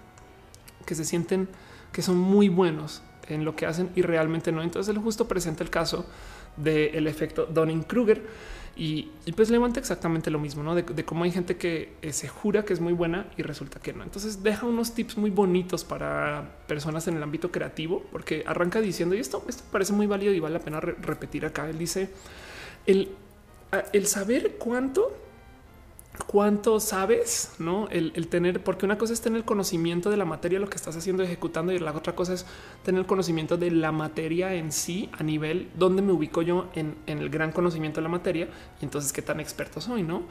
[0.91, 1.49] que se sienten
[1.93, 4.61] que son muy buenos en lo que hacen y realmente no.
[4.61, 6.05] Entonces él justo presenta el caso
[6.57, 8.21] del efecto Donning-Kruger
[8.75, 10.75] y, pues levanta exactamente lo mismo, ¿no?
[10.75, 13.93] De, cómo hay gente que eh, se jura que es muy buena y resulta que
[13.93, 14.03] no.
[14.03, 19.15] Entonces deja unos tips muy bonitos para personas en el ámbito creativo, porque arranca diciendo,
[19.15, 22.11] y esto, esto parece muy válido y vale la pena repetir acá, él dice,
[22.87, 23.11] el,
[23.93, 25.17] el saber cuánto
[26.27, 30.69] cuánto sabes, no el, tener, porque una cosa es tener conocimiento de la materia, lo
[30.69, 32.47] que estás haciendo, ejecutando, y la otra cosa es
[32.85, 37.19] tener conocimiento de la materia en sí a nivel donde me ubico yo en, en
[37.19, 38.49] el gran conocimiento de la materia
[38.81, 40.23] y entonces qué tan experto soy, no?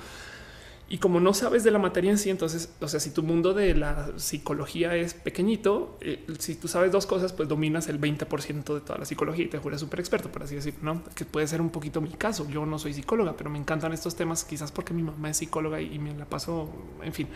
[0.91, 3.53] Y como no sabes de la materia en sí, entonces, o sea, si tu mundo
[3.53, 8.73] de la psicología es pequeñito, eh, si tú sabes dos cosas, pues dominas el 20%
[8.73, 11.03] de toda la psicología y te juras súper experto, por así decir, ¿no?
[11.13, 12.49] Que puede ser un poquito mi caso.
[12.49, 15.79] Yo no soy psicóloga, pero me encantan estos temas, quizás porque mi mamá es psicóloga
[15.79, 16.71] y, me la paso,
[17.03, 17.27] en fin.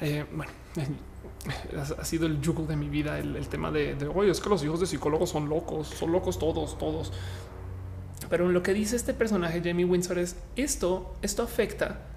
[0.00, 0.50] Eh, bueno,
[2.00, 4.64] ha sido el yugo de mi vida el, tema de, de, oye, es que los
[4.64, 7.12] hijos de psicólogos son locos, son locos todos, todos.
[8.28, 12.15] Pero lo que dice este personaje, Jamie Windsor, es esto, esto afecta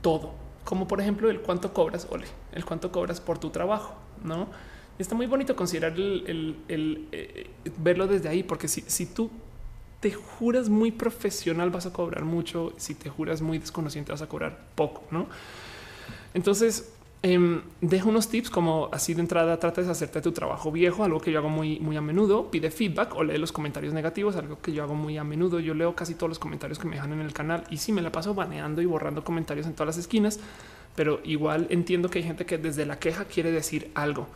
[0.00, 0.32] todo,
[0.64, 3.94] como por ejemplo el cuánto cobras, ole, el cuánto cobras por tu trabajo,
[4.24, 4.48] no?
[4.98, 6.56] Está muy bonito considerar el,
[7.12, 9.30] eh, verlo desde ahí, porque si, si tú
[10.00, 14.28] te juras muy profesional vas a cobrar mucho, si te juras muy desconociente vas a
[14.28, 15.28] cobrar poco, ¿no?
[16.34, 16.92] Entonces,
[17.22, 21.20] eh, deja unos tips como así de entrada, trata de hacerte tu trabajo viejo, algo
[21.20, 24.60] que yo hago muy, muy a menudo, pide feedback o lee los comentarios negativos, algo
[24.60, 25.58] que yo hago muy a menudo.
[25.58, 28.02] Yo leo casi todos los comentarios que me dejan en el canal y sí me
[28.02, 30.38] la paso baneando y borrando comentarios en todas las esquinas,
[30.94, 34.28] pero igual entiendo que hay gente que desde la queja quiere decir algo.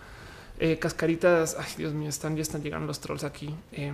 [0.58, 3.54] Eh, cascaritas, ay Dios mío, están ya están llegando los trolls aquí.
[3.72, 3.92] Eh,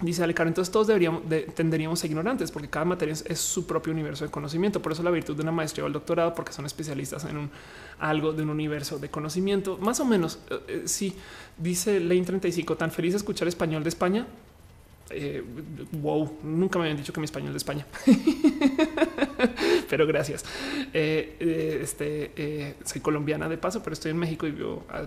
[0.00, 3.92] Dice Alecaro, entonces todos deberíamos de, tenderíamos a ignorantes porque cada materia es, su propio
[3.92, 4.82] universo de conocimiento.
[4.82, 7.50] Por eso la virtud de una maestría o el doctorado, porque son especialistas en un
[8.00, 9.78] algo de un universo de conocimiento.
[9.78, 11.14] Más o menos, eh, eh sí,
[11.56, 14.26] dice Lane 35, tan feliz de escuchar español de España.
[15.10, 15.44] Eh,
[15.92, 17.86] wow, nunca me habían dicho que mi español de España,
[19.90, 20.44] pero gracias.
[20.94, 24.56] Eh, eh, este soy colombiana de paso, pero estoy en México y
[24.88, 25.06] ah,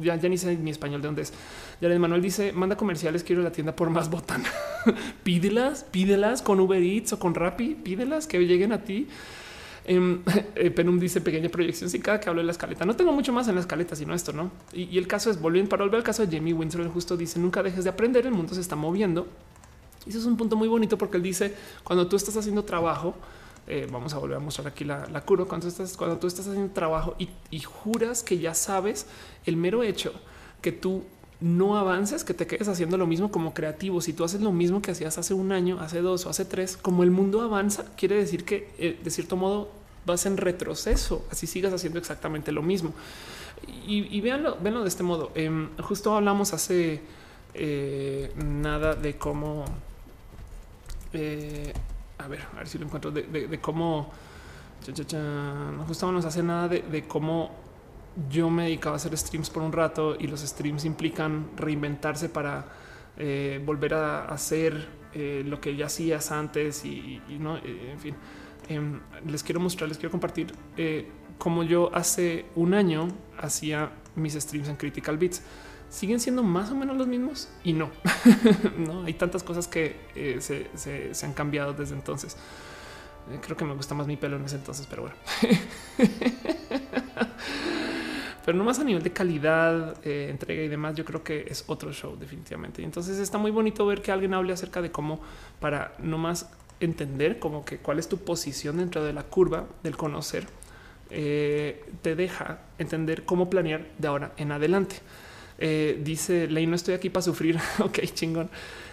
[0.00, 1.32] ya, ya, ni sé mi español de dónde es.
[1.80, 4.48] Ya Manuel dice: manda comerciales, quiero la tienda por más botana.
[5.22, 9.06] pídelas, pídelas con Uber Eats o con Rappi, pídelas que lleguen a ti.
[9.88, 10.22] Em,
[10.54, 11.88] eh, Penum dice pequeña proyección.
[11.88, 14.14] Si cada que hablo de la escaleta, no tengo mucho más en la escaleta, sino
[14.14, 14.50] esto, no?
[14.72, 17.40] Y, el caso es volviendo para volver al caso de Jamie Winsor, el justo dice
[17.40, 18.26] nunca dejes de aprender.
[18.26, 19.26] El mundo se está moviendo.
[20.06, 21.54] Y eso es un punto muy bonito porque él dice
[21.84, 23.14] cuando tú estás haciendo trabajo,
[23.66, 25.46] eh, vamos a volver a mostrar aquí la, la curva.
[25.46, 29.06] Cuando, estás, cuando tú estás haciendo trabajo y, y juras que ya sabes
[29.46, 30.12] el mero hecho
[30.60, 31.04] que tú
[31.40, 34.00] no avances, que te quedes haciendo lo mismo como creativo.
[34.00, 36.76] Si tú haces lo mismo que hacías hace un año, hace dos o hace tres,
[36.76, 39.77] como el mundo avanza, quiere decir que eh, de cierto modo
[40.08, 42.92] vas en retroceso, así sigas haciendo exactamente lo mismo.
[43.86, 45.30] Y, y véanlo, de este modo.
[45.34, 47.00] Em, justo hablamos hace
[47.54, 49.64] eh, nada de cómo,
[51.12, 51.72] eh,
[52.18, 54.12] a ver, a ver si lo encuentro, de, cómo,
[55.86, 57.50] justo hablamos hace nada de, cómo
[58.30, 62.66] yo me dedicaba a hacer streams por un rato y los streams implican reinventarse para
[63.16, 68.14] eh, volver a hacer lo que ya hacías antes y no, en fin.
[68.68, 71.08] Em, les quiero mostrar, les quiero compartir eh,
[71.38, 73.08] cómo yo hace un año
[73.38, 75.42] hacía mis streams en Critical Beats.
[75.88, 77.90] Siguen siendo más o menos los mismos y no,
[78.76, 82.36] no hay tantas cosas que eh, se, han cambiado desde entonces.
[83.30, 85.16] Eh, creo que me gusta más mi pelo en ese entonces, pero bueno.
[88.44, 91.90] pero no más a nivel de calidad, entrega y demás, yo creo que es otro
[91.94, 92.82] show definitivamente.
[92.82, 95.20] Entonces está muy bonito ver que alguien hable acerca de cómo
[95.58, 99.96] para no más entender como que cuál es tu posición dentro de la curva del
[99.96, 100.46] conocer,
[101.10, 104.96] eh, te deja entender cómo planear de ahora en adelante.
[105.58, 107.58] Eh, dice Ley, no estoy aquí para sufrir.
[107.80, 108.50] ok, chingón.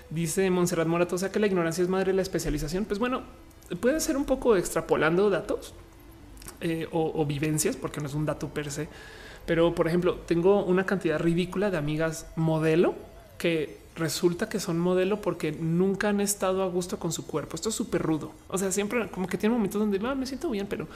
[0.10, 2.86] Dice Montserrat Morato, o sea que la ignorancia es madre de la especialización.
[2.86, 3.24] Pues bueno,
[3.80, 5.74] puede ser un poco extrapolando datos
[6.62, 8.88] eh, o, vivencias, porque no es un dato per se.
[9.45, 12.95] Pero, por ejemplo, tengo una cantidad ridícula de amigas modelo
[13.38, 17.56] que resulta que son modelo porque nunca han estado a gusto con su cuerpo.
[17.56, 18.34] Esto es súper rudo.
[18.50, 20.88] O sea, siempre como que tiene momentos donde ah, me siento bien, pero,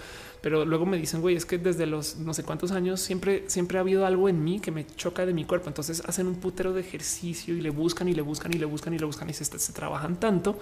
[0.41, 3.77] pero luego me dicen, güey, es que desde los no sé cuántos años siempre, siempre
[3.77, 5.69] ha habido algo en mí que me choca de mi cuerpo.
[5.69, 8.93] Entonces hacen un putero de ejercicio y le buscan y le buscan y le buscan
[8.93, 10.59] y le buscan y se, se trabajan tanto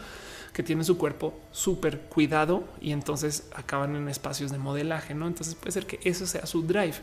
[0.53, 5.13] que tienen su cuerpo súper cuidado y entonces acaban en espacios de modelaje.
[5.15, 6.95] No, entonces puede ser que eso sea su drive.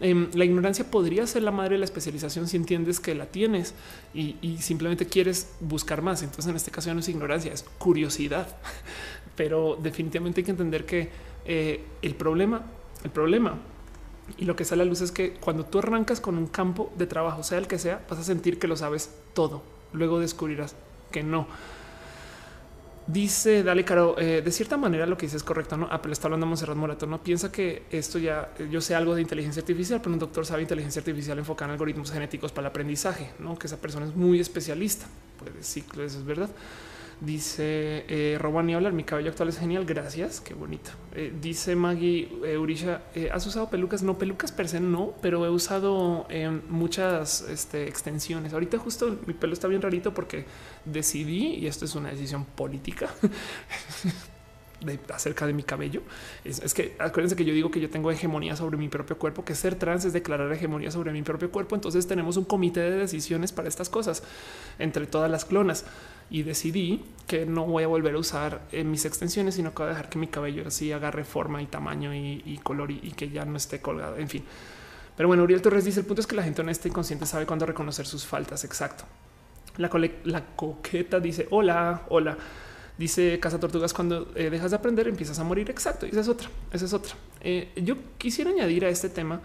[0.00, 3.74] Em, la ignorancia podría ser la madre de la especialización si entiendes que la tienes
[4.14, 6.22] y, simplemente quieres buscar más.
[6.22, 8.56] Entonces, en este caso ya no es ignorancia, es curiosidad.
[9.36, 11.10] Pero definitivamente hay que entender que
[11.44, 12.64] eh, el problema,
[13.04, 13.58] el problema
[14.38, 17.06] y lo que sale a luz es que cuando tú arrancas con un campo de
[17.06, 19.62] trabajo, sea el que sea, vas a sentir que lo sabes todo.
[19.92, 20.76] Luego descubrirás
[21.10, 21.46] que no.
[23.12, 25.88] Dice Dale Caro, eh, de cierta manera lo que dice es correcto, ¿no?
[25.90, 27.22] Apple está hablando de Monserrat Morato, ¿no?
[27.22, 31.00] Piensa que esto ya, yo sé algo de inteligencia artificial, pero un doctor sabe inteligencia
[31.00, 33.58] artificial enfocada en algoritmos genéticos para el aprendizaje, ¿no?
[33.58, 35.06] Que esa persona es muy especialista.
[35.38, 36.50] Puede sí, eso es verdad.
[37.20, 40.90] Dice eh, Robani hablar, mi cabello actual es genial, gracias, qué bonito.
[41.14, 44.02] Eh, dice Maggie eh, Urisha, eh, ¿has usado pelucas?
[44.02, 46.26] No, pelucas per se no, pero he usado
[46.70, 48.54] muchas este, extensiones.
[48.54, 50.46] Ahorita justo mi pelo está bien rarito porque
[50.86, 53.10] decidí, y esto es una decisión política,
[54.80, 56.00] de, acerca de mi cabello.
[56.44, 59.54] Es, que acuérdense que yo digo que yo tengo hegemonía sobre mi propio cuerpo, que
[59.54, 61.74] ser trans es declarar hegemonía sobre mi propio cuerpo.
[61.74, 64.22] Entonces tenemos un comité de decisiones para estas cosas
[64.78, 65.84] entre todas las clonas
[66.30, 69.86] y decidí que no voy a volver a usar eh, mis extensiones, sino que voy
[69.86, 73.44] a dejar que mi cabello así agarre forma y tamaño y, color y, que ya
[73.44, 74.16] no esté colgado.
[74.16, 74.44] En fin.
[75.16, 77.46] Pero bueno, Uriel Torres dice el punto es que la gente honesta y consciente sabe
[77.46, 78.64] cuándo reconocer sus faltas.
[78.64, 79.04] Exacto.
[79.76, 79.88] La,
[80.56, 82.36] coqueta dice hola, hola.
[82.98, 85.70] Dice Casa Tortugas, cuando eh, dejas de aprender empiezas a morir.
[85.70, 86.06] Exacto.
[86.06, 86.48] Y esa es otra.
[86.72, 87.14] Esa es otra.
[87.40, 89.40] Eh, yo quisiera añadir a este tema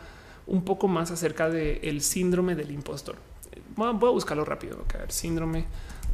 [0.48, 3.16] un poco más acerca del síndrome del impostor.
[3.76, 4.84] Voy a, buscarlo rápido.
[4.92, 5.66] Ver, síndrome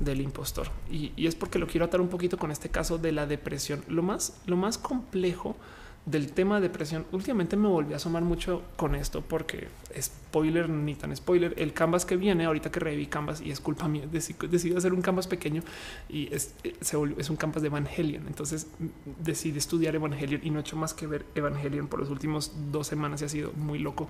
[0.03, 0.69] del impostor.
[0.91, 3.83] Y, es porque lo quiero atar un poquito con este caso de la depresión.
[3.87, 5.55] Lo más, lo más complejo
[6.05, 9.67] del tema de depresión, últimamente me volví a asomar mucho con esto porque
[9.99, 11.53] spoiler ni tan spoiler.
[11.57, 15.03] El canvas que viene ahorita que reví canvas y es culpa mía, decidí hacer un
[15.03, 15.61] canvas pequeño
[16.09, 18.25] y es, se volvió, es un canvas de Evangelion.
[18.25, 18.67] Entonces
[19.23, 22.87] decidí estudiar Evangelion y no he hecho más que ver Evangelion por los últimos dos
[22.87, 24.09] semanas y ha sido muy loco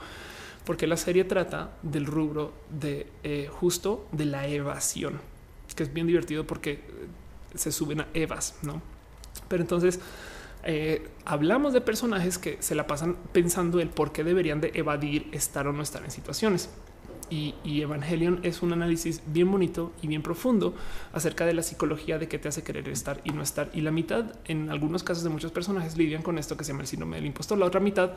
[0.66, 5.20] porque la serie trata del rubro de eh, justo de la evasión,
[5.76, 6.81] que es bien divertido porque
[7.56, 8.81] se suben a evas, no?
[9.48, 9.99] Pero entonces
[10.64, 15.30] eh, hablamos de personajes que se la pasan pensando el por qué deberían de evadir
[15.31, 16.69] estar o no estar en situaciones.
[17.32, 20.76] Y, Evangelion es un análisis bien bonito y bien profundo
[21.14, 23.72] acerca de la psicología de qué te hace querer estar y no estar.
[23.74, 26.82] Y la mitad, en algunos casos de muchos personajes, lidian con esto que se llama
[26.82, 27.58] el síndrome del impostor.
[27.58, 28.12] La otra mitad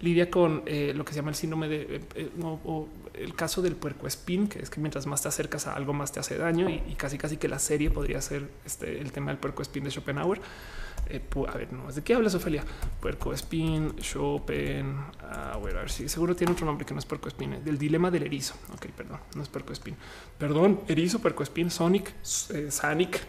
[0.00, 3.76] lidia con eh, lo que se llama el síndrome de eh, o, el caso del
[3.76, 6.68] puerco espín, que es que mientras más te acercas a algo, más te hace daño.
[6.68, 9.90] Y, casi, casi que la serie podría ser este, el tema del puerco espín de
[9.90, 10.40] Schopenhauer.
[11.08, 12.64] Eh, a ver, no, ¿de qué hablas, Ofelia?
[13.00, 14.96] Puerco Espín, Chopin.
[15.22, 18.10] a ver, si seguro tiene otro nombre que no es Puerco Espín, eh, del dilema
[18.10, 18.54] del erizo.
[18.74, 19.96] Ok, perdón, no es Puerco Espín.
[20.38, 22.12] Perdón, erizo, Puerco Espín, Sonic,
[22.52, 23.20] eh, Sonic.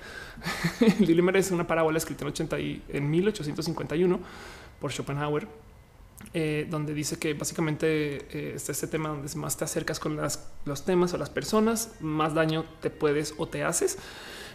[1.00, 4.20] el dilema es una parábola escrita en, 80 y, en 1851
[4.80, 5.48] por Schopenhauer.
[6.70, 10.18] donde dice que básicamente está este tema donde más te acercas con
[10.66, 13.98] los temas o las personas, más daño te puedes o te haces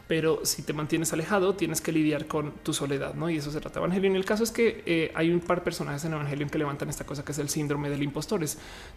[0.08, 3.30] pero si te mantienes alejado, tienes que lidiar con tu soledad, ¿no?
[3.30, 4.14] Y eso se trata de Evangelion.
[4.14, 6.88] Y el caso es que eh, hay un par de personajes en Evangelion que levantan
[6.88, 8.44] esta cosa que es el síndrome del impostor.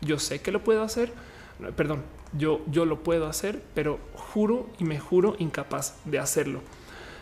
[0.01, 1.13] yo sé que lo puedo hacer,
[1.75, 2.03] perdón,
[2.33, 6.61] yo, yo lo puedo hacer, pero juro y me juro incapaz de hacerlo.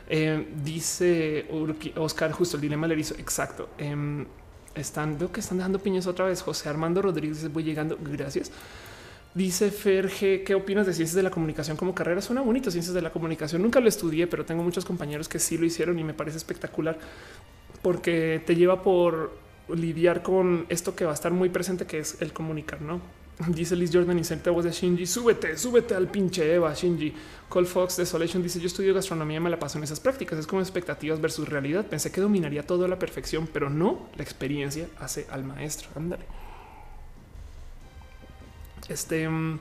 [0.09, 1.47] Eh, dice
[1.95, 3.69] Oscar, justo el dilema le hizo exacto.
[3.77, 4.25] Em,
[4.75, 6.41] están, veo que están dejando piñas otra vez.
[6.41, 7.97] José Armando Rodríguez, voy llegando.
[8.01, 8.51] Gracias.
[9.35, 12.21] Dice Ferge, ¿qué opinas de ciencias de la comunicación como carrera?
[12.21, 13.63] Suena bonito ciencias de la comunicación.
[13.63, 16.99] Nunca lo estudié, pero tengo muchos compañeros que sí lo hicieron y me parece espectacular
[17.81, 19.31] porque te lleva por
[19.73, 23.01] lidiar con esto que va a estar muy presente, que es el comunicar, ¿no?
[23.47, 27.13] Dice Liz Jordan y voz de Shinji, súbete, súbete al pinche Eva, Shinji.
[27.49, 30.37] Cole Fox Desolation dice, yo estudio gastronomía me la paso en esas prácticas.
[30.37, 31.87] Es como expectativas versus realidad.
[31.87, 35.89] Pensé que dominaría todo a la perfección, pero no, la experiencia hace al maestro.
[35.95, 36.25] Ándale.
[38.89, 39.59] Este mm,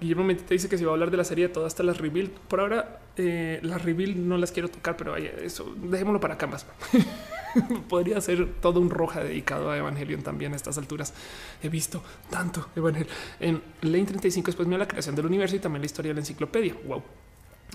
[0.00, 1.98] Guillermo Mentita dice que si va a hablar de la serie de todas hasta las
[1.98, 2.30] reveal.
[2.48, 6.66] Por ahora, eh, las reveal no las quiero tocar, pero eso dejémoslo para Canvas.
[7.88, 11.14] Podría ser todo un roja dedicado a Evangelion también a estas alturas.
[11.62, 14.46] He visto tanto Evangelion en Lane 35.
[14.46, 16.74] Después me la creación del universo y también la historia de la enciclopedia.
[16.86, 17.02] Wow.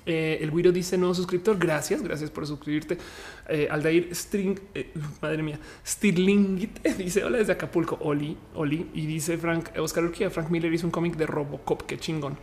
[0.05, 1.57] Eh, el Wiro dice nuevo suscriptor.
[1.57, 2.97] Gracias, gracias por suscribirte.
[3.49, 7.97] Eh, Aldair String, eh, madre mía, Stirling dice hola desde Acapulco.
[8.01, 8.89] Oli, Oli.
[8.93, 10.29] Y dice Frank Oscar Urquía.
[10.29, 11.83] Frank Miller hizo un cómic de Robocop.
[11.83, 12.37] Qué chingón.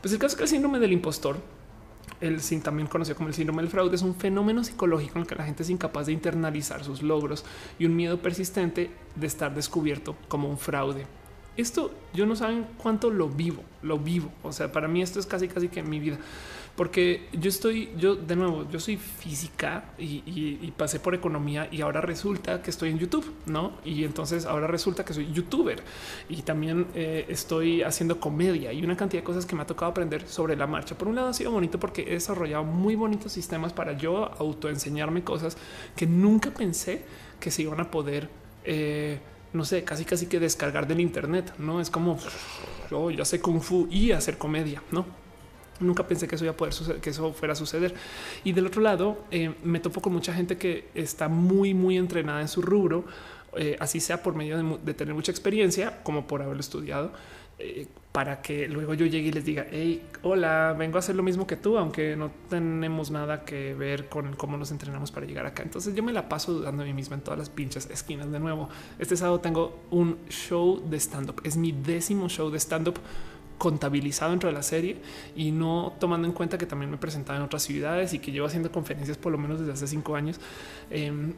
[0.00, 1.36] Pues el caso es que el síndrome del impostor,
[2.20, 5.34] el también conocido como el síndrome del fraude, es un fenómeno psicológico en el que
[5.34, 7.44] la gente es incapaz de internalizar sus logros
[7.78, 11.06] y un miedo persistente de estar descubierto como un fraude.
[11.56, 14.30] Esto yo no saben cuánto lo vivo, lo vivo.
[14.44, 16.18] O sea, para mí esto es casi, casi que mi vida
[16.78, 22.00] porque yo estoy, yo de nuevo, yo soy física y, pasé por economía y ahora
[22.00, 23.72] resulta que estoy en YouTube, ¿no?
[23.84, 25.82] Y entonces ahora resulta que soy youtuber
[26.28, 29.90] y también eh, estoy haciendo comedia y una cantidad de cosas que me ha tocado
[29.90, 30.96] aprender sobre la marcha.
[30.96, 35.24] Por un lado ha sido bonito porque he desarrollado muy bonitos sistemas para yo autoenseñarme
[35.24, 35.56] cosas
[35.96, 37.02] que nunca pensé
[37.40, 38.30] que se iban a poder...
[38.64, 39.18] Eh,
[39.52, 42.18] no sé, casi casi que descargar del internet, no es como
[42.90, 45.06] yo ya sé kung fu y hacer comedia, no?
[45.80, 47.94] Nunca pensé que eso iba a poder suceder, que eso fuera a suceder.
[48.44, 52.40] Y del otro lado, eh, me topo con mucha gente que está muy, muy entrenada
[52.40, 53.04] en su rubro,
[53.56, 57.12] eh, así sea por medio de, tener mucha experiencia, como por haberlo estudiado,
[57.58, 61.22] eh, para que luego yo llegue y les diga, hey, hola, vengo a hacer lo
[61.22, 65.46] mismo que tú, aunque no tenemos nada que ver con cómo nos entrenamos para llegar
[65.46, 65.62] acá.
[65.62, 68.30] Entonces yo me la paso dudando a mí misma en todas las pinches esquinas.
[68.30, 68.68] De nuevo,
[68.98, 71.40] este sábado tengo un show de stand up.
[71.44, 72.98] Es mi décimo show de stand up
[73.58, 74.96] contabilizado dentro de la serie
[75.36, 78.46] y no tomando en cuenta que también me presentaba en otras ciudades y que llevo
[78.46, 80.40] haciendo conferencias por lo menos desde hace cinco años.
[80.90, 81.34] Em,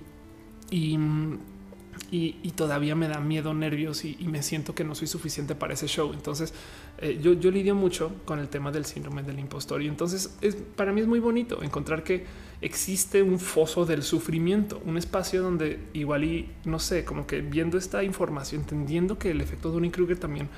[2.12, 5.86] y, todavía me da miedo, nervios y, me siento que no soy suficiente para ese
[5.86, 6.12] show.
[6.12, 6.52] Entonces
[6.98, 10.56] eh, yo, yo lidio mucho con el tema del síndrome del impostor y entonces es,
[10.56, 12.26] para mí es muy bonito encontrar que
[12.60, 17.78] existe un foso del sufrimiento, un espacio donde igual y no sé, como que viendo
[17.78, 20.48] esta información, entendiendo que el efecto de un Kruger también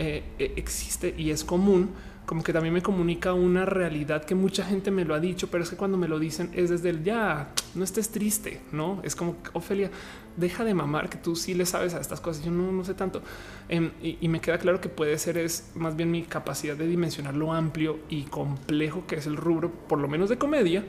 [0.00, 1.90] eh, eh, existe y es común,
[2.24, 5.64] como que también me comunica una realidad que mucha gente me lo ha dicho, pero
[5.64, 9.36] es que cuando me lo dicen es desde ya no estés triste, no es como
[9.54, 9.90] Ofelia,
[10.36, 12.44] deja de mamar que tú sí le sabes a estas cosas.
[12.44, 13.22] Yo no, no sé tanto
[13.68, 17.34] em, y, me queda claro que puede ser es más bien mi capacidad de dimensionar
[17.34, 20.84] lo amplio y complejo que es el rubro, por lo menos de comedia,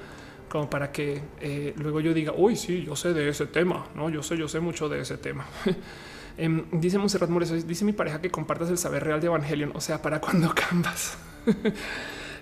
[0.49, 4.11] como para que eh, luego yo diga, uy, sí, yo sé de ese tema, no,
[4.11, 5.47] yo sé, yo sé mucho de ese tema.
[6.39, 9.81] Em, dice Monserrat Mores, dice mi pareja que compartas el saber real de Evangelion, o
[9.81, 11.17] sea, para cuando cambas.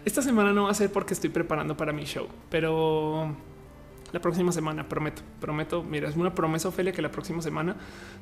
[0.05, 3.35] Esta semana no va a ser porque estoy preparando para mi show, pero
[4.11, 5.83] la próxima semana prometo, prometo.
[5.83, 7.75] Mira, es una promesa, Ophelia, que la próxima semana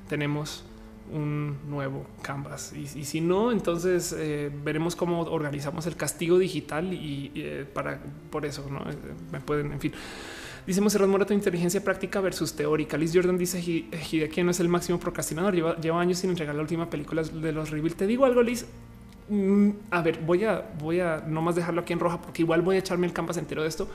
[0.07, 0.63] tenemos
[1.11, 7.31] un nuevo canvas y, si no, entonces eh, veremos cómo organizamos el castigo digital y,
[7.35, 7.99] eh, para
[8.31, 8.95] por eso no eh,
[9.31, 9.91] me pueden, en fin.
[10.65, 12.97] Dice Monserrat Mora, tu inteligencia práctica versus teórica.
[12.97, 15.53] Liz Jordan dice Hideki no es el máximo procrastinador.
[15.53, 17.95] Lleva, lleva años sin entregar la última película de los reveal.
[17.95, 18.65] Te digo algo, Liz.
[19.29, 22.61] Mm, a ver, voy a, voy a no más dejarlo aquí en roja porque igual
[22.61, 23.87] voy a echarme el canvas entero de esto.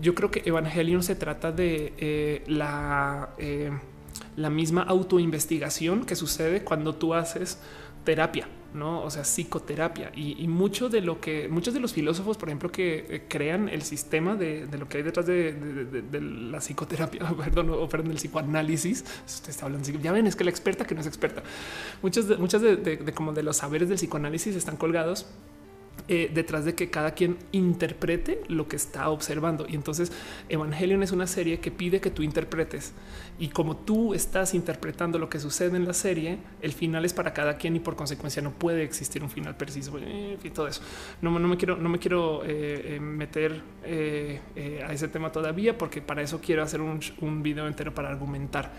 [0.00, 3.30] yo creo que Evangelion se trata de la
[4.36, 7.58] la misma autoinvestigación que sucede cuando tú haces
[8.06, 9.02] terapia, no?
[9.02, 13.04] O sea, psicoterapia y, mucho de lo que muchos de los filósofos, por ejemplo, que
[13.10, 15.52] eh, crean el sistema de, lo que hay detrás de,
[16.50, 19.04] la psicoterapia, perdón, o perdón, del psicoanálisis.
[19.26, 21.42] Usted está hablando, ya ven, es que la experta que no es experta.
[22.00, 25.26] Muchas, muchas de, como de los saberes del psicoanálisis están colgados
[26.08, 29.66] eh, detrás de que cada quien interprete lo que está observando.
[29.68, 30.12] Y entonces
[30.48, 32.92] Evangelion es una serie que pide que tú interpretes.
[33.40, 37.34] Y como tú estás interpretando lo que sucede en la serie, el final es para
[37.34, 40.80] cada quien y por consecuencia no puede existir un final preciso y todo eso.
[41.22, 43.62] No, no me quiero, no me quiero eh, eh, meter
[44.86, 48.70] a ese tema todavía porque para eso quiero hacer un, un video entero para argumentar.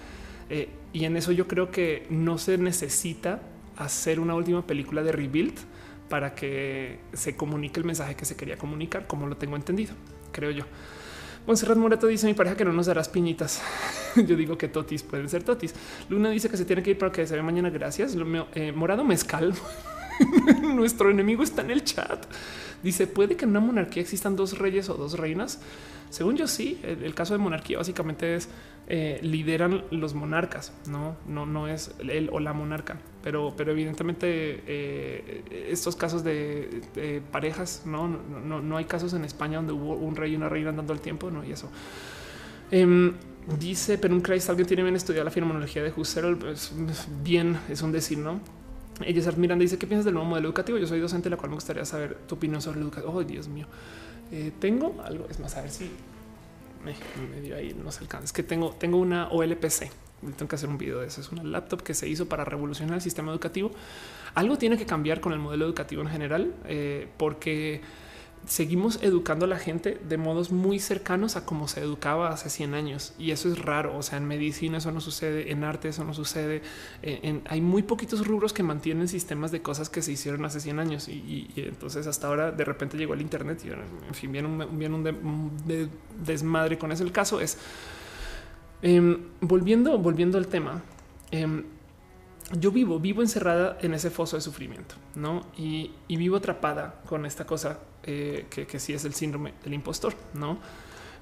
[0.93, 3.41] y en eso yo creo que no se necesita
[3.75, 5.59] hacer una última película de Rebuild
[6.09, 9.93] para que se comunique el mensaje que se quería comunicar, como lo tengo entendido,
[10.31, 10.63] creo yo.
[11.47, 13.61] Monserrat Moreto dice mi pareja que no nos darás piñitas.
[14.15, 15.73] yo digo que totis pueden ser totis.
[16.09, 17.69] Luna dice que se tiene que ir para que se vea mañana.
[17.69, 18.17] Gracias.
[18.53, 19.53] Eh, Morado Mezcal.
[20.61, 22.25] Nuestro enemigo está en el chat.
[22.83, 25.61] Dice, ¿puede que en una monarquía existan dos reyes o dos reinas?
[26.09, 28.49] Según yo sí, el caso de monarquía básicamente es
[28.89, 34.63] eh, lideran los monarcas, no, no, no es él o la monarca, pero, pero evidentemente
[34.65, 40.15] eh, estos casos de, parejas, no, no, no, hay casos en España donde hubo un
[40.15, 41.69] rey y una reina andando al tiempo, no, y eso.
[42.71, 43.13] Em,
[43.59, 46.71] dice, pero un Christ, alguien tiene bien estudiado la fenomenología de Husserl, pues,
[47.23, 48.39] bien, es un decir, no?
[49.01, 50.77] Ella Miranda dice, ¿qué piensas del nuevo modelo educativo?
[50.77, 53.13] Yo soy docente, la cual me gustaría saber tu opinión sobre la educación.
[53.13, 53.67] Oh, Dios mío.
[54.31, 55.89] Eh, tengo algo, es más, a ver si
[57.31, 58.25] medio ahí no se alcanza.
[58.25, 59.89] Es que tengo, tengo una OLPC.
[60.21, 61.21] Tengo que hacer un video de eso.
[61.21, 63.71] Es una laptop que se hizo para revolucionar el sistema educativo.
[64.33, 67.81] Algo tiene que cambiar con el modelo educativo en general, eh, porque
[68.47, 72.73] seguimos educando a la gente de modos muy cercanos a como se educaba hace 100
[72.73, 73.13] años.
[73.19, 73.95] Y eso es raro.
[73.97, 76.61] O sea, en medicina eso no sucede, en arte eso no sucede.
[77.03, 80.79] Eh, hay muy poquitos rubros que mantienen sistemas de cosas que se hicieron hace 100
[80.79, 81.07] años.
[81.09, 85.51] Y, entonces hasta ahora de repente llegó el Internet y en fin, viene un,
[86.25, 87.03] desmadre con eso.
[87.03, 87.57] El caso es,
[88.81, 90.81] em, volviendo, volviendo al tema,
[91.31, 91.63] em,
[92.53, 95.45] yo vivo, vivo encerrada en ese foso de sufrimiento, ¿no?
[95.57, 100.15] Y, vivo atrapada con esta cosa eh, que, que, sí es el síndrome del impostor,
[100.33, 100.57] ¿no?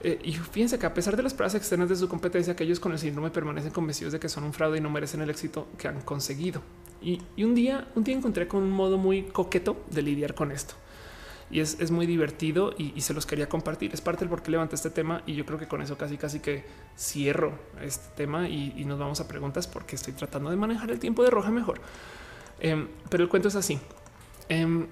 [0.02, 2.92] Eh, y fíjense que a pesar de las pruebas externas de su competencia, aquellos con
[2.92, 5.88] el síndrome permanecen convencidos de que son un fraude y no merecen el éxito que
[5.88, 6.62] han conseguido.
[7.02, 10.52] Y, y un día, un día encontré con un modo muy coqueto de lidiar con
[10.52, 10.76] esto
[11.52, 13.94] y es, muy divertido y, se los quería compartir.
[13.94, 16.18] Es parte del por qué levanté este tema y yo creo que con eso casi
[16.18, 16.66] casi que
[16.98, 21.24] cierro este tema y, nos vamos a preguntas porque estoy tratando de manejar el tiempo
[21.24, 21.80] de roja mejor.
[22.60, 23.80] Em, pero el cuento es así.
[24.50, 24.88] Em,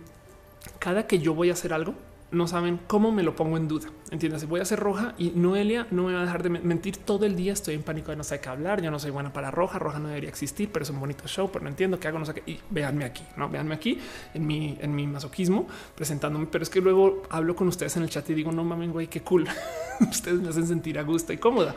[0.79, 1.95] cada que yo voy a hacer algo,
[2.33, 3.89] no saben cómo me lo pongo en duda.
[4.11, 4.47] Entiendes?
[4.47, 7.35] Voy a ser roja y Noelia no me va a dejar de mentir todo el
[7.35, 7.53] día.
[7.53, 8.81] Estoy en pánico de no sé qué hablar.
[8.81, 9.79] Yo no soy buena para roja.
[9.79, 11.49] Roja no debería existir, pero es un bonito show.
[11.51, 12.19] Pero no entiendo qué hago.
[12.19, 12.51] No sé qué.
[12.51, 13.99] Y véanme aquí, no véanme aquí
[14.33, 16.47] en mi, en mi masoquismo presentándome.
[16.47, 19.07] Pero es que luego hablo con ustedes en el chat y digo, no mames, güey,
[19.07, 19.47] qué cool.
[20.01, 21.75] ustedes me hacen sentir a gusto y cómoda.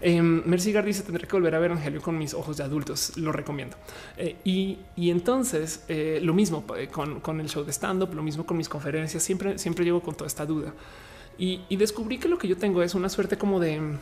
[0.00, 3.16] Eh, Mercy Gar dice tendré que volver a ver Angelio con mis ojos de adultos.
[3.16, 3.76] Lo recomiendo.
[4.16, 4.78] Eh, y,
[5.10, 8.68] entonces eh, lo mismo eh, con, el show de stand up, lo mismo con mis
[8.68, 9.22] conferencias.
[9.22, 10.72] Siempre, siempre llego con toda esta duda
[11.38, 13.98] y, descubrí que lo que yo tengo es una suerte como de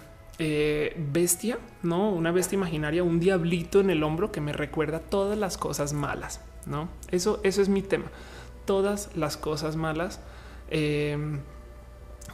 [1.13, 5.59] bestia, no una bestia imaginaria, un diablito en el hombro que me recuerda todas las
[5.59, 6.41] cosas malas.
[6.67, 8.07] No, eso, eso es mi tema.
[8.67, 10.21] Todas las cosas malas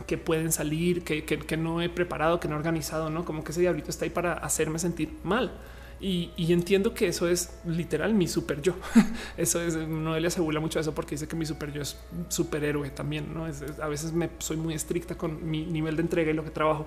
[0.07, 3.61] que pueden salir, que, no he preparado, que no he organizado, no como que ese
[3.61, 5.53] diablito está ahí para hacerme sentir mal.
[6.01, 8.75] Y, entiendo que eso es literal mi super yo.
[9.39, 11.97] Eso es, Noelia se burla mucho eso porque dice que mi super yo es
[12.29, 13.33] superhéroe también.
[13.33, 16.45] No es, a veces me soy muy estricta con mi nivel de entrega y lo
[16.45, 16.87] que trabajo.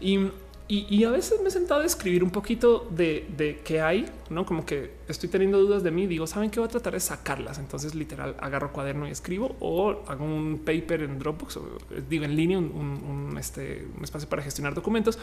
[0.00, 0.28] Y,
[0.68, 4.46] y, a veces me he sentado a escribir un poquito de, de qué hay, no
[4.46, 6.06] como que estoy teniendo dudas de mí.
[6.06, 7.58] Digo, saben que voy a tratar de sacarlas.
[7.58, 11.78] Entonces, literal, agarro cuaderno y escribo o hago un paper en Dropbox o
[12.08, 15.18] digo en línea, un, este, un espacio para gestionar documentos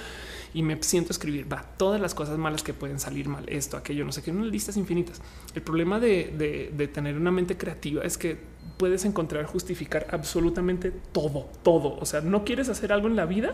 [0.54, 3.78] y me siento a escribir va todas las cosas malas que pueden salir mal, esto,
[3.78, 5.22] aquello, no sé qué, unas listas infinitas.
[5.56, 8.38] El problema de, de tener una mente creativa es que
[8.78, 11.98] puedes encontrar justificar absolutamente todo, todo.
[12.00, 13.54] O sea, no quieres hacer algo en la vida,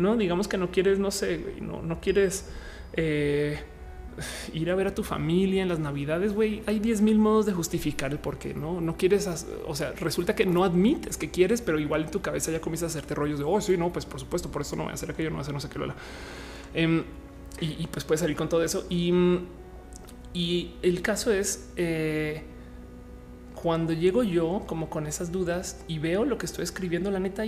[0.00, 2.48] no digamos que no quieres, no sé, no, no quieres
[2.94, 3.60] eh,
[4.52, 6.32] ir a ver a tu familia en las navidades.
[6.32, 9.28] Güey, hay 10 mil modos de justificar el por qué no, no quieres.
[9.66, 12.94] O sea, resulta que no admites que quieres, pero igual en tu cabeza ya comienzas
[12.94, 14.94] a hacerte rollos de oh, sí, no, pues por supuesto, por eso no voy a
[14.94, 15.78] hacer aquello, no voy a hacer no sé qué.
[15.78, 15.94] Lola.
[16.74, 17.04] Em,
[17.60, 18.86] y, pues puedes salir con todo eso.
[18.88, 19.12] Y,
[20.32, 22.42] y el caso es eh,
[23.54, 27.44] cuando llego yo como con esas dudas y veo lo que estoy escribiendo, la neta,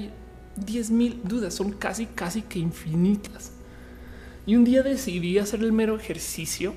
[0.57, 3.53] 10 mil dudas, son casi, casi que infinitas.
[4.47, 6.75] Y un día decidí hacer el mero ejercicio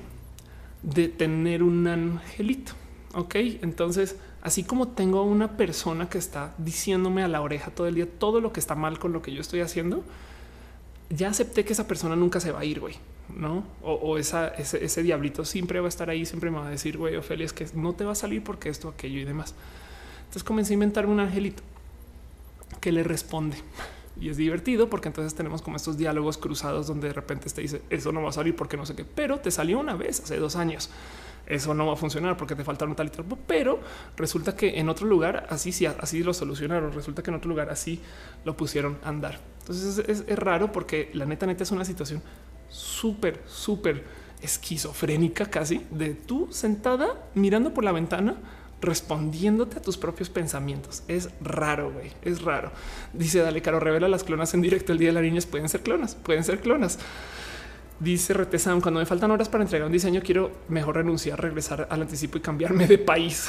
[0.82, 2.72] de tener un angelito.
[3.14, 7.94] Ok, entonces, así como tengo una persona que está diciéndome a la oreja todo el
[7.94, 10.04] día todo lo que está mal con lo que yo estoy haciendo,
[11.10, 12.94] ya acepté que esa persona nunca se va a ir, güey,
[13.34, 13.64] no?
[13.82, 17.46] O, ese, diablito siempre va a estar ahí, siempre me va a decir, güey, Ofelia,
[17.46, 19.54] es que no te va a salir porque esto, aquello y demás.
[20.20, 21.62] Entonces comencé a inventar un angelito
[22.80, 23.56] que le responde.
[24.18, 27.82] Y es divertido porque entonces tenemos como estos diálogos cruzados donde de repente te dice
[27.90, 30.38] eso no va a salir porque no sé qué, pero te salió una vez hace
[30.38, 30.90] dos años.
[31.46, 33.78] Eso no va a funcionar porque te falta un tal y tal, pero
[34.16, 36.92] resulta que en otro lugar así sí, así lo solucionaron.
[36.92, 38.00] Resulta que en otro lugar así
[38.44, 39.38] lo pusieron a andar.
[39.60, 42.22] Entonces es, es raro porque la neta, neta es una situación
[42.68, 44.04] súper, súper
[44.42, 48.36] esquizofrénica casi de tú sentada mirando por la ventana
[48.80, 51.02] respondiéndote a tus propios pensamientos.
[51.08, 52.72] Es raro, güey, es raro.
[53.12, 55.40] Dice Dale Caro, revela las clonas en directo el día de la niña.
[55.50, 56.98] Pueden ser clonas, pueden ser clonas.
[57.98, 62.02] Dice Retesam, cuando me faltan horas para entregar un diseño, quiero mejor renunciar, regresar al
[62.02, 63.48] anticipo y cambiarme de país.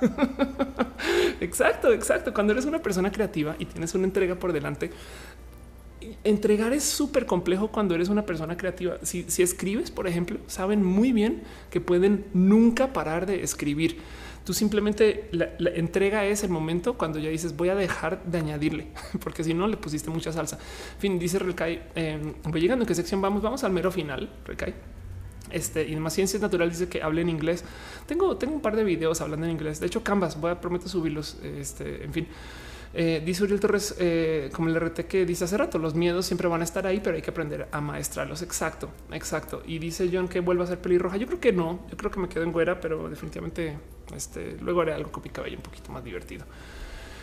[1.40, 2.34] exacto, exacto.
[2.34, 4.90] Cuando eres una persona creativa y tienes una entrega por delante,
[6.24, 8.98] entregar es súper complejo cuando eres una persona creativa.
[9.02, 13.98] Si, escribes, por ejemplo, saben muy bien que pueden nunca parar de escribir.
[14.44, 18.88] Tú simplemente la, entrega es el momento cuando ya dices voy a dejar de añadirle,
[19.20, 20.56] porque si no le pusiste mucha salsa.
[20.94, 24.30] En fin, dice Recai, eh, voy llegando a qué sección vamos, vamos al mero final,
[24.46, 24.74] Recai.
[25.50, 27.64] Este y demás ciencias naturales dice que hable en inglés.
[28.06, 29.80] Tengo, tengo un par de videos hablando en inglés.
[29.80, 31.38] De hecho, Canvas, voy a prometo subirlos.
[31.42, 32.28] Este, en fin.
[32.92, 36.48] Eh, dice Uriel Torres, eh, como el RT que dice hace rato, los miedos siempre
[36.48, 38.42] van a estar ahí, pero hay que aprender a maestrarlos.
[38.42, 39.62] Exacto, exacto.
[39.64, 41.16] Y dice John que vuelva a ser pelirroja.
[41.16, 43.78] Yo creo que no, yo creo que me quedo en güera, pero definitivamente
[44.14, 46.44] este, luego haré algo con mi cabello un poquito más divertido.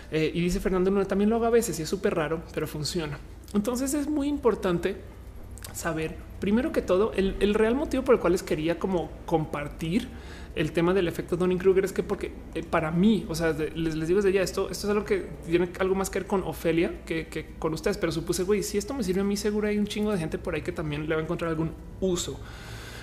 [0.10, 2.66] Eh, y dice Fernando no también lo hago a veces y es súper raro, pero
[2.66, 3.20] funciona.
[3.54, 4.96] Entonces es muy importante
[5.74, 10.08] saber, primero que todo, el, el real motivo por el cual les quería como compartir
[10.58, 14.08] el tema del efecto Donning Kruger es que porque eh, para mí, o sea, les,
[14.08, 17.06] digo desde ya esto, esto es algo que tiene algo más que ver con Ofelia
[17.06, 19.86] que, con ustedes, pero supuse, güey, si esto me sirve a mí, seguro hay un
[19.86, 21.72] chingo de gente por ahí que también le va a encontrar algún
[22.02, 22.40] uso.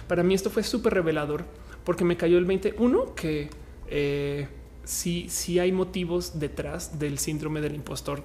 [0.09, 1.45] Para mí esto fue súper revelador
[1.85, 3.51] porque me cayó el 21 que
[3.89, 4.49] eh,
[4.83, 8.25] sí, sí hay motivos detrás del síndrome del impostor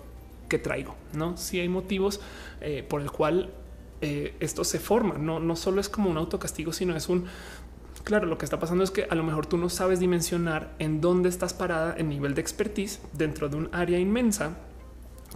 [0.49, 1.38] que traigo, no?
[1.38, 2.19] Sí hay motivos
[2.61, 3.53] eh, por el cual
[4.01, 5.18] esto se forma.
[5.18, 7.26] No, no solo es como un autocastigo, sino es un
[8.03, 11.01] Claro, lo que está pasando es que a lo mejor tú no sabes dimensionar en
[11.01, 14.57] dónde estás parada en nivel de expertise dentro de un área inmensa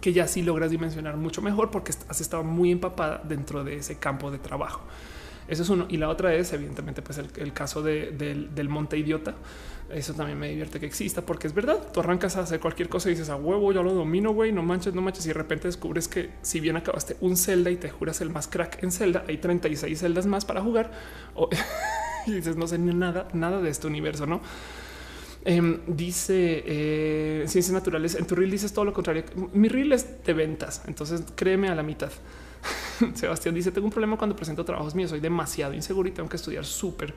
[0.01, 3.99] que ya sí logras dimensionar mucho mejor porque has estado muy empapada dentro de ese
[3.99, 4.81] campo de trabajo.
[5.47, 5.85] Eso es uno.
[5.89, 9.35] Y la otra es, evidentemente, pues el, caso del monte idiota.
[9.89, 11.91] Eso también me divierte que exista porque es verdad.
[11.93, 14.63] Tú arrancas a hacer cualquier cosa y dices a huevo, yo lo domino, güey, no
[14.63, 15.25] manches, no manches.
[15.25, 18.47] Y de repente descubres que si bien acabaste un celda y te juras el más
[18.47, 20.91] crack en celda, hay 36 celdas más para jugar.
[22.25, 24.41] y dices, no sé nada, nada de este universo, no?
[25.45, 28.15] Em, dice eh, ciencias naturales.
[28.15, 29.25] En tu reel dices todo lo contrario.
[29.53, 32.11] Mi reel es de ventas, entonces créeme a la mitad.
[33.15, 35.09] Sebastián dice: Tengo un problema cuando presento trabajos míos.
[35.09, 37.13] Soy demasiado inseguro y tengo que estudiar súper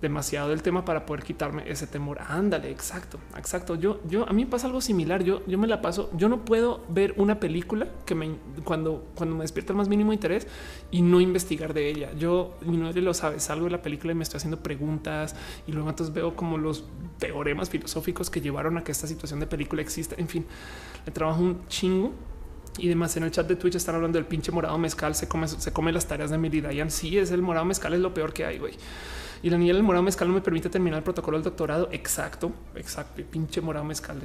[0.00, 2.20] demasiado del tema para poder quitarme ese temor.
[2.26, 3.74] Ándale, exacto, exacto.
[3.74, 5.22] Yo, yo, a mí pasa algo similar.
[5.22, 6.10] Yo, yo me la paso.
[6.16, 10.12] Yo no puedo ver una película que me cuando, cuando me despierta el más mínimo
[10.12, 10.46] interés
[10.90, 12.12] y no investigar de ella.
[12.18, 15.36] Yo, mi madre lo sabe, salgo de la película y me estoy haciendo preguntas
[15.66, 16.84] y luego entonces veo como los
[17.18, 20.14] teoremas filosóficos que llevaron a que esta situación de película exista.
[20.18, 20.46] En fin,
[21.04, 22.12] le trabajo un chingo
[22.78, 23.16] y demás.
[23.18, 25.14] En el chat de Twitch están hablando del pinche morado mezcal.
[25.14, 26.90] Se come, se come las tareas de Meridian.
[26.90, 28.74] Sí, es el morado mezcal, es lo peor que hay, güey.
[29.42, 31.88] Y la niña del morado mezcal no me permite terminar el protocolo del doctorado.
[31.92, 33.22] Exacto, exacto.
[33.30, 34.20] Pinche morado mezcal.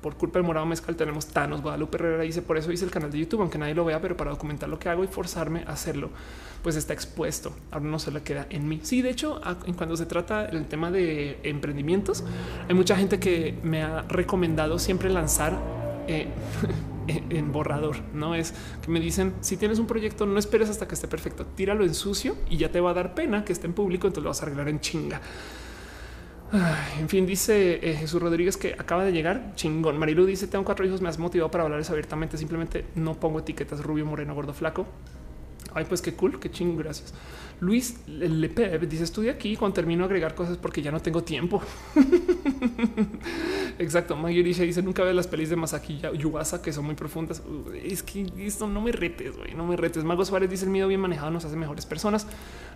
[0.00, 1.60] Por culpa del morado mezcal tenemos Thanos.
[1.60, 4.16] Guadalupe Herrera dice por eso hice el canal de YouTube, aunque nadie lo vea, pero
[4.16, 6.10] para documentar lo que hago y forzarme a hacerlo,
[6.62, 7.52] pues está expuesto.
[7.72, 8.80] Ahora no se le queda en mí.
[8.82, 12.24] Sí, de hecho, en cuando se trata del tema de emprendimientos,
[12.68, 15.58] hay mucha gente que me ha recomendado siempre lanzar
[16.06, 16.28] eh,
[17.30, 17.96] en borrador.
[18.14, 21.46] No es que me dicen si tienes un proyecto, no esperes hasta que esté perfecto,
[21.46, 24.06] tíralo en sucio y ya te va a dar pena que esté en público.
[24.06, 25.20] Entonces lo vas a arreglar en chinga.
[26.98, 29.52] en fin, dice eh, Jesús Rodríguez que acaba de llegar.
[29.54, 29.98] Chingón.
[29.98, 32.36] Marilu dice: Tengo cuatro hijos, me has motivado para hablar eso abiertamente.
[32.36, 34.86] Simplemente no pongo etiquetas rubio, moreno, gordo, flaco.
[35.74, 36.78] Ay, pues qué cool, qué chingón.
[36.78, 37.14] Gracias.
[37.60, 41.62] Luis Lepe dice estudia aquí cuando termino agregar cosas porque ya no tengo tiempo.
[43.78, 44.16] Exacto.
[44.16, 47.42] Mayurisha dice nunca ve las pelis de Masaki Yuasa que son muy profundas.
[47.84, 50.04] Es que esto no me retes, güey, no me retes.
[50.04, 52.26] Mago Suárez dice el miedo bien manejado nos hace mejores personas.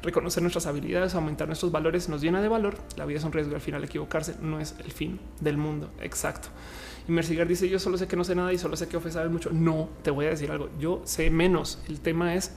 [0.03, 2.77] Reconocer nuestras habilidades, aumentar nuestros valores nos llena de valor.
[2.97, 5.91] La vida es un riesgo al final equivocarse no es el fin del mundo.
[6.03, 6.49] Exacto.
[7.09, 9.29] Y Mercigar dice yo solo sé que no sé nada y solo sé que Ofe
[9.29, 9.51] mucho.
[9.51, 10.69] No, te voy a decir algo.
[10.79, 11.83] Yo sé menos.
[11.89, 12.53] El tema es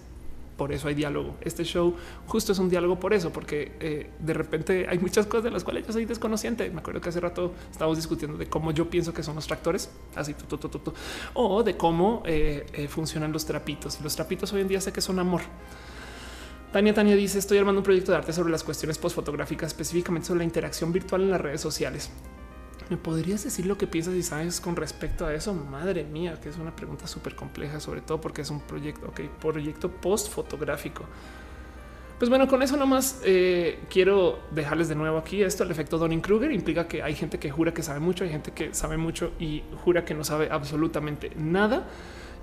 [0.57, 1.37] por eso hay diálogo.
[1.41, 5.45] Este show justo es un diálogo por eso, porque eh, de repente hay muchas cosas
[5.45, 6.69] de las cuales yo soy desconociente.
[6.71, 9.89] Me acuerdo que hace rato estábamos discutiendo de cómo yo pienso que son los tractores,
[10.15, 10.93] así, tu, tu, tu,
[11.35, 13.99] o de cómo eh, eh, funcionan los trapitos.
[13.99, 15.41] Y los trapitos hoy en día sé que son amor.
[16.71, 20.39] Tania Tania dice estoy armando un proyecto de arte sobre las cuestiones postfotográficas, específicamente sobre
[20.39, 22.09] la interacción virtual en las redes sociales.
[22.89, 25.53] ¿Me podrías decir lo que piensas y sabes con respecto a eso?
[25.53, 29.21] Madre mía, que es una pregunta súper compleja, sobre todo porque es un proyecto, ok,
[29.39, 31.03] proyecto post fotográfico.
[32.17, 35.63] Pues bueno, con eso nomás eh, quiero dejarles de nuevo aquí esto.
[35.63, 38.51] El efecto Donning Kruger implica que hay gente que jura que sabe mucho, hay gente
[38.51, 41.85] que sabe mucho y jura que no sabe absolutamente nada.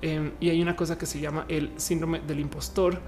[0.00, 3.00] Em, y hay una cosa que se llama el síndrome del impostor,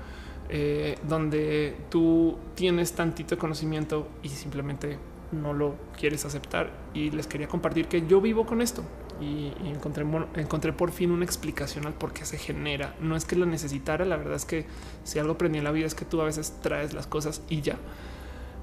[0.49, 4.99] eh, donde tú tienes tantito conocimiento y simplemente
[5.33, 8.85] no lo quieres aceptar y les quería compartir que yo vivo con esto
[9.21, 10.05] y, encontré,
[10.35, 12.95] encontré por fin una explicación al por qué se genera.
[13.01, 14.67] No es que lo necesitara, la verdad es que
[15.05, 17.63] si algo aprendí en la vida es que tú a veces traes las cosas y
[17.63, 17.77] ya.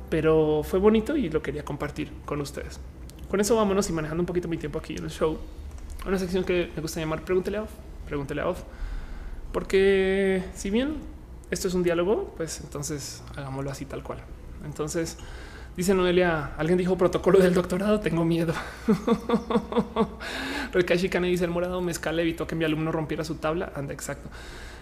[0.10, 2.80] Pero fue bonito y lo quería compartir con ustedes.
[3.30, 5.40] Con eso vámonos y manejando un poquito mi tiempo aquí en el show.
[6.06, 7.72] Una sección que me gusta llamar Pregúntele Off.
[8.06, 8.62] Pregúntele a Off.
[9.52, 10.98] Porque si bien
[11.50, 14.20] esto es un diálogo, pues entonces hagámoslo así tal cual.
[14.66, 15.18] Entonces,
[15.76, 18.54] Dice Noelia, alguien dijo protocolo del doctorado, tengo miedo.
[20.72, 23.72] Rekai Shikane dice el morado mezcal evitó que mi alumno rompiera su tabla.
[23.76, 24.30] Anda, exacto.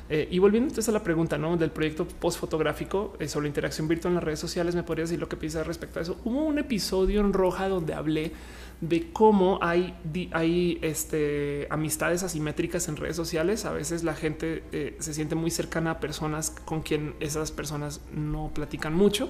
[0.10, 1.56] Eh, y volviendo entonces a la pregunta ¿no?
[1.56, 5.18] del proyecto post fotográfico eh, sobre interacción virtual en las redes sociales, me podría decir
[5.18, 6.18] lo que piensas respecto a eso.
[6.26, 8.34] Hubo un episodio en Roja donde hablé
[8.82, 9.94] de cómo hay,
[10.34, 13.64] hay este, amistades asimétricas en redes sociales.
[13.64, 18.02] A veces la gente eh, se siente muy cercana a personas con quien esas personas
[18.12, 19.30] no platican mucho.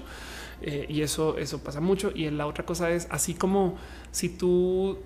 [0.61, 2.11] Eh, y eso, eso pasa mucho.
[2.13, 3.77] Y la otra cosa es así como
[4.11, 4.97] si tú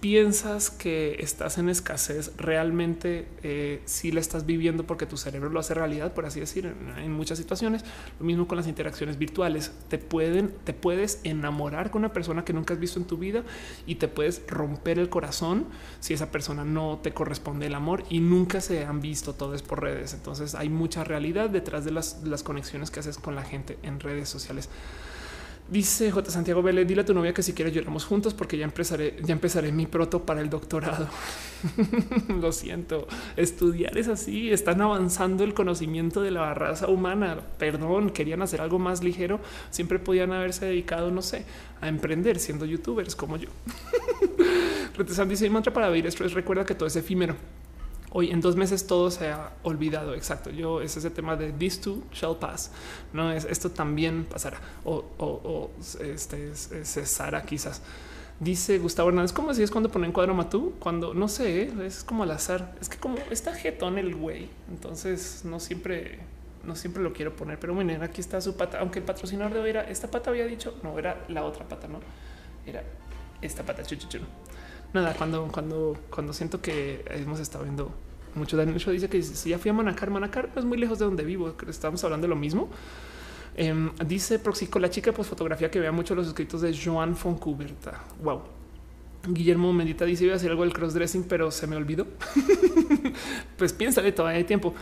[0.00, 5.58] piensas que estás en escasez, realmente eh, si la estás viviendo porque tu cerebro lo
[5.58, 7.84] hace realidad, por así decir, en, muchas situaciones.
[8.20, 9.72] Lo mismo con las interacciones virtuales.
[9.88, 13.42] Te pueden, te puedes enamorar con una persona que nunca has visto en tu vida
[13.86, 15.66] y te puedes romper el corazón
[15.98, 19.34] si esa persona no te corresponde el amor y nunca se han visto.
[19.34, 20.14] Todo por redes.
[20.14, 24.00] Entonces hay mucha realidad detrás de las, las conexiones que haces con la gente en
[24.00, 24.68] redes sociales.
[25.68, 26.30] Dice J.
[26.30, 29.32] Santiago Vélez, dile a tu novia que si quieres lloramos juntos porque ya empezaré, ya
[29.32, 31.08] empezaré mi proto para el doctorado.
[32.40, 37.40] Lo siento, estudiar es así, están avanzando el conocimiento de la raza humana.
[37.58, 39.40] Perdón, querían hacer algo más ligero,
[39.70, 41.44] siempre podían haberse dedicado, no sé,
[41.80, 43.48] a emprender siendo youtubers como yo.
[44.96, 47.34] Retesan dice, mantra para vivir esto es recuerda que todo es efímero
[48.10, 50.14] hoy en dos meses todo se ha olvidado.
[50.14, 50.50] Exacto.
[50.50, 52.70] Yo es ese tema de this too shall pass.
[53.12, 55.70] No es esto también pasará o, o, o
[56.00, 57.82] este cesará quizás.
[58.38, 60.74] Dice Gustavo Hernández, ¿cómo así es cuando ponen cuadro matú?
[60.78, 62.74] Cuando no sé, es como al azar.
[62.82, 66.18] Es que como está jetón el güey, entonces no siempre,
[66.62, 67.58] no siempre lo quiero poner.
[67.58, 68.80] Pero bueno, aquí está su pata.
[68.80, 71.88] Aunque el patrocinador de hoy era esta pata, había dicho no era la otra pata,
[71.88, 72.00] no
[72.66, 72.84] era
[73.40, 73.82] esta pata.
[73.82, 74.18] Chuchuchu.
[75.18, 77.92] Cuando, cuando, cuando siento que hemos estado viendo
[78.34, 78.56] mucho.
[78.56, 81.04] Daniel Show dice que si ya fui a Manacar, Manacar no es muy lejos de
[81.04, 81.54] donde vivo.
[81.68, 82.68] Estamos hablando de lo mismo.
[83.56, 88.04] Em, dice Proxico, la chica pues fotografía que vea mucho los escritos de Joan Foncuberta.
[88.22, 88.42] Wow.
[89.28, 92.06] Guillermo Mendita dice iba a hacer algo del crossdressing, pero se me olvidó.
[93.56, 94.74] pues piénsale, todavía hay tiempo.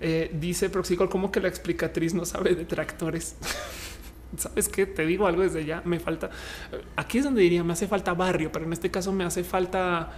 [0.00, 3.36] Eh, dice Proxico, como que la explicatriz no sabe de tractores.
[4.36, 5.82] Sabes que te digo algo desde ya.
[5.84, 6.30] Me falta
[6.96, 10.12] aquí es donde diría me hace falta barrio, pero en este caso me hace falta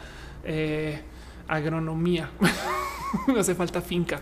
[0.44, 1.00] eh,
[1.48, 2.30] agronomía.
[3.28, 4.20] me hace falta finca.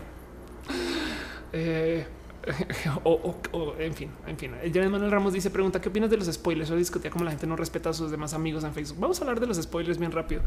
[1.53, 2.05] Eh,
[3.03, 4.51] o, en fin, en fin.
[4.73, 6.69] Janet Manuel Ramos dice: Pregunta qué opinas de los spoilers?
[6.69, 8.99] Yo discutía cómo la gente no respeta a sus demás amigos en Facebook.
[8.99, 10.41] Vamos a hablar de los spoilers bien rápido.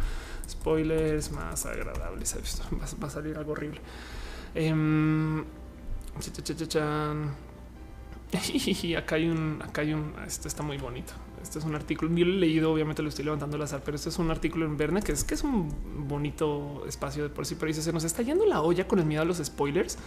[0.48, 2.36] Spoilers más agradables.
[3.02, 3.80] Va, a salir algo horrible.
[8.84, 11.12] Eh, acá hay un, acá hay un, esto está muy bonito.
[11.42, 13.94] Este es un artículo, yo lo he leído, obviamente lo estoy levantando al azar, pero
[13.96, 15.72] este es un artículo en Verne que es que es un
[16.09, 19.06] bonito espacio de por sí, pero dice se nos está yendo la olla con el
[19.06, 19.98] miedo a los spoilers.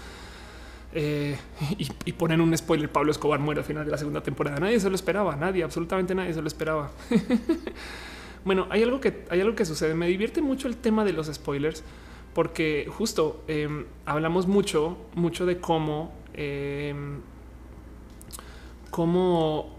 [0.93, 1.37] Eh,
[1.77, 2.91] y, ponen un spoiler.
[2.91, 4.59] Pablo Escobar muere al final de la segunda temporada.
[4.59, 6.91] Nadie se lo esperaba, nadie, absolutamente nadie se lo esperaba.
[8.45, 9.93] bueno, hay algo que hay algo que sucede.
[9.93, 11.83] Me divierte mucho el tema de los spoilers
[12.33, 17.21] porque justo em, hablamos mucho, mucho de cómo, em,
[18.91, 19.75] cómo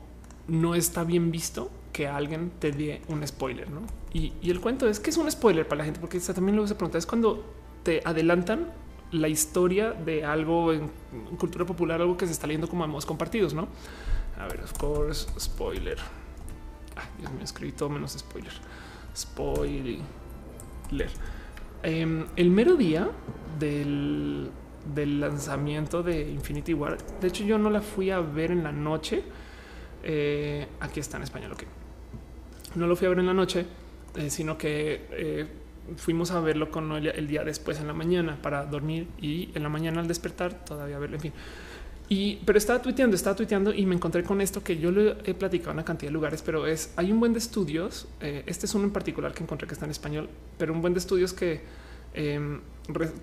[0.48, 3.82] no está bien visto que alguien te dé un spoiler, ¿no?
[4.12, 6.74] Y, el cuento es que es un spoiler para la gente, porque también luego se
[6.74, 7.44] pregunta, es cuando
[7.82, 8.72] te adelantan
[9.10, 10.90] la historia de algo en
[11.39, 13.68] cultura popular, algo que se está leyendo como hemos compartidos, ¿no?
[14.39, 15.98] A ver, of course, spoiler.
[16.97, 18.52] Ay, Dios mío, escribí todo menos spoiler.
[19.16, 20.01] Spoiler.
[21.82, 23.10] Em, el mero día
[23.59, 24.51] del,
[24.95, 29.23] lanzamiento de Infinity War, de hecho yo no la fui a ver en la noche.
[30.03, 31.63] Eh, aquí está en español, ok.
[32.75, 33.67] No lo fui a ver en la noche,
[34.17, 35.47] eh, sino que eh,
[35.97, 39.63] fuimos a verlo con Noelia el día después en la mañana para dormir y en
[39.63, 41.33] la mañana al despertar todavía verlo, en fin.
[42.09, 45.35] Y, pero estaba tuiteando, estaba tuiteando y me encontré con esto que yo lo he
[45.35, 48.07] platicado en una cantidad de lugares, pero es hay un buen de estudios.
[48.21, 50.29] Este es uno en particular que encontré que está en español,
[50.59, 51.63] pero un buen de estudios que,
[52.13, 52.61] em,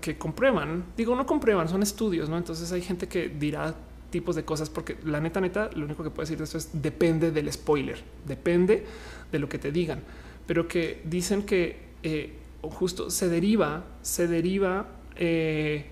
[0.00, 2.38] que comprueban, digo, no comprueban, son estudios, no?
[2.38, 3.74] Entonces hay gente que dirá
[4.10, 6.70] tipos de cosas, porque la neta, neta, lo único que puedo decir de esto es
[6.82, 8.84] depende del spoiler, depende
[9.30, 10.00] de lo que te digan,
[10.46, 15.86] pero que dicen que eh, justo se deriva, se deriva eh,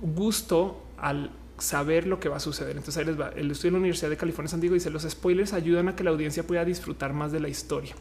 [0.00, 2.76] gusto al saber lo que va a suceder.
[2.76, 3.30] Entonces ahí les va.
[3.30, 6.04] El estudio de la Universidad de California San Diego dice los spoilers ayudan a que
[6.04, 7.94] la audiencia pueda disfrutar más de la historia.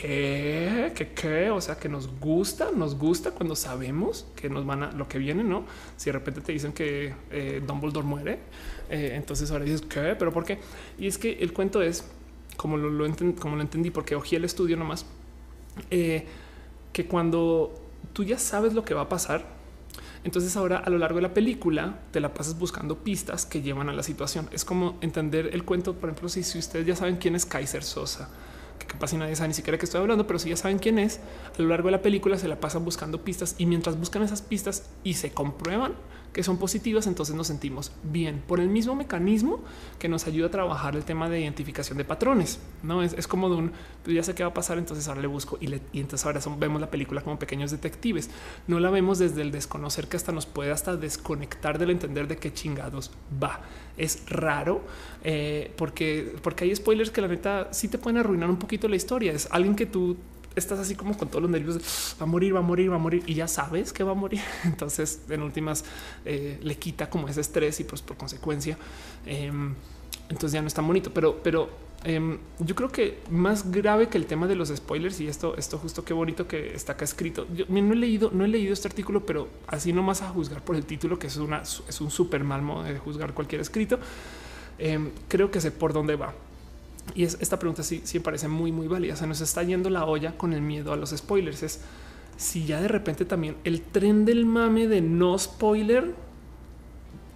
[0.00, 0.92] ¿Qué?
[0.94, 1.08] ¿Qué?
[1.08, 1.50] ¿Qué?
[1.50, 5.18] O sea, que nos gusta, nos gusta cuando sabemos que nos van a lo que
[5.18, 5.64] viene, ¿no?
[5.96, 8.38] Si de repente te dicen que eh, Dumbledore muere,
[8.90, 10.14] eh, entonces ahora dices, ¿qué?
[10.16, 10.60] ¿Pero por qué?
[11.00, 12.04] Y es que el cuento es,
[12.56, 15.04] como lo, como lo entendí, porque ojé el estudio nomás,
[15.90, 16.26] eh,
[16.92, 17.74] que cuando
[18.12, 19.46] tú ya sabes lo que va a pasar,
[20.22, 23.88] entonces ahora a lo largo de la película te la pasas buscando pistas que llevan
[23.88, 24.48] a la situación.
[24.52, 27.82] Es como entender el cuento, por ejemplo, si, si ustedes ya saben quién es Kaiser
[27.82, 28.28] Sosa,
[28.88, 31.20] capaz nadie sabe ni siquiera que estoy hablando, pero si ya saben quién es,
[31.56, 34.42] a lo largo de la película se la pasan buscando pistas y mientras buscan esas
[34.42, 35.92] pistas y se comprueban,
[36.32, 39.60] que son positivas, entonces nos sentimos bien por el mismo mecanismo
[39.98, 42.60] que nos ayuda a trabajar el tema de identificación de patrones.
[42.82, 43.72] No es, como de un
[44.04, 45.66] pues ya sé qué va a pasar, entonces ahora le busco y,
[45.98, 48.30] entonces ahora vemos la película como pequeños detectives.
[48.66, 52.36] No la vemos desde el desconocer que hasta nos puede hasta desconectar del entender de
[52.36, 53.10] qué chingados
[53.42, 53.60] va.
[53.98, 54.82] Es raro
[55.24, 58.96] eh, porque, porque hay spoilers que la neta sí te pueden arruinar un poquito la
[58.96, 59.32] historia.
[59.32, 60.16] Es alguien que tú
[60.58, 61.78] estás así como con todos los nervios,
[62.20, 64.14] va a morir, va a morir, va a morir y ya sabes que va a
[64.14, 64.40] morir.
[64.64, 65.84] Entonces, en últimas,
[66.24, 68.76] eh, le quita como ese estrés y pues por consecuencia,
[69.26, 69.74] em,
[70.28, 71.12] entonces ya no es tan bonito.
[71.12, 71.68] Pero, pero
[72.04, 75.78] em, yo creo que más grave que el tema de los spoilers y esto, esto
[75.78, 77.46] justo qué bonito que está acá escrito.
[77.54, 80.76] Yo no he leído, no he leído este artículo, pero así nomás a juzgar por
[80.76, 83.98] el título, que es una, es un súper mal modo de juzgar cualquier escrito.
[84.78, 86.34] Em, creo que sé por dónde va.
[87.14, 89.16] Y es, esta pregunta sí, sí parece muy, muy válida.
[89.16, 91.62] Se nos está yendo la olla con el miedo a los spoilers.
[91.62, 91.80] Es
[92.36, 96.14] si ya de repente también el tren del mame de no spoiler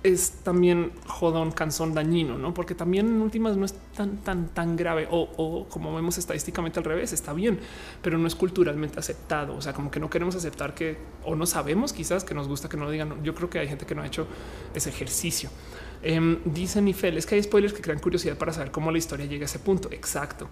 [0.03, 2.53] es también jodón, cansón, dañino, no?
[2.55, 6.81] Porque también en últimas no es tan, tan, tan grave o, o, como vemos estadísticamente
[6.81, 7.59] al revés, está bien,
[8.03, 9.55] pero no es culturalmente aceptado.
[9.55, 12.69] O sea, como que no queremos aceptar que o no sabemos quizás que nos gusta
[12.69, 13.23] que no lo digan.
[13.23, 14.27] Yo creo que hay gente que no ha hecho
[14.75, 15.51] ese ejercicio.
[16.03, 19.27] Eh, dice Nifel, es que hay spoilers que crean curiosidad para saber cómo la historia
[19.27, 19.89] llega a ese punto.
[19.93, 20.49] Exacto.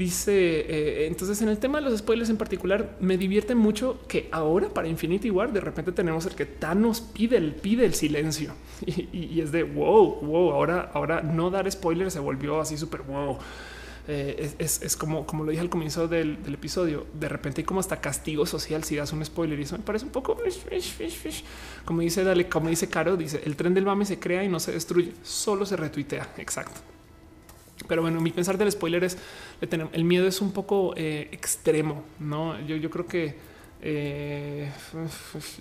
[0.00, 4.30] Dice eh, entonces en el tema de los spoilers en particular me divierte mucho que
[4.32, 8.54] ahora para Infinity War de repente tenemos el que Thanos pide el pide el silencio
[8.86, 10.52] y, es de wow, wow.
[10.52, 13.36] Ahora, ahora no dar spoilers se volvió así súper wow.
[14.08, 17.06] Eh, es, como, como lo dije al comienzo del, episodio.
[17.12, 20.06] De repente hay como hasta castigo social si das un spoiler y eso me parece
[20.06, 20.34] un poco
[21.84, 24.60] como dice, dale, como dice Caro, dice el tren del mame se crea y no
[24.60, 26.32] se destruye, solo se retuitea.
[26.38, 26.80] Exacto.
[27.86, 29.18] Pero bueno, mi pensar del spoiler es
[29.60, 32.04] el miedo es un poco eh, extremo.
[32.18, 33.36] No, yo, yo creo que
[33.82, 34.70] eh,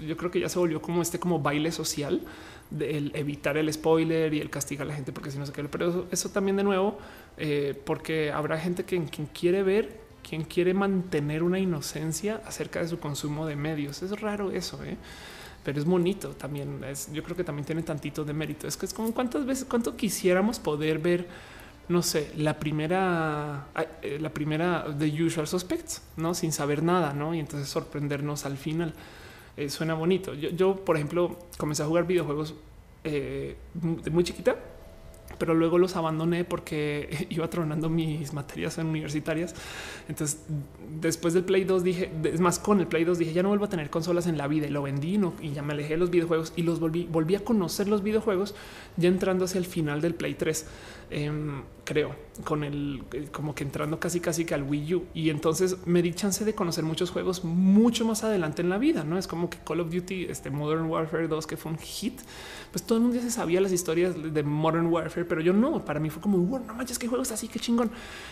[0.05, 2.21] yo creo que ya se volvió como este como baile social
[2.69, 5.69] del evitar el spoiler y el castigar a la gente porque si no se quiere.
[5.69, 6.97] Pero eso, también de nuevo,
[7.37, 12.87] eh, porque habrá gente que quien quiere ver, quien quiere mantener una inocencia acerca de
[12.87, 14.01] su consumo de medios.
[14.03, 14.97] Es raro eso, ¿eh?
[15.63, 16.83] pero es bonito también.
[16.83, 18.67] Es, yo creo que también tiene tantito de mérito.
[18.67, 21.27] Es que es como cuántas veces, cuánto quisiéramos poder ver,
[21.89, 23.67] no sé, la primera,
[24.01, 27.33] eh, la primera de Usual Suspects, no sin saber nada, no?
[27.33, 28.93] Y entonces sorprendernos al final.
[29.57, 30.33] Eh, suena bonito.
[30.35, 32.53] Yo, yo, por ejemplo, comencé a jugar videojuegos
[33.03, 33.55] eh,
[34.11, 34.55] muy chiquita
[35.37, 39.55] pero luego los abandoné porque iba tronando mis materias universitarias.
[40.07, 40.43] Entonces,
[41.01, 43.65] después del Play 2 dije, es más, con el Play 2 dije, ya no vuelvo
[43.65, 45.97] a tener consolas en la vida y lo vendí no, y ya me alejé de
[45.97, 48.55] los videojuegos y los volví, volví a conocer los videojuegos
[48.97, 50.65] ya entrando hacia el final del Play 3.
[51.11, 55.05] Em, creo, con el eh, como que entrando casi casi que al Wii U.
[55.15, 59.03] Y entonces me di chance de conocer muchos juegos mucho más adelante en la vida.
[59.03, 62.19] No es como que Call of Duty, este Modern Warfare 2, que fue un hit.
[62.71, 65.83] Pues todo el mundo se sabía las historias de Modern Warfare, pero yo no.
[65.83, 67.89] Para mí fue como, bueno, no manches, que juegos así, qué chingón.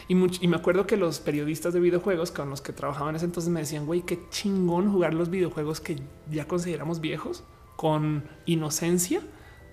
[0.08, 3.26] Y, y me acuerdo que los periodistas de videojuegos con los que trabajaban en ese
[3.26, 6.00] entonces me decían, güey, qué chingón jugar los videojuegos que
[6.30, 7.44] ya consideramos viejos
[7.76, 9.22] con inocencia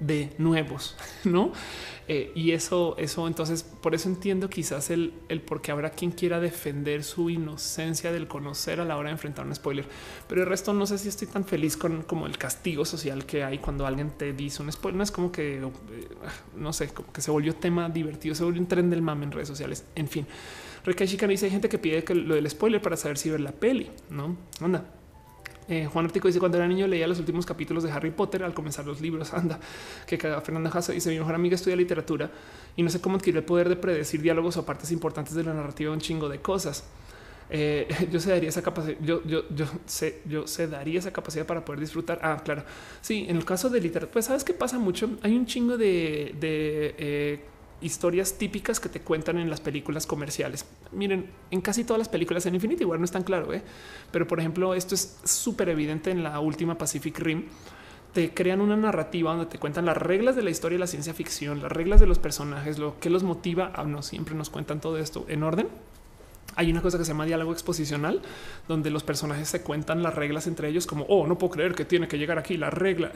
[0.06, 1.52] de nuevos, ¿no?
[2.06, 6.10] Eh, y eso, eso, entonces, por eso entiendo quizás el, el por qué habrá quien
[6.10, 9.86] quiera defender su inocencia del conocer a la hora de enfrentar un spoiler.
[10.28, 13.42] Pero el resto no sé si estoy tan feliz con como el castigo social que
[13.42, 14.98] hay cuando alguien te dice un spoiler.
[14.98, 16.08] No es como que, eh,
[16.54, 19.32] no sé, como que se volvió tema divertido, se volvió un tren del mame en
[19.32, 19.86] redes sociales.
[19.94, 20.26] En fin,
[20.84, 23.40] Rekai Shikana dice hay gente que pide que lo del spoiler para saber si ver
[23.40, 24.36] la peli, ¿no?
[24.60, 24.84] Anda.
[25.68, 28.54] Eh, Juan Artico dice cuando era niño leía los últimos capítulos de Harry Potter al
[28.54, 29.32] comenzar los libros.
[29.34, 29.58] Anda,
[30.06, 32.30] que cada Fernanda Hasso dice mi mejor amiga estudia literatura
[32.76, 35.54] y no sé cómo adquirir el poder de predecir diálogos o partes importantes de la
[35.54, 36.84] narrativa, un chingo de cosas.
[37.50, 38.96] Eh, yo se daría esa capacidad.
[39.00, 42.18] Yo, yo, yo sé, yo se daría esa capacidad para poder disfrutar.
[42.22, 42.64] Ah, claro.
[43.00, 45.10] Sí, en el caso de literatura, pues sabes qué pasa mucho.
[45.22, 47.40] Hay un chingo de, de eh,
[47.84, 50.64] historias típicas que te cuentan en las películas comerciales.
[50.90, 53.62] Miren, en casi todas las películas en Infinity War no es tan claro, ¿eh?
[54.10, 57.44] pero por ejemplo, esto es súper evidente en la última Pacific Rim.
[58.12, 61.14] Te crean una narrativa donde te cuentan las reglas de la historia y la ciencia
[61.14, 63.72] ficción, las reglas de los personajes, lo que los motiva.
[63.74, 65.68] Ah, no siempre nos cuentan todo esto en orden
[66.56, 68.22] hay una cosa que se llama diálogo exposicional,
[68.68, 71.84] donde los personajes se cuentan las reglas entre ellos, como oh, no puedo creer que
[71.84, 73.12] tiene que llegar aquí la regla,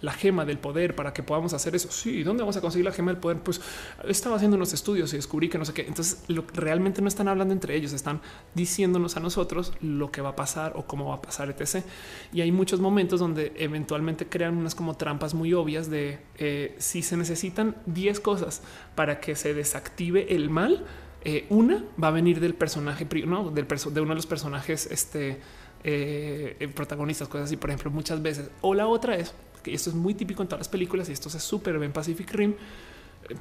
[0.00, 1.90] la gema del poder para que podamos hacer eso.
[1.90, 3.38] Sí, ¿dónde vamos a conseguir la gema del poder?
[3.38, 3.60] Pues
[4.06, 5.86] estaba haciendo unos estudios y descubrí que no sé qué.
[5.86, 8.20] Entonces, lo, realmente no están hablando entre ellos, están
[8.54, 11.84] diciéndonos a nosotros lo que va a pasar o cómo va a pasar, etc.
[12.32, 17.02] Y hay muchos momentos donde eventualmente crean unas como trampas muy obvias de eh, si
[17.02, 18.62] se necesitan 10 cosas
[18.94, 20.84] para que se desactive el mal
[21.22, 25.40] eh, una va a venir del personaje, no, del de uno de los personajes este,
[25.84, 28.50] eh, eh, protagonistas, cosas así, por ejemplo, muchas veces.
[28.60, 31.28] O la otra es que esto es muy típico en todas las películas y esto
[31.28, 32.54] se súper en Pacific Rim.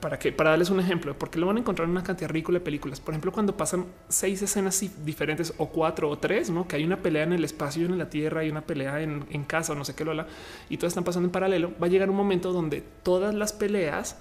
[0.01, 2.59] Para que para darles un ejemplo, porque lo van a encontrar en una cantidad ridícula
[2.59, 2.99] de películas.
[2.99, 6.97] Por ejemplo, cuando pasan seis escenas diferentes o cuatro o tres, no que hay una
[6.97, 9.85] pelea en el espacio en la tierra y una pelea en, en casa o no
[9.85, 10.27] sé qué, Lola,
[10.67, 11.71] y todas están pasando en paralelo.
[11.81, 14.17] Va a llegar un momento donde todas las peleas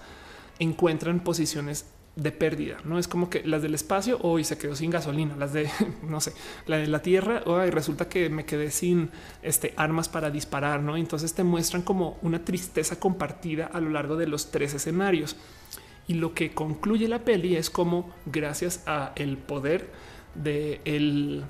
[0.61, 1.87] encuentran posiciones
[2.17, 2.79] de pérdida.
[2.85, 5.71] No es como que las del espacio hoy se quedó sin gasolina, las de
[6.03, 6.33] no sé,
[6.67, 9.11] la de la tierra hoy resulta que me quedé sin
[9.43, 10.83] este, armas para disparar.
[10.83, 15.37] No, entonces te muestran como una tristeza compartida a lo largo de los tres escenarios.
[16.09, 19.91] Y lo que concluye la peli es como gracias a el poder
[20.35, 21.45] de el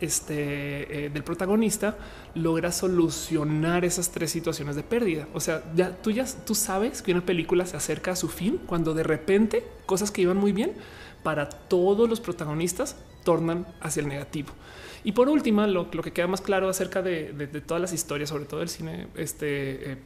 [0.00, 1.96] este, eh, del protagonista
[2.34, 5.28] logra solucionar esas tres situaciones de pérdida.
[5.34, 8.58] O sea, ya tú ya tú sabes que una película se acerca a su fin
[8.66, 10.72] cuando de repente cosas que iban muy bien
[11.22, 14.50] para todos los protagonistas tornan hacia el negativo.
[15.04, 17.32] Y por último, lo, que queda más claro acerca de,
[17.66, 19.98] todas las historias, sobre todo el cine este, eh,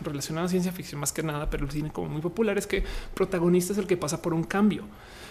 [0.00, 2.84] relacionado a ciencia ficción más que nada, pero el cine como muy popular es que
[3.14, 4.84] protagonista es el que pasa por un cambio.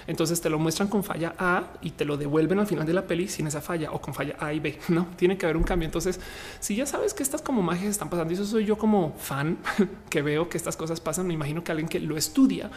[0.09, 3.05] Entonces te lo muestran con falla A y te lo devuelven al final de la
[3.05, 4.80] peli sin esa falla o con falla A y B.
[4.89, 5.85] No tiene que haber un cambio.
[5.85, 6.19] Entonces,
[6.59, 9.59] si ya sabes que estas como magias están pasando, y eso soy yo como fan
[10.09, 12.71] que veo que estas cosas pasan, me imagino que alguien que lo estudia,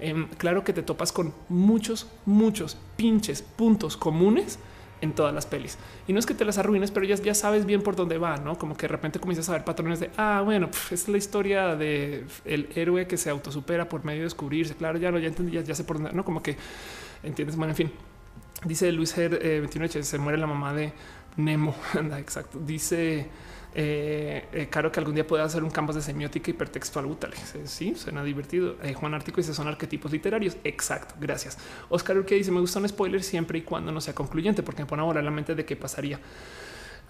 [0.00, 4.58] em, claro que te topas con muchos, muchos pinches puntos comunes
[5.00, 5.78] en todas las pelis.
[6.06, 8.36] Y no es que te las arruines, pero ya, ya sabes bien por dónde va,
[8.36, 8.58] ¿no?
[8.58, 12.24] Como que de repente comienzas a ver patrones de, ah, bueno, es la historia de
[12.44, 14.74] el héroe que se autosupera por medio de descubrirse.
[14.74, 16.24] Claro, ya no, ya entendí, ya, sé por dónde, ¿no?
[16.24, 16.56] Como que
[17.22, 17.92] entiendes, bueno, en fin.
[18.64, 20.92] Dice Luis Her, eh, 21 se muere la mamá de
[21.36, 21.74] Nemo.
[21.94, 22.58] Anda, exacto.
[22.58, 23.28] Dice
[23.74, 27.30] eh, eh, claro que algún día pueda hacer un campus de semiótica hipertextual útil.
[27.64, 28.76] Sí, suena divertido.
[28.82, 30.56] Eh, Juan Artico dice son arquetipos literarios.
[30.64, 31.14] Exacto.
[31.20, 31.58] Gracias.
[31.88, 34.86] Oscar Urque dice me gusta un spoiler siempre y cuando no sea concluyente, porque me
[34.86, 36.20] pone a volar la mente de qué pasaría.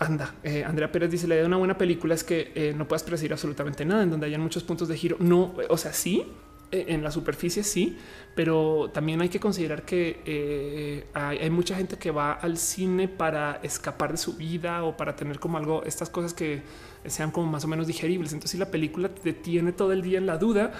[0.00, 3.32] Anda, Andrea Pérez dice: La idea de una buena película es que no puedas predecir
[3.32, 5.16] absolutamente nada en donde hayan muchos puntos de giro.
[5.18, 6.24] No, o sea, sí, eh,
[6.70, 7.96] en la superficie, sí,
[8.34, 13.58] pero también hay que considerar que eh, hay, mucha gente que va al cine para
[13.62, 16.62] escapar de su vida o para tener como algo, estas cosas que
[17.06, 18.32] sean como más o menos digeribles.
[18.32, 20.72] Entonces, si la película te tiene todo el día en la duda,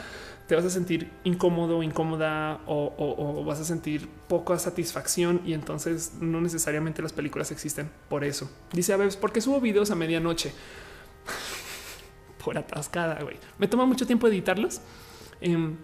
[0.46, 6.40] te vas a sentir incómodo, incómoda o, vas a sentir poca satisfacción y entonces no
[6.40, 8.50] necesariamente las películas existen por eso.
[8.72, 10.52] Dice a veces, ¿por qué subo videos a medianoche?
[12.44, 13.36] por atascada, güey.
[13.58, 14.80] Me toma mucho tiempo editarlos.
[15.40, 15.76] Em,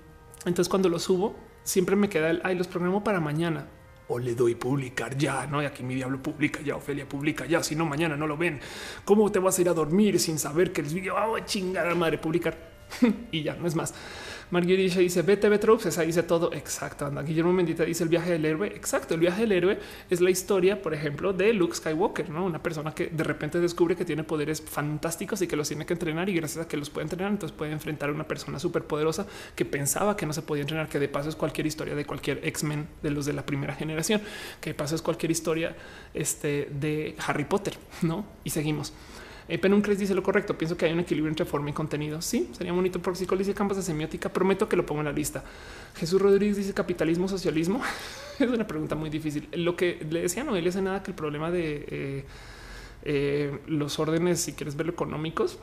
[0.44, 3.66] entonces cuando los subo, siempre me queda el, ay, los programo para mañana.
[4.09, 5.62] O le doy publicar ya, ¿no?
[5.62, 8.60] Y aquí mi diablo publica ya, Ofelia publica ya, si no mañana no lo ven.
[9.05, 11.94] ¿Cómo te vas a ir a dormir sin saber que el video, va a chingada
[11.94, 12.74] madre, publicar?
[13.31, 13.94] y ya, no es más.
[14.55, 17.05] Marguerite dice BTV Tropes, ahí dice todo exacto.
[17.05, 17.22] Anda.
[17.22, 18.68] Guillermo Mendita dice el viaje del héroe.
[18.68, 19.14] Exacto.
[19.14, 22.94] El viaje del héroe es la historia, por ejemplo, de Luke Skywalker, no una persona
[22.94, 26.28] que de repente descubre que tiene poderes fantásticos y que los tiene que entrenar.
[26.28, 29.26] Y gracias a que los puede entrenar, entonces puede enfrentar a una persona súper poderosa
[29.56, 32.47] que pensaba que no se podía entrenar, que de paso es cualquier historia de cualquier
[32.47, 34.22] X-Men de los de la primera generación,
[34.60, 35.74] que de paso es cualquier historia
[36.14, 38.24] este, de Harry Potter, no?
[38.44, 38.93] Y seguimos.
[39.49, 40.57] Eh, Penuncres dice lo correcto.
[40.57, 42.23] Pienso que hay un equilibrio entre forma y contenido.
[42.23, 43.01] Sí, sería bonito.
[43.01, 44.33] Por dice campos de semiótica.
[44.33, 45.45] Prometo que lo pongo en la lista.
[45.97, 47.81] Jesús Rodríguez dice capitalismo, socialismo.
[48.39, 49.49] es una pregunta muy difícil.
[49.53, 52.25] Lo que le decía no, él hace nada que el problema de eh,
[53.03, 55.59] eh, los órdenes, si quieres verlo económicos,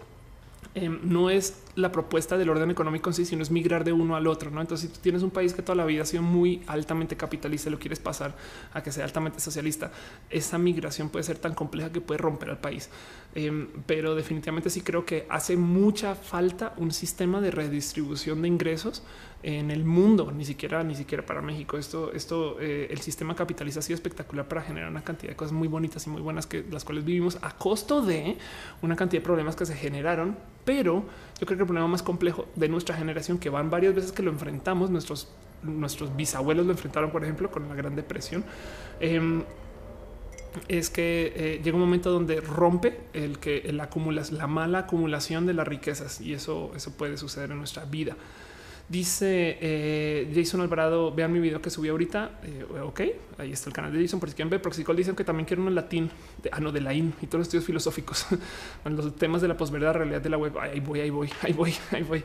[1.04, 4.28] no es la propuesta del orden económico en sí, sino es migrar de uno al
[4.28, 4.52] otro.
[4.52, 4.62] ¿no?
[4.62, 7.70] Entonces, si tú tienes un país que toda la vida ha sido muy altamente capitalista
[7.70, 8.36] y lo quieres pasar
[8.74, 9.92] a que sea altamente socialista,
[10.30, 12.90] esa migración puede ser tan compleja que puede romper al país.
[13.34, 19.04] Em, pero definitivamente sí creo que hace mucha falta un sistema de redistribución de ingresos
[19.44, 21.78] en el mundo, ni siquiera, ni siquiera para México.
[21.78, 25.54] Esto, esto, eh, el sistema capitalista ha sido espectacular para generar una cantidad de cosas
[25.54, 28.38] muy bonitas y muy buenas que las cuales vivimos a costo de
[28.82, 30.38] una cantidad de problemas que se generaron.
[30.64, 31.06] Pero
[31.42, 34.22] yo creo que el problema más complejo de nuestra generación, que van varias veces que
[34.22, 35.28] lo enfrentamos, nuestros,
[35.64, 38.46] nuestros bisabuelos lo enfrentaron, por ejemplo, con la Gran Depresión.
[39.00, 39.42] Em,
[40.68, 45.54] es que eh, llega un momento donde rompe el que el la mala acumulación de
[45.54, 48.16] las riquezas y eso, eso puede suceder en nuestra vida.
[48.92, 52.42] Dice eh, Jason Alvarado, vean mi video que subí ahorita.
[52.44, 53.02] Eh, ok,
[53.38, 54.20] ahí está el canal de Jason.
[54.20, 56.12] Por si quieren ver, Proxicol dicen que también quieren un latín,
[56.44, 58.26] de, ah, no, de la IN y todos los estudios filosóficos.
[58.84, 60.58] los temas de la posverdad, realidad de la web.
[60.60, 62.22] Ahí voy, ahí voy, ahí voy, ahí voy.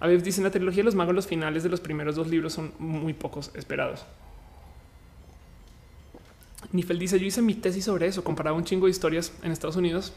[0.00, 2.54] A ver, dicen la trilogía de los magos, los finales de los primeros dos libros
[2.54, 4.04] son muy pocos esperados.
[6.72, 9.76] Nifel dice: Yo hice mi tesis sobre eso, comparaba un chingo de historias en Estados
[9.76, 10.12] Unidos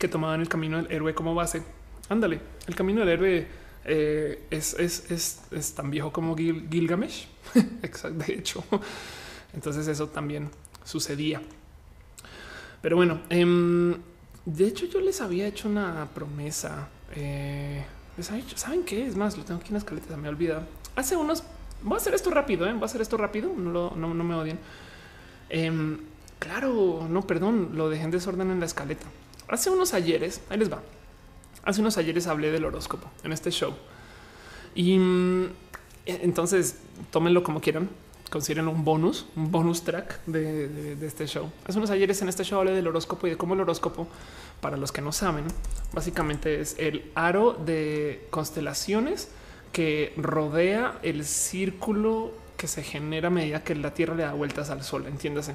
[0.00, 1.62] que tomaban el camino del héroe como base.
[2.08, 7.28] Ándale, el camino del héroe eh, es, es, es, es, tan viejo como Gilgamesh.
[7.82, 8.64] Exacto, de hecho.
[9.54, 10.50] Entonces eso también
[10.84, 11.42] sucedía.
[12.80, 13.44] Pero bueno, eh,
[14.44, 16.88] de hecho yo les había hecho una promesa.
[17.14, 17.84] Eh,
[18.54, 19.06] ¿saben qué?
[19.06, 20.66] Es más, lo tengo aquí en las caletas, me he olvidado.
[20.96, 21.44] Hace unos...
[21.82, 22.72] Voy a hacer esto rápido, ¿eh?
[22.72, 24.58] voy a hacer esto rápido, no, lo, no, no me odien.
[25.48, 25.98] Em,
[26.38, 29.06] claro, no, perdón, lo dejé en desorden en la escaleta.
[29.48, 30.80] Hace unos ayeres, ahí les va.
[31.64, 33.74] Hace unos ayeres hablé del horóscopo en este show
[34.74, 35.46] y mm,
[36.06, 36.78] entonces
[37.10, 37.88] tómenlo como quieran.
[38.30, 41.50] Consideren un bonus, un bonus track de, este show.
[41.66, 44.08] Hace unos ayeres en este show hablé del horóscopo y de cómo el horóscopo,
[44.62, 45.44] para los que no saben,
[45.92, 49.28] básicamente es el aro de constelaciones
[49.70, 54.70] que rodea el círculo que se genera a medida que la Tierra le da vueltas
[54.70, 55.06] al Sol.
[55.06, 55.54] Entiéndase.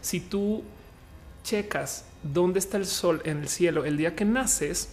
[0.00, 0.62] Si tú
[1.42, 4.88] checas dónde está el Sol en el cielo el día que naces,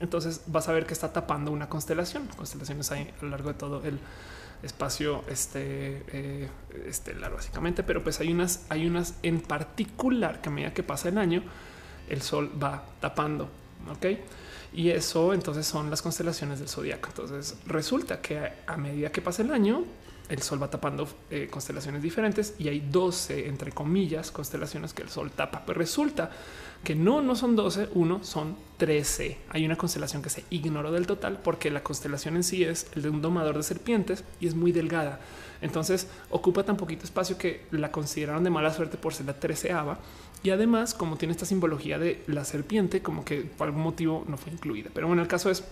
[0.00, 2.26] entonces vas a ver que está tapando una constelación.
[2.36, 3.98] Constelaciones hay a lo largo de todo el
[4.62, 6.48] espacio este, eh,
[6.86, 11.08] estelar, básicamente, pero pues hay unas, hay unas en particular que a medida que pasa
[11.08, 11.42] el año,
[12.08, 13.48] el sol va tapando.
[13.90, 14.06] Ok.
[14.72, 17.08] Y eso entonces son las constelaciones del zodiaco.
[17.08, 19.84] Entonces resulta que a medida que pasa el año,
[20.28, 25.08] el sol va tapando eh, constelaciones diferentes y hay 12, entre comillas, constelaciones que el
[25.08, 25.64] sol tapa.
[25.66, 26.30] Pues resulta
[26.84, 29.38] que no, no son 12, uno son 13.
[29.50, 33.02] Hay una constelación que se ignoró del total porque la constelación en sí es el
[33.02, 35.20] de un domador de serpientes y es muy delgada.
[35.60, 39.98] Entonces ocupa tan poquito espacio que la consideraron de mala suerte por ser la treceava.
[40.42, 44.38] Y además, como tiene esta simbología de la serpiente, como que por algún motivo no
[44.38, 44.90] fue incluida.
[44.94, 45.64] Pero bueno, el caso es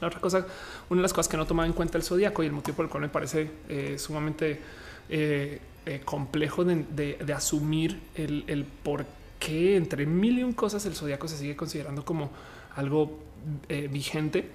[0.00, 0.46] la otra cosa,
[0.88, 2.86] una de las cosas que no tomaba en cuenta el zodiaco y el motivo por
[2.86, 4.60] el cual me parece eh, sumamente
[5.08, 11.28] eh, eh, complejo de, asumir el, por qué entre mil y un cosas el zodiaco
[11.28, 12.30] se sigue considerando como
[12.76, 13.18] algo
[13.90, 14.50] vigente.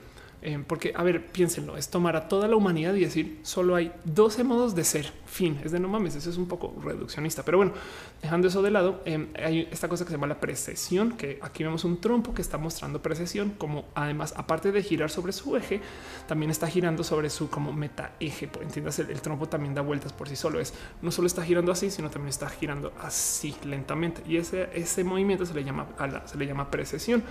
[0.48, 3.92] Eh, porque, a ver, piénsenlo, es tomar a toda la humanidad y decir solo hay
[4.04, 5.12] 12 modos de ser.
[5.26, 7.42] Fin, es de no mames, eso es un poco reduccionista.
[7.42, 7.74] Pero bueno,
[8.22, 11.64] dejando eso de lado, eh, hay esta cosa que se llama la precesión, que aquí
[11.64, 15.82] vemos un trompo que está mostrando precesión, como además, aparte de girar sobre su eje,
[16.28, 18.48] también está girando sobre su como meta eje.
[18.62, 20.60] Entiendas, el, trompo también da vueltas por sí solo.
[20.60, 24.22] Es no solo está girando así, sino también está girando así lentamente.
[24.28, 27.24] Y ese, ese movimiento se le llama, a la, se le llama precesión.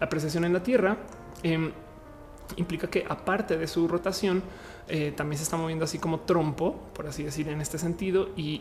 [0.00, 0.96] La precesión en la Tierra.
[1.42, 1.70] Eh,
[2.56, 4.42] implica que aparte de su rotación,
[4.88, 8.60] eh, también se está moviendo así como trompo, por así decir, en este sentido, y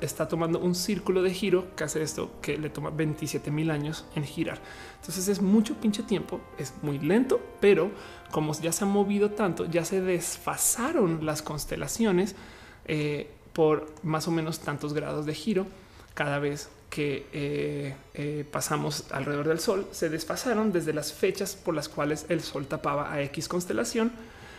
[0.00, 4.06] está tomando un círculo de giro que hace esto que le toma 27 mil años
[4.14, 4.60] en girar.
[5.00, 7.90] Entonces es mucho pinche tiempo, es muy lento, pero
[8.30, 12.36] como ya se ha movido tanto, ya se desfasaron las constelaciones
[12.84, 15.66] eh, por más o menos tantos grados de giro
[16.14, 21.74] cada vez que eh, eh, pasamos alrededor del Sol se desfasaron desde las fechas por
[21.74, 24.12] las cuales el Sol tapaba a X constelación,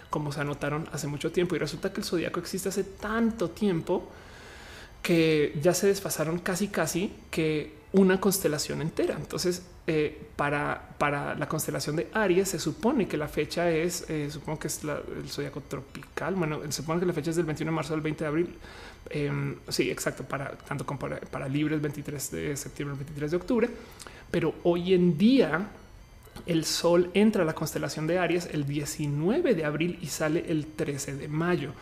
[0.09, 1.55] como se anotaron hace mucho tiempo.
[1.55, 4.07] Y resulta que el zodiaco existe hace tanto tiempo
[5.01, 9.15] que ya se desfasaron casi, casi que una constelación entera.
[9.15, 14.59] Entonces, eh, para, para la constelación de Aries, se supone que la fecha es, supongo
[14.59, 16.35] que es el zodiaco tropical.
[16.35, 18.55] Bueno, se supone que la fecha es del 21 de marzo al 20 de abril
[19.09, 23.69] Em, sí, exacto, para tanto como para, para libres 23 de septiembre, 23 de octubre.
[24.29, 25.67] Pero hoy en día
[26.45, 30.67] el sol entra a la constelación de Aries el 19 de abril y sale el
[30.67, 31.73] 13 de mayo.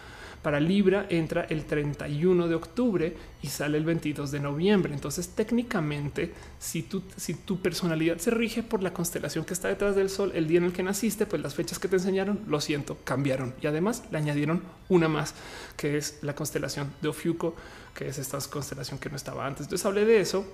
[0.41, 4.93] Para Libra entra el 31 de octubre y sale el 22 de noviembre.
[4.93, 9.95] Entonces, técnicamente, si tu, si tu personalidad se rige por la constelación que está detrás
[9.95, 12.61] del Sol el día en el que naciste, pues las fechas que te enseñaron, lo
[12.61, 13.53] siento, cambiaron.
[13.61, 15.33] Y además le añadieron una más,
[15.75, 17.55] que es la constelación de Ofiuco,
[17.93, 19.65] que es esta constelación que no estaba antes.
[19.65, 20.45] Entonces hablé de eso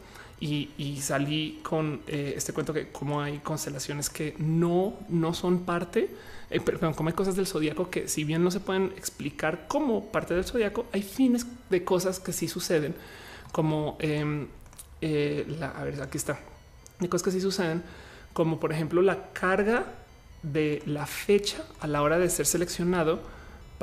[0.45, 6.09] y, salí con eh, este cuento que como hay constelaciones que no, no son parte
[6.53, 10.11] eh, perdón, como hay cosas del zodiaco que si bien no se pueden explicar como
[10.11, 12.93] parte del zodiaco, hay fines de cosas que sí suceden,
[13.51, 14.47] como em,
[15.01, 16.39] eh, a ver, aquí está,
[16.99, 17.81] de cosas que sí suceden,
[18.33, 19.85] como por ejemplo la carga
[20.43, 23.21] de la fecha a la hora de ser seleccionado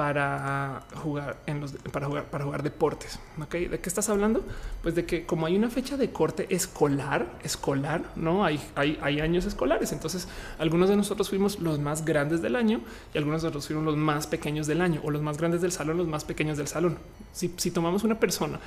[0.00, 3.18] para jugar en los para jugar para jugar deportes.
[3.38, 3.66] ¿okay?
[3.66, 4.42] ¿De qué estás hablando?
[4.80, 9.20] Pues de que como hay una fecha de corte escolar, escolar, no hay, hay, hay
[9.20, 9.92] años escolares.
[9.92, 10.26] Entonces,
[10.58, 12.80] algunos de nosotros fuimos los más grandes del año
[13.12, 15.70] y algunos de nosotros fuimos los más pequeños del año o los más grandes del
[15.70, 16.96] salón, los más pequeños del salón.
[17.34, 18.58] Si, si tomamos una persona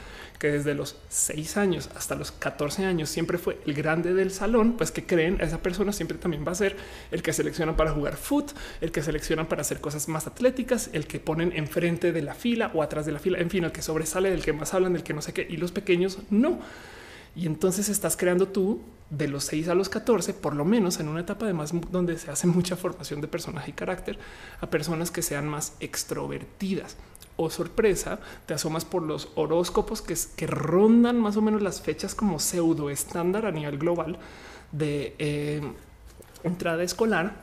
[0.44, 4.74] que desde los 6 años hasta los 14 años siempre fue el grande del salón,
[4.74, 6.76] pues que creen esa persona siempre también va a ser
[7.12, 8.52] el que selecciona para jugar foot,
[8.82, 12.72] el que selecciona para hacer cosas más atléticas, el que ponen enfrente de la fila
[12.74, 15.04] o atrás de la fila, en fin, el que sobresale, del que más hablan, del
[15.04, 16.60] que no sé qué, y los pequeños no.
[17.38, 21.08] Y entonces estás creando tú de los 6 a los 14, por lo menos en
[21.08, 24.20] una etapa además donde se hace mucha formación de personaje y carácter
[24.60, 26.98] a personas que sean más extrovertidas.
[27.36, 32.16] O sorpresa, te asomas por los horóscopos que, que rondan más o menos las fechas
[32.16, 34.18] como pseudo estándar a nivel global
[34.72, 35.62] de eh,
[36.44, 37.43] entrada escolar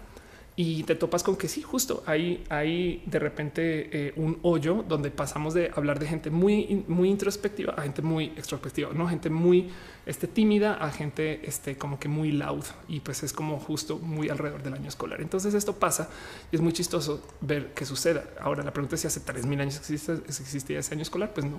[0.63, 5.11] y te topas con que sí, justo hay, hay de repente eh, un hoyo donde
[5.11, 9.71] pasamos de hablar de gente muy, muy introspectiva a gente muy extrospectiva, no gente muy
[10.05, 14.29] este, tímida a gente este, como que muy loud y pues es como justo muy
[14.29, 15.23] alrededor del año escolar.
[15.23, 16.11] Entonces esto pasa
[16.53, 18.25] y es muy chistoso ver que suceda.
[18.39, 21.47] Ahora la pregunta es si hace tres mil años existe, existía ese año escolar, pues
[21.47, 21.59] no.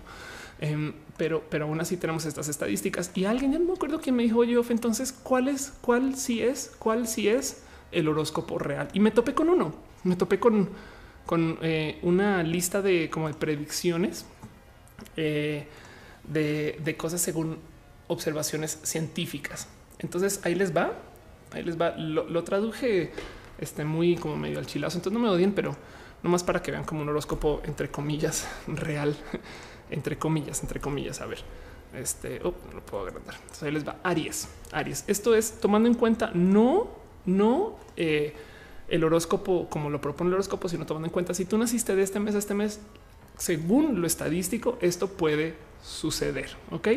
[0.59, 4.15] Em, pero, pero aún así tenemos estas estadísticas y alguien ya no me acuerdo quién
[4.15, 8.89] me dijo, oye, entonces cuál es, cuál sí es, cuál sí es el horóscopo real
[8.93, 9.73] y me topé con uno.
[10.03, 10.69] Me topé con,
[11.25, 14.25] con eh, una lista de como de predicciones
[15.15, 15.67] eh,
[16.23, 17.57] de, cosas según
[18.07, 19.67] observaciones científicas.
[19.99, 20.93] Entonces ahí les va,
[21.51, 21.91] ahí les va.
[21.97, 23.11] Lo, traduje
[23.59, 24.97] este muy como medio al chilazo.
[24.97, 25.75] Entonces no me odien, pero
[26.23, 29.15] no más para que vean como un horóscopo entre comillas real,
[29.89, 31.21] entre comillas, entre comillas.
[31.21, 31.39] A ver,
[31.95, 33.35] este oh, no lo puedo agrandar.
[33.61, 34.47] Ahí les va Aries.
[34.71, 35.03] Aries.
[35.07, 38.33] Esto es tomando en cuenta no no eh,
[38.87, 42.03] el horóscopo como lo propone el horóscopo, sino tomando en cuenta si tú naciste de
[42.03, 42.79] este mes a este mes,
[43.37, 46.49] según lo estadístico, esto puede suceder.
[46.71, 46.89] Ok,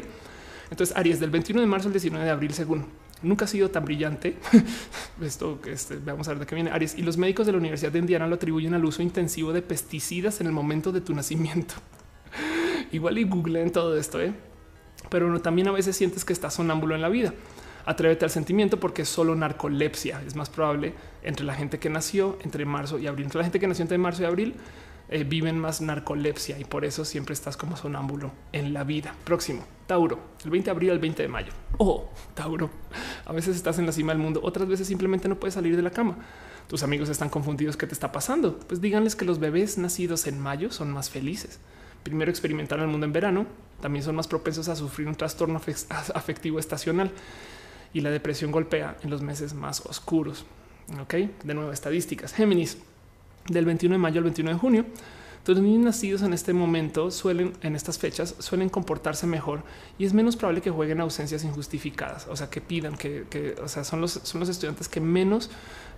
[0.71, 2.87] entonces Aries del 21 de marzo al 19 de abril, según
[3.23, 4.37] nunca ha sido tan brillante.
[5.23, 7.93] Esto este, vamos a ver de qué viene Aries y los médicos de la Universidad
[7.93, 11.75] de Indiana lo atribuyen al uso intensivo de pesticidas en el momento de tu nacimiento.
[12.93, 14.35] Igual y googleen todo esto, ¿eh?
[15.11, 17.33] pero también a veces sientes que estás sonámbulo en la vida
[17.85, 20.23] atrévete al sentimiento porque es solo narcolepsia.
[20.27, 23.25] Es más probable entre la gente que nació entre marzo y abril.
[23.27, 24.55] Entre la gente que nació entre marzo y abril
[25.11, 29.15] eh, viven más narcolepsia y por eso siempre estás como sonámbulo en la vida.
[29.25, 31.53] Próximo, Tauro, el 20 de abril al 20 de mayo.
[31.79, 32.71] Oh, Tauro,
[33.27, 35.83] a veces estás en la cima del mundo, otras veces simplemente no puedes salir de
[35.83, 36.17] la cama.
[36.69, 37.77] Tus amigos están confundidos.
[37.77, 38.59] ¿Qué te está pasando?
[38.61, 41.61] Pues díganles que los bebés nacidos en mayo son más felices.
[42.03, 43.47] Primero experimentaron el mundo en verano.
[43.83, 45.61] También son más propensos a sufrir un trastorno
[46.15, 47.13] afectivo estacional
[47.95, 50.45] y la depresión golpea en los meses más oscuros.
[51.01, 51.15] Ok,
[51.45, 52.35] de nuevo estadísticas.
[52.35, 52.77] Géminis
[53.49, 54.85] del 21 de mayo al 21 de junio.
[55.47, 59.63] Los niños nacidos en este momento suelen, en estas fechas, suelen comportarse mejor
[59.99, 62.27] y es menos probable que jueguen ausencias injustificadas.
[62.29, 65.51] O sea, que pidan que, o sea, son los, son los estudiantes que menos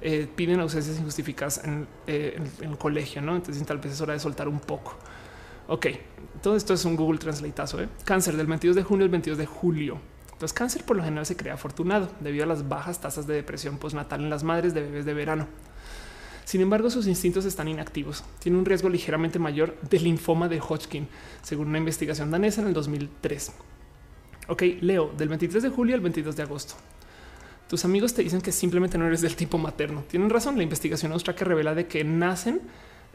[0.03, 1.63] eh, piden ausencias injustificadas
[2.09, 3.23] eh, en, el colegio.
[3.23, 4.97] No, entonces tal vez es hora de soltar un poco.
[5.69, 5.87] Ok,
[6.43, 7.85] todo esto es un Google Translate.
[7.85, 7.89] ¿eh?
[8.05, 10.01] Cáncer del 22 de junio al 22 de julio.
[10.37, 13.79] Entonces, cáncer por lo general se crea afortunado debido a las bajas tasas de depresión
[13.79, 15.49] postnatal en las madres de bebés de verano.
[16.45, 18.23] Sin embargo, sus instintos están inactivos.
[18.39, 21.09] Tiene un riesgo ligeramente mayor de linfoma de Hodgkin,
[21.41, 23.53] según una investigación danesa en el 2003.
[24.49, 26.75] Ok, Leo, del 23 de julio al 22 de agosto.
[27.67, 30.05] Tus amigos te dicen que simplemente no eres del tipo materno.
[30.07, 30.59] Tienen razón.
[30.59, 32.61] La investigación austral que revela de que nacen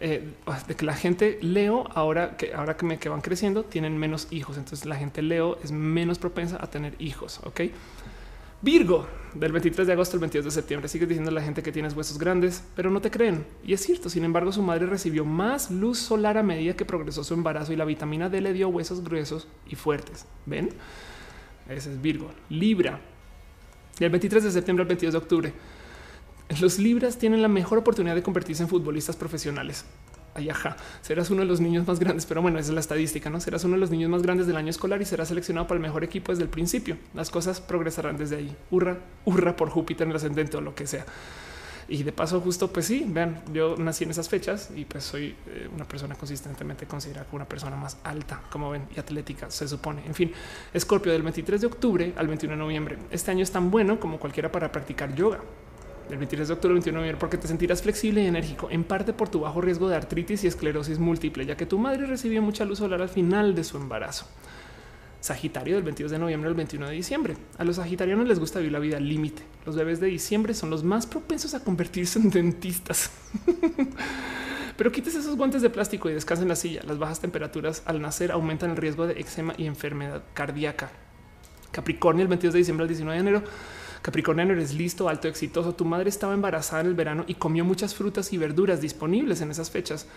[0.01, 0.33] eh,
[0.67, 4.57] de que la gente Leo ahora que ahora que que van creciendo tienen menos hijos.
[4.57, 7.39] Entonces la gente Leo es menos propensa a tener hijos.
[7.43, 7.61] Ok.
[8.63, 10.89] Virgo del 23 de agosto al 22 de septiembre.
[10.89, 13.45] Sigues diciendo a la gente que tienes huesos grandes, pero no te creen.
[13.63, 14.09] Y es cierto.
[14.09, 17.75] Sin embargo, su madre recibió más luz solar a medida que progresó su embarazo y
[17.75, 20.25] la vitamina D le dio huesos gruesos y fuertes.
[20.47, 20.69] Ven,
[21.69, 22.31] ese es Virgo.
[22.49, 22.99] Libra
[23.99, 25.53] del 23 de septiembre al 22 de octubre.
[26.59, 29.85] Los Libras tienen la mejor oportunidad de convertirse en futbolistas profesionales.
[30.33, 33.29] Ay, ajá, serás uno de los niños más grandes, pero bueno, esa es la estadística,
[33.29, 33.39] ¿no?
[33.39, 35.81] Serás uno de los niños más grandes del año escolar y serás seleccionado para el
[35.81, 36.97] mejor equipo desde el principio.
[37.13, 38.55] Las cosas progresarán desde ahí.
[38.69, 41.05] Hurra, hurra por Júpiter en el ascendente o lo que sea.
[41.89, 45.35] Y de paso, justo, pues sí, vean, yo nací en esas fechas y pues soy
[45.47, 49.67] eh, una persona consistentemente considerada como una persona más alta, como ven, y atlética, se
[49.67, 50.05] supone.
[50.05, 50.31] En fin,
[50.73, 52.97] Escorpio del 23 de octubre al 21 de noviembre.
[53.09, 55.39] Este año es tan bueno como cualquiera para practicar yoga
[56.11, 59.13] el 23 de octubre, 21 de noviembre, porque te sentirás flexible y enérgico, en parte
[59.13, 62.65] por tu bajo riesgo de artritis y esclerosis múltiple, ya que tu madre recibió mucha
[62.65, 64.25] luz solar al final de su embarazo.
[65.21, 67.37] Sagitario del 22 de noviembre al 21 de diciembre.
[67.57, 69.43] A los sagitarianos les gusta vivir la vida al límite.
[69.65, 73.11] Los bebés de diciembre son los más propensos a convertirse en dentistas.
[74.77, 76.81] Pero quites esos guantes de plástico y descansa en la silla.
[76.87, 80.89] Las bajas temperaturas al nacer aumentan el riesgo de eczema y enfermedad cardíaca.
[81.71, 83.43] Capricornio el 22 de diciembre al 19 de enero
[84.01, 85.75] Capricornio, eres listo, alto, exitoso.
[85.75, 89.51] Tu madre estaba embarazada en el verano y comió muchas frutas y verduras disponibles en
[89.51, 90.07] esas fechas.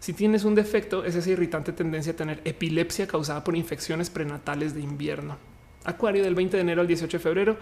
[0.00, 4.74] Si tienes un defecto, es esa irritante tendencia a tener epilepsia causada por infecciones prenatales
[4.74, 5.36] de invierno.
[5.84, 7.56] Acuario del 20 de enero al 18 de febrero.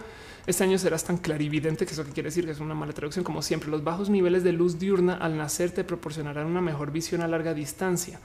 [0.47, 3.23] Este año serás tan clarividente que eso que quiere decir que es una mala traducción.
[3.25, 7.21] Como siempre, los bajos niveles de luz diurna al nacer te proporcionarán una mejor visión
[7.21, 8.19] a larga distancia.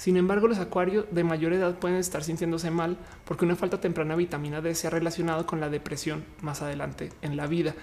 [0.00, 2.96] Sin embargo, los acuarios de mayor edad pueden estar sintiéndose mal
[3.26, 7.10] porque una falta temprana de vitamina D se ha relacionado con la depresión más adelante
[7.20, 7.74] en la vida.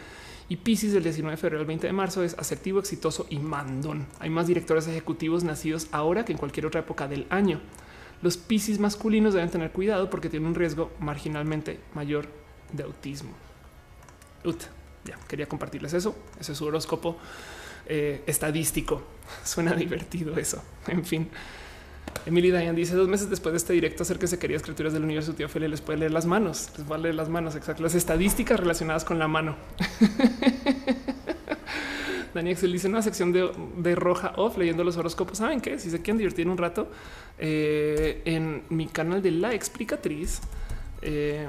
[0.49, 4.07] Y Pisces del 19 de febrero al 20 de marzo es asertivo, exitoso y mandón.
[4.18, 7.61] Hay más directores ejecutivos nacidos ahora que en cualquier otra época del año.
[8.23, 12.30] Los Pisces masculinos deben tener cuidado porque tienen un riesgo marginalmente mayor
[12.73, 13.30] de autismo.
[15.06, 16.15] ya quería compartirles eso.
[16.39, 17.15] Ese es su horóscopo
[17.85, 19.03] eh, estadístico.
[19.44, 20.64] Suena divertido eso.
[20.88, 21.30] En fin.
[22.28, 25.48] Emily Dayan dice dos meses después de este directo acérquese queridas criaturas del universo, tío
[25.48, 28.60] Feli les puede leer las manos, les va a leer las manos, exacto, las estadísticas
[28.60, 29.56] relacionadas con la mano.
[32.34, 35.40] Dani Excel dice una sección de, roja off leyendo los horóscopos.
[35.40, 35.80] Saben qué?
[35.80, 36.92] Si se quieren divertir un rato
[37.40, 40.42] eh, en mi canal de la explicatriz,
[41.02, 41.48] eh,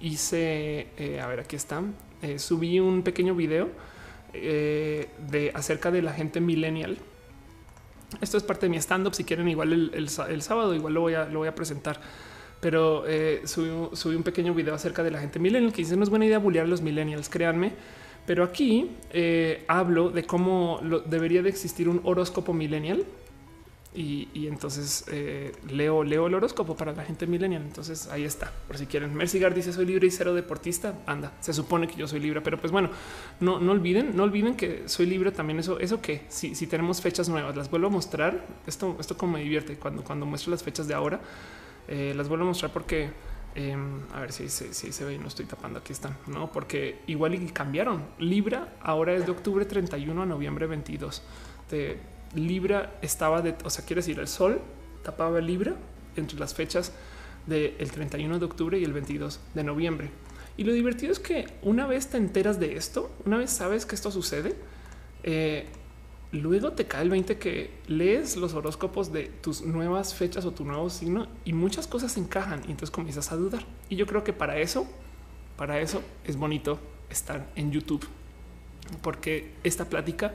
[0.00, 1.82] hice eh, a ver, aquí está.
[2.38, 3.68] subí un pequeño video
[4.32, 6.98] de acerca de la gente millennial
[8.20, 9.14] esto es parte de mi stand up.
[9.14, 12.00] Si quieren, igual el, sábado, igual lo voy a, lo voy a presentar.
[12.60, 16.10] Pero eh, subí, un pequeño video acerca de la gente millennial que dice no es
[16.10, 17.72] buena idea bullear a los millennials, créanme.
[18.26, 23.04] Pero aquí eh, hablo de cómo debería de existir un horóscopo millennial
[23.92, 27.62] y, entonces eh, leo, leo el horóscopo para la gente millennial.
[27.62, 28.52] Entonces ahí está.
[28.68, 29.14] Por si quieren.
[29.14, 30.94] Mercigar dice soy libre y cero deportista.
[31.06, 32.90] Anda, se supone que yo soy libre, pero pues bueno,
[33.40, 35.58] no, no olviden, no olviden que soy libre también.
[35.58, 38.46] Eso, eso que si, si tenemos fechas nuevas, las vuelvo a mostrar.
[38.64, 41.20] Esto, esto como me divierte cuando, cuando muestro las fechas de ahora,
[41.88, 43.10] eh, las vuelvo a mostrar porque
[43.56, 45.80] em, a ver si, si, si, se ve, no estoy tapando.
[45.80, 46.52] Aquí están, no?
[46.52, 48.04] Porque igual y cambiaron.
[48.20, 51.22] Libra ahora es de octubre 31 a noviembre 22.
[51.72, 51.98] De
[52.34, 54.60] Libra estaba de, o sea, quiere decir, el sol
[55.02, 55.74] tapaba Libra
[56.16, 56.92] entre las fechas
[57.46, 60.10] del 31 de octubre y el 22 de noviembre.
[60.56, 63.94] Y lo divertido es que una vez te enteras de esto, una vez sabes que
[63.94, 64.54] esto sucede,
[65.22, 65.66] eh,
[66.32, 70.64] luego te cae el 20 que lees los horóscopos de tus nuevas fechas o tu
[70.64, 73.64] nuevo signo y muchas cosas encajan y entonces comienzas a dudar.
[73.88, 74.86] Y yo creo que para eso,
[75.56, 76.78] para eso es bonito
[77.08, 78.06] estar en YouTube
[79.02, 80.34] porque esta plática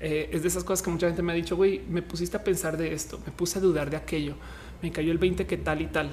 [0.00, 2.44] eh, es de esas cosas que mucha gente me ha dicho, güey, me pusiste a
[2.44, 4.34] pensar de esto, me puse a dudar de aquello,
[4.82, 6.10] me cayó el 20 que tal y tal.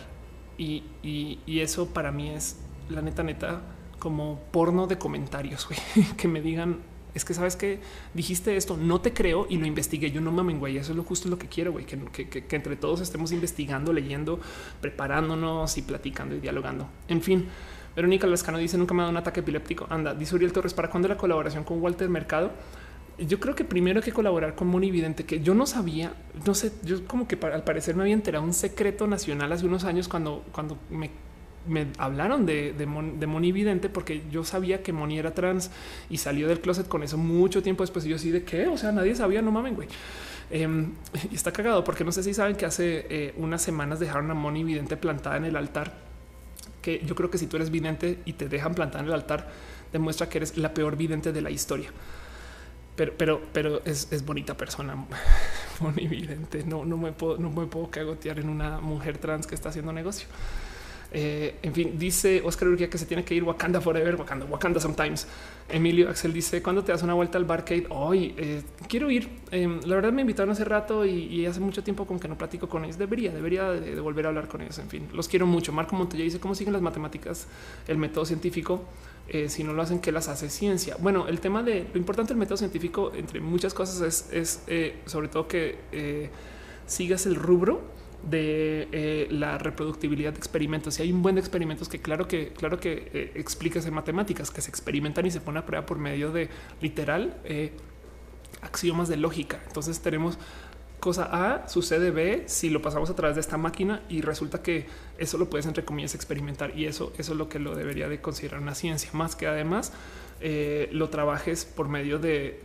[0.57, 2.57] Y, y, eso para mí es
[2.89, 3.61] la neta, neta,
[3.99, 5.79] como porno de comentarios, güey,
[6.17, 6.79] que me digan,
[7.13, 7.79] es que sabes que
[8.13, 10.11] dijiste esto, no te creo y lo investigué.
[10.11, 10.77] Yo no mamen, güey.
[10.77, 13.93] Eso es lo justo lo que quiero, güey, que, que, que, entre todos estemos investigando,
[13.93, 14.39] leyendo,
[14.81, 16.87] preparándonos y platicando y dialogando.
[17.07, 17.47] En fin,
[17.95, 19.85] Verónica Lascano dice nunca me ha dado un ataque epiléptico.
[19.89, 22.51] Anda, dice Uriel Torres, ¿para cuándo la colaboración con Walter Mercado?
[23.19, 26.13] Yo creo que primero hay que colaborar con Moni Vidente, que yo no sabía,
[26.45, 29.83] no sé, yo como que al parecer me había enterado un secreto nacional hace unos
[29.83, 31.11] años cuando, cuando me
[31.67, 35.71] me hablaron de, de, Moni Vidente porque yo sabía que Moni era trans
[36.09, 38.05] y salió del closet con eso mucho tiempo después.
[38.05, 38.67] Y yo sí de qué?
[38.67, 39.87] O sea, nadie sabía, no mamen, güey.
[40.49, 40.93] Em,
[41.31, 44.33] y está cagado porque no sé si saben que hace eh, unas semanas dejaron a
[44.33, 45.93] Moni Vidente plantada en el altar.
[46.81, 49.49] Que yo creo que si tú eres vidente y te dejan plantada en el altar,
[49.93, 51.91] demuestra que eres la peor vidente de la historia.
[52.95, 54.95] Pero, pero, pero es, es bonita persona,
[55.79, 56.63] Moni Vidente.
[56.63, 59.93] No, no me puedo, no me puedo cagotear en una mujer trans que está haciendo
[59.93, 60.27] negocio.
[61.15, 64.79] Eh, en fin, dice Oscar Urquía que se tiene que ir Wakanda Forever, Wakanda, Wakanda
[64.79, 65.27] Sometimes.
[65.69, 67.85] Emilio Axel dice cuando te das una vuelta al barcade.
[67.89, 69.29] Hoy eh, quiero ir.
[69.51, 72.67] Em, la verdad me invitaron hace rato y, hace mucho tiempo con que no platico
[72.67, 72.97] con ellos.
[72.97, 74.79] Debería, debería de, volver a hablar con ellos.
[74.79, 75.71] En fin, los quiero mucho.
[75.71, 77.47] Marco Montoya dice cómo siguen las matemáticas,
[77.87, 78.83] el método científico.
[79.29, 80.97] Eh, si no lo hacen, ¿qué las hace ciencia?
[80.99, 84.63] Bueno, el tema de lo importante del método científico, entre muchas cosas, es
[85.05, 86.29] sobre todo que
[86.87, 90.99] sigas el rubro de eh, la reproductibilidad de experimentos.
[90.99, 94.49] Y hay un buen de experimentos que claro que claro que eh, explicas en matemáticas
[94.49, 96.49] que se experimentan y se pone a prueba por medio de
[96.81, 97.73] literal eh,
[98.61, 99.59] axiomas de lógica.
[99.67, 100.37] Entonces tenemos
[100.99, 104.85] cosa A sucede B si lo pasamos a través de esta máquina y resulta que
[105.17, 108.21] eso lo puedes entre comillas experimentar y eso eso es lo que lo debería de
[108.21, 109.91] considerar una ciencia más que además
[110.91, 112.61] lo trabajes por medio de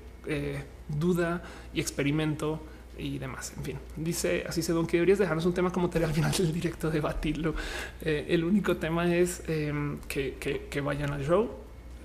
[0.88, 1.42] duda
[1.74, 2.60] y experimento
[2.98, 3.52] y demás.
[3.56, 6.32] En fin, dice así se don que deberías dejarnos un tema como tarea al final
[6.32, 7.54] del directo, debatirlo.
[8.02, 11.48] Eh, el único tema es em, que, vayan al show.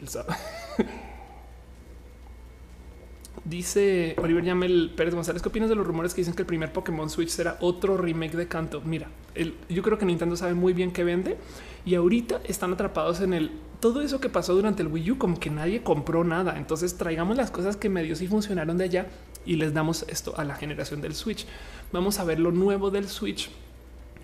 [3.46, 6.72] Dice Oliver Yamel Pérez González, ¿qué opinas de los rumores que dicen que el primer
[6.72, 8.80] Pokémon Switch será otro remake de Canto?
[8.82, 9.10] Mira,
[9.70, 11.38] yo creo que Nintendo sabe muy bien qué vende
[11.84, 13.52] y ahorita están atrapados en el
[13.84, 16.58] todo eso que pasó durante el Wii U, como que nadie compró nada.
[16.58, 19.08] Entonces traigamos las cosas que medio sí funcionaron de allá
[19.46, 21.46] y les damos esto a la generación del Switch.
[21.92, 23.52] Vamos a ver lo nuevo del Switch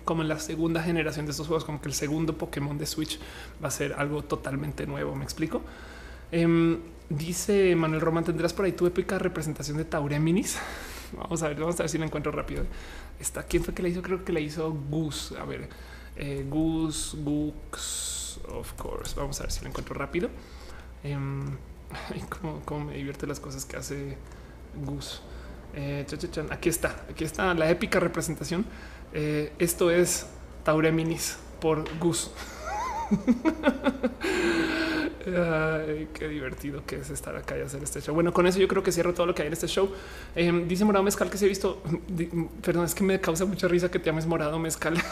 [0.06, 3.20] como en la segunda generación de estos juegos, como que el segundo Pokémon de Switch
[3.62, 5.14] va a ser algo totalmente nuevo.
[5.14, 5.60] Me explico.
[6.32, 6.78] Em,
[7.10, 10.56] dice Manuel Román, ¿tendrás por ahí tu épica representación de Taureminis?
[11.18, 12.64] Vamos a ver, vamos a ver si la encuentro rápido.
[13.18, 14.00] Está, ¿Quién fue que la hizo?
[14.00, 15.32] Creo que la hizo Gus.
[15.32, 15.68] A ver,
[16.16, 18.19] eh, Gus, Gus,
[18.50, 19.14] of course.
[19.16, 20.30] Vamos a ver si la encuentro rápido.
[21.02, 22.22] Eh,
[22.64, 24.16] cómo, me divierte las cosas que hace
[24.84, 25.22] Gus.
[25.74, 26.06] Eh,
[26.50, 28.64] aquí está, aquí está la épica representación.
[29.12, 30.26] Eh, esto es
[30.62, 32.30] Taureminis por Gus.
[36.14, 38.14] qué divertido que es estar acá y hacer este show.
[38.14, 39.90] Bueno, con eso yo creo que cierro todo lo que hay en este show.
[40.34, 41.82] Em, dice Morado Mezcal que se ha visto.
[42.62, 44.94] Perdón, es que me causa mucha risa que te llames Morado Mezcal.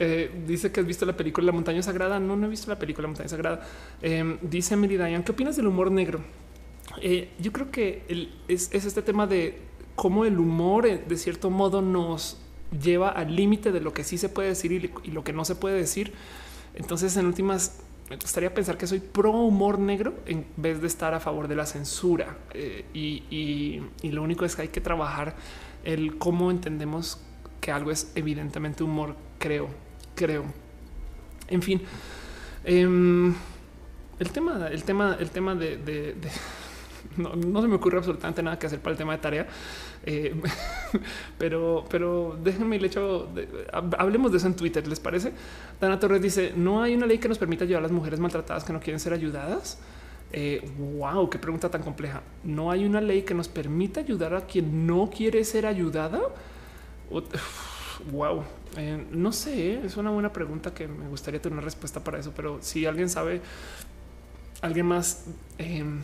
[0.00, 2.20] Eh, dice que has visto la película La Montaña Sagrada.
[2.20, 3.66] No, no he visto la película La Montaña Sagrada.
[4.00, 6.20] Em, dice Emily ¿qué opinas del humor negro?
[7.02, 8.04] Eh, yo creo que
[8.46, 9.58] es, este tema de
[9.96, 12.38] cómo el humor, eh, de cierto modo, nos
[12.80, 15.44] lleva al límite de lo que sí se puede decir y, y lo que no
[15.44, 16.12] se puede decir.
[16.74, 17.80] Entonces, en últimas,
[18.10, 21.56] me gustaría pensar que soy pro humor negro en vez de estar a favor de
[21.56, 22.38] la censura.
[22.54, 25.36] Eh, y, lo único es que hay que trabajar
[25.84, 27.20] el cómo entendemos
[27.60, 29.16] que algo es evidentemente humor.
[29.38, 29.68] Creo,
[30.14, 30.44] creo.
[31.48, 31.82] En fin,
[32.64, 33.34] em,
[34.18, 36.14] el tema, el tema, el tema de
[37.16, 39.46] no, se me ocurre absolutamente nada que hacer para el tema de tarea.
[40.04, 40.34] Eh,
[41.38, 44.86] pero, pero déjenme el hecho de, hablemos de eso en Twitter.
[44.86, 45.32] Les parece?
[45.80, 48.64] Dana Torres dice: No hay una ley que nos permita ayudar a las mujeres maltratadas
[48.64, 49.78] que no quieren ser ayudadas.
[50.78, 52.22] wow, eh, qué pregunta tan compleja.
[52.44, 56.20] No hay una ley que nos permita ayudar a quien no quiere ser ayudada.
[58.10, 58.44] wow,
[58.76, 62.32] eh, no sé, es una buena pregunta que me gustaría tener una respuesta para eso,
[62.36, 63.40] pero si alguien sabe,
[64.60, 65.26] alguien más
[65.58, 66.00] em,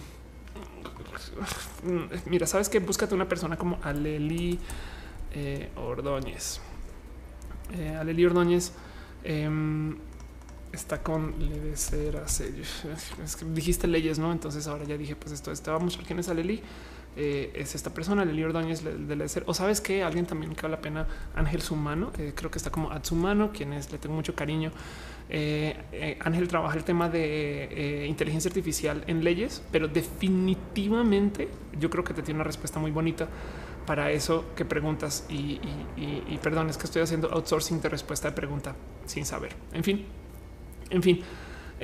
[2.26, 4.58] mira, sabes que búscate una persona como Aleli
[5.32, 6.60] eh, Ordóñez.
[7.72, 8.72] Eh, Aleli Ordóñez
[9.24, 9.96] em,
[10.72, 14.32] está con le ser Es que dijiste leyes, no?
[14.32, 15.72] Entonces ahora ya dije, pues esto, está.
[15.72, 16.62] Vamos a quién es Aleli.
[17.16, 19.44] eh, es esta persona, Lili Ordóñez de ser.
[19.46, 21.06] O sabes que alguien también que vale la pena,
[21.36, 24.72] Ángel Sumano, creo que está como Atsumano, quien es, le tengo mucho cariño.
[25.30, 31.48] Eh, Ángel trabaja el tema de inteligencia artificial en leyes, pero definitivamente
[31.78, 33.28] yo creo que te tiene una respuesta muy bonita
[33.86, 35.26] para eso que preguntas.
[35.28, 35.60] Y,
[35.96, 38.76] y perdón, es que estoy haciendo outsourcing de respuesta de pregunta
[39.06, 39.54] sin saber.
[39.72, 40.06] En fin,
[40.90, 41.20] en fin.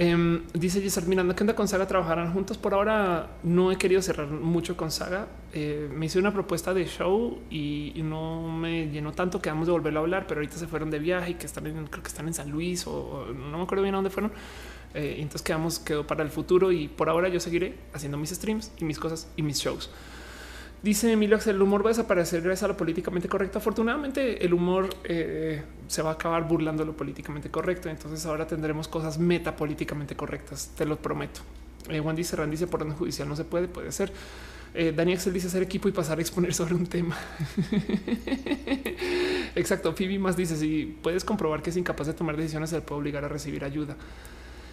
[0.00, 2.56] Um, dice Giselle Miranda que anda con Saga trabajarán juntos.
[2.56, 5.28] Por ahora no he querido cerrar mucho con Saga.
[5.52, 9.72] Eh, me hice una propuesta de show y, no me llenó tanto que vamos de
[9.72, 12.08] volverlo a hablar, pero ahorita se fueron de viaje y que están en, creo que
[12.08, 14.32] están en San Luis o, no me acuerdo bien a dónde fueron.
[14.94, 18.72] Eh, entonces quedamos, quedó para el futuro y por ahora yo seguiré haciendo mis streams
[18.78, 19.90] y mis cosas y mis shows.
[20.82, 23.58] Dice Emilio Axel, el humor va a desaparecer gracias a lo políticamente correcto.
[23.58, 27.90] Afortunadamente, el humor eh, se va a acabar burlando lo políticamente correcto.
[27.90, 31.42] Entonces ahora tendremos cosas metapolíticamente correctas, te lo prometo.
[31.90, 34.10] Eh, Juan dice, dice, por orden judicial no se puede, puede ser.
[34.72, 37.16] Eh, Dani Axel dice hacer equipo y pasar a exponer sobre un tema.
[39.54, 39.92] Exacto.
[39.94, 43.24] Phoebe más dice, si puedes comprobar que es incapaz de tomar decisiones, se puede obligar
[43.24, 43.96] a recibir ayuda.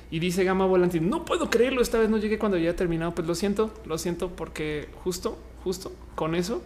[0.09, 3.13] Y dice Gama Volantín, no puedo creerlo, esta vez no llegué cuando ya he terminado.
[3.13, 6.61] Pues lo siento, lo siento porque justo, justo con eso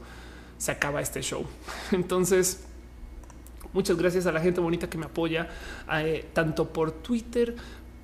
[0.60, 1.44] se acaba este show.
[1.92, 2.64] Entonces,
[3.74, 5.50] muchas gracias a la gente bonita que me apoya,
[5.92, 7.56] eh, tanto por Twitter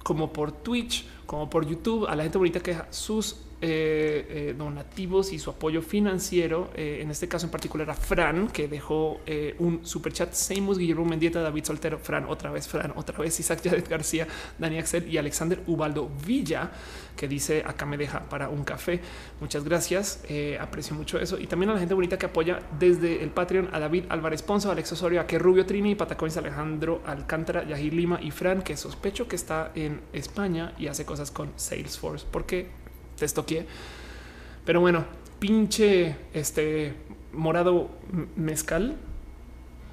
[0.03, 4.56] como por Twitch, como por YouTube, a la gente bonita que deja sus eh, eh,
[4.56, 6.70] donativos y su apoyo financiero.
[6.76, 9.20] Eh, en este caso en particular a Fran, que dejó
[9.60, 10.32] un super chat.
[10.34, 14.28] Seimus, Guillermo Mendieta, David Soltero, Fran, otra vez, Fran, otra vez, Isaac Yadet García,
[14.60, 16.70] Dani Axel y Alexander Ubaldo Villa,
[17.16, 19.02] que dice acá me deja para un café.
[19.42, 20.24] Muchas gracias.
[20.60, 21.40] aprecio mucho eso.
[21.40, 24.72] Y también a la gente bonita que apoya desde el Patreon a David Álvarez Ponzo,
[24.72, 29.28] Alex Osorio, a que Rubio Trini, Patacones, Alejandro Alcántara, Yahir Lima y Fran, que sospecho
[29.28, 32.87] que está en España y hace cosas con Salesforce, porque
[33.18, 33.65] te estoqué.
[34.65, 35.06] Pero bueno,
[35.39, 36.94] pinche este
[37.34, 37.89] morado
[38.35, 38.95] mezcal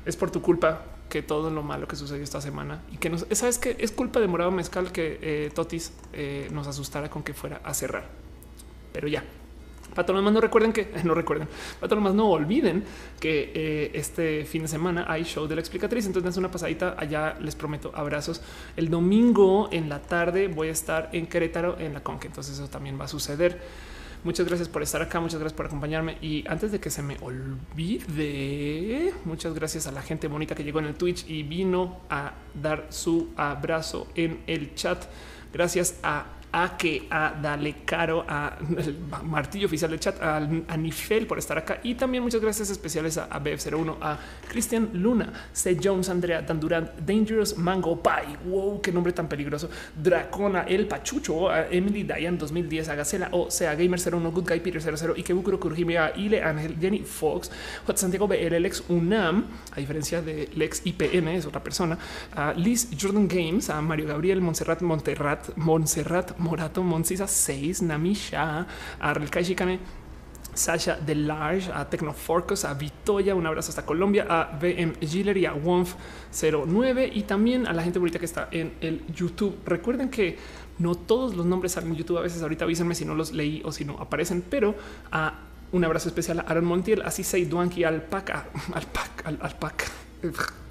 [0.06, 3.26] es por tu culpa que todo lo malo que sucedió esta semana y que nos
[3.32, 7.34] sabes que es culpa de morado mezcal que eh, Totis eh, nos asustara con que
[7.34, 8.09] fuera a cerrar.
[8.92, 9.24] Pero ya,
[9.95, 11.49] para más no recuerden que no recuerden,
[11.81, 12.85] para más no olviden
[13.21, 16.07] que eh, este fin de semana hay show de la explicatriz.
[16.07, 17.37] Entonces, una pasadita allá.
[17.41, 18.41] Les prometo abrazos.
[18.77, 22.27] El domingo en la tarde voy a estar en Querétaro en la Conque.
[22.27, 23.61] Entonces, eso también va a suceder.
[24.25, 26.16] Muchas gracias por estar acá, muchas gracias por acompañarme.
[26.23, 30.79] Y antes de que se me olvide, muchas gracias a la gente bonita que llegó
[30.79, 35.05] en el Twitch y vino a dar su abrazo en el chat.
[35.53, 38.56] Gracias a a que a Dale Caro, a
[39.24, 40.39] martillo oficial del chat, a,
[40.76, 44.18] Nifel por estar acá y también muchas gracias especiales a, BF01, a
[44.48, 45.76] Cristian Luna, C.
[45.82, 46.60] Jones, Andrea Dan
[47.05, 49.68] Dangerous Mango Pie, wow, qué nombre tan peligroso,
[50.01, 54.60] Dracona, El Pachucho, a Emily Diane 2010, a Gacela, o sea, Gamer 01, Good Guy
[54.60, 57.51] Peter 00, Ikebukuro Kurjimia, Ile Ángel, Jenny Fox,
[57.85, 57.97] J.
[57.97, 61.98] Santiago BL, Lex UNAM, a diferencia de Lex IPN, es otra persona,
[62.36, 68.66] a Liz Jordan Games, a Mario Gabriel, Montserrat, Monterrat, Montserrat, Morato, Monsisa 6, Namisha,
[69.01, 69.79] a Relkai Shikane,
[70.55, 75.47] Sasha de Large, a Tecnoforcos, a Vitoya, un abrazo hasta Colombia, a BM Giller y
[75.47, 75.95] a Wonf
[76.33, 79.59] 09 y también a la gente bonita que está en el YouTube.
[79.66, 80.39] Recuerden que
[80.79, 82.19] no todos los nombres salen en YouTube.
[82.19, 84.75] A veces ahorita avísenme si no los leí o si no aparecen, pero
[85.11, 85.41] a
[85.73, 89.87] un abrazo especial a Aaron Montiel, así Sei Duanqui, Alpaca, Alpaca, Alpaca.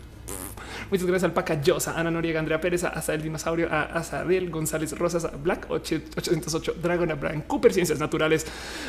[0.93, 4.95] Muchas gracias al Paca Yosa, Ana Noriega, Andrea Pérez, a el Dinosaurio, a Azariel González
[4.95, 8.45] Rosas, a Black 808, Dragon, a Brian Cooper, Ciencias Naturales,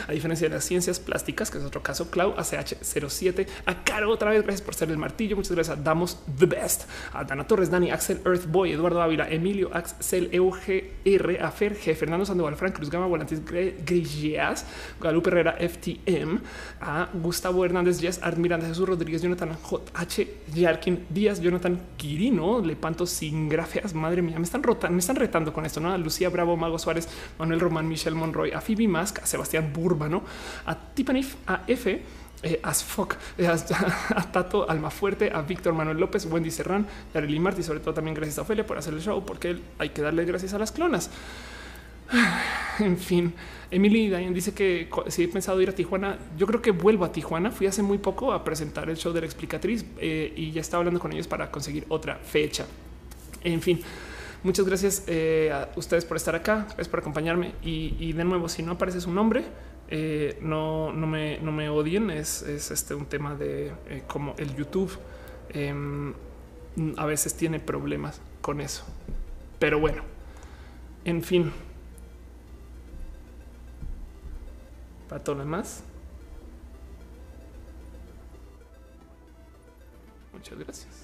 [0.07, 4.33] a diferencia de las ciencias plásticas, que es otro caso, Clau, ACH07, a Caro otra
[4.33, 6.83] vez, gracias por ser el martillo, muchas gracias Damos The Best,
[7.15, 11.95] a Dana Torres, Dani, Axel, Earth Boy, Eduardo Ávila, Emilio, Axel, EUGR, a Fer, G,
[11.95, 14.67] Fernando Sandoval, Frank Cruz Gama, Volantis Grilleas,
[15.01, 16.39] Guadalupe Herrera, FTM,
[16.83, 23.49] a Gustavo Hernández, Jess, Art Jesús Rodríguez, Jonathan JH, Yarkin Díaz, Jonathan Quirino, Lepanto sin
[23.49, 23.95] grafias.
[23.95, 25.93] Madre mía, me están rotando, me están retando con esto, ¿no?
[25.93, 27.09] A Lucía Bravo, Mago Suárez,
[27.39, 30.23] Manuel Román, Michelle Monroy, a Phoebe Mask, a Sebastián Burbano,
[30.67, 32.03] a Tiffany, a F,
[32.43, 33.47] eh, as fuck, eh,
[34.17, 38.39] a, Tato Almafuerte, a Víctor Manuel López, Wendy Serrán, Yareli Martí, sobre todo también gracias
[38.39, 41.11] a Ofelia por hacer el show, porque hay que darle gracias a las clonas.
[42.81, 43.33] En fin,
[43.71, 47.13] Emily Diane dice que si he pensado ir a Tijuana, yo creo que vuelvo a
[47.13, 47.51] Tijuana.
[47.51, 50.81] Fui hace muy poco a presentar el show de la explicatriz eh, y ya estaba
[50.81, 52.67] hablando con ellos para conseguir otra fecha.
[53.43, 53.81] En fin,
[54.43, 58.63] muchas gracias eh, a ustedes por estar acá, gracias por acompañarme y, de nuevo, si
[58.63, 59.45] no aparece su nombre,
[59.89, 62.11] eh, no, no, me, no me odien.
[62.11, 63.73] Es, este un tema de
[64.07, 64.97] como el YouTube
[65.51, 66.13] em,
[66.97, 68.85] a veces tiene problemas con eso,
[69.59, 70.03] pero bueno,
[71.05, 71.53] en fin.
[75.09, 75.83] para todo lo demás.
[80.33, 81.04] Muchas gracias.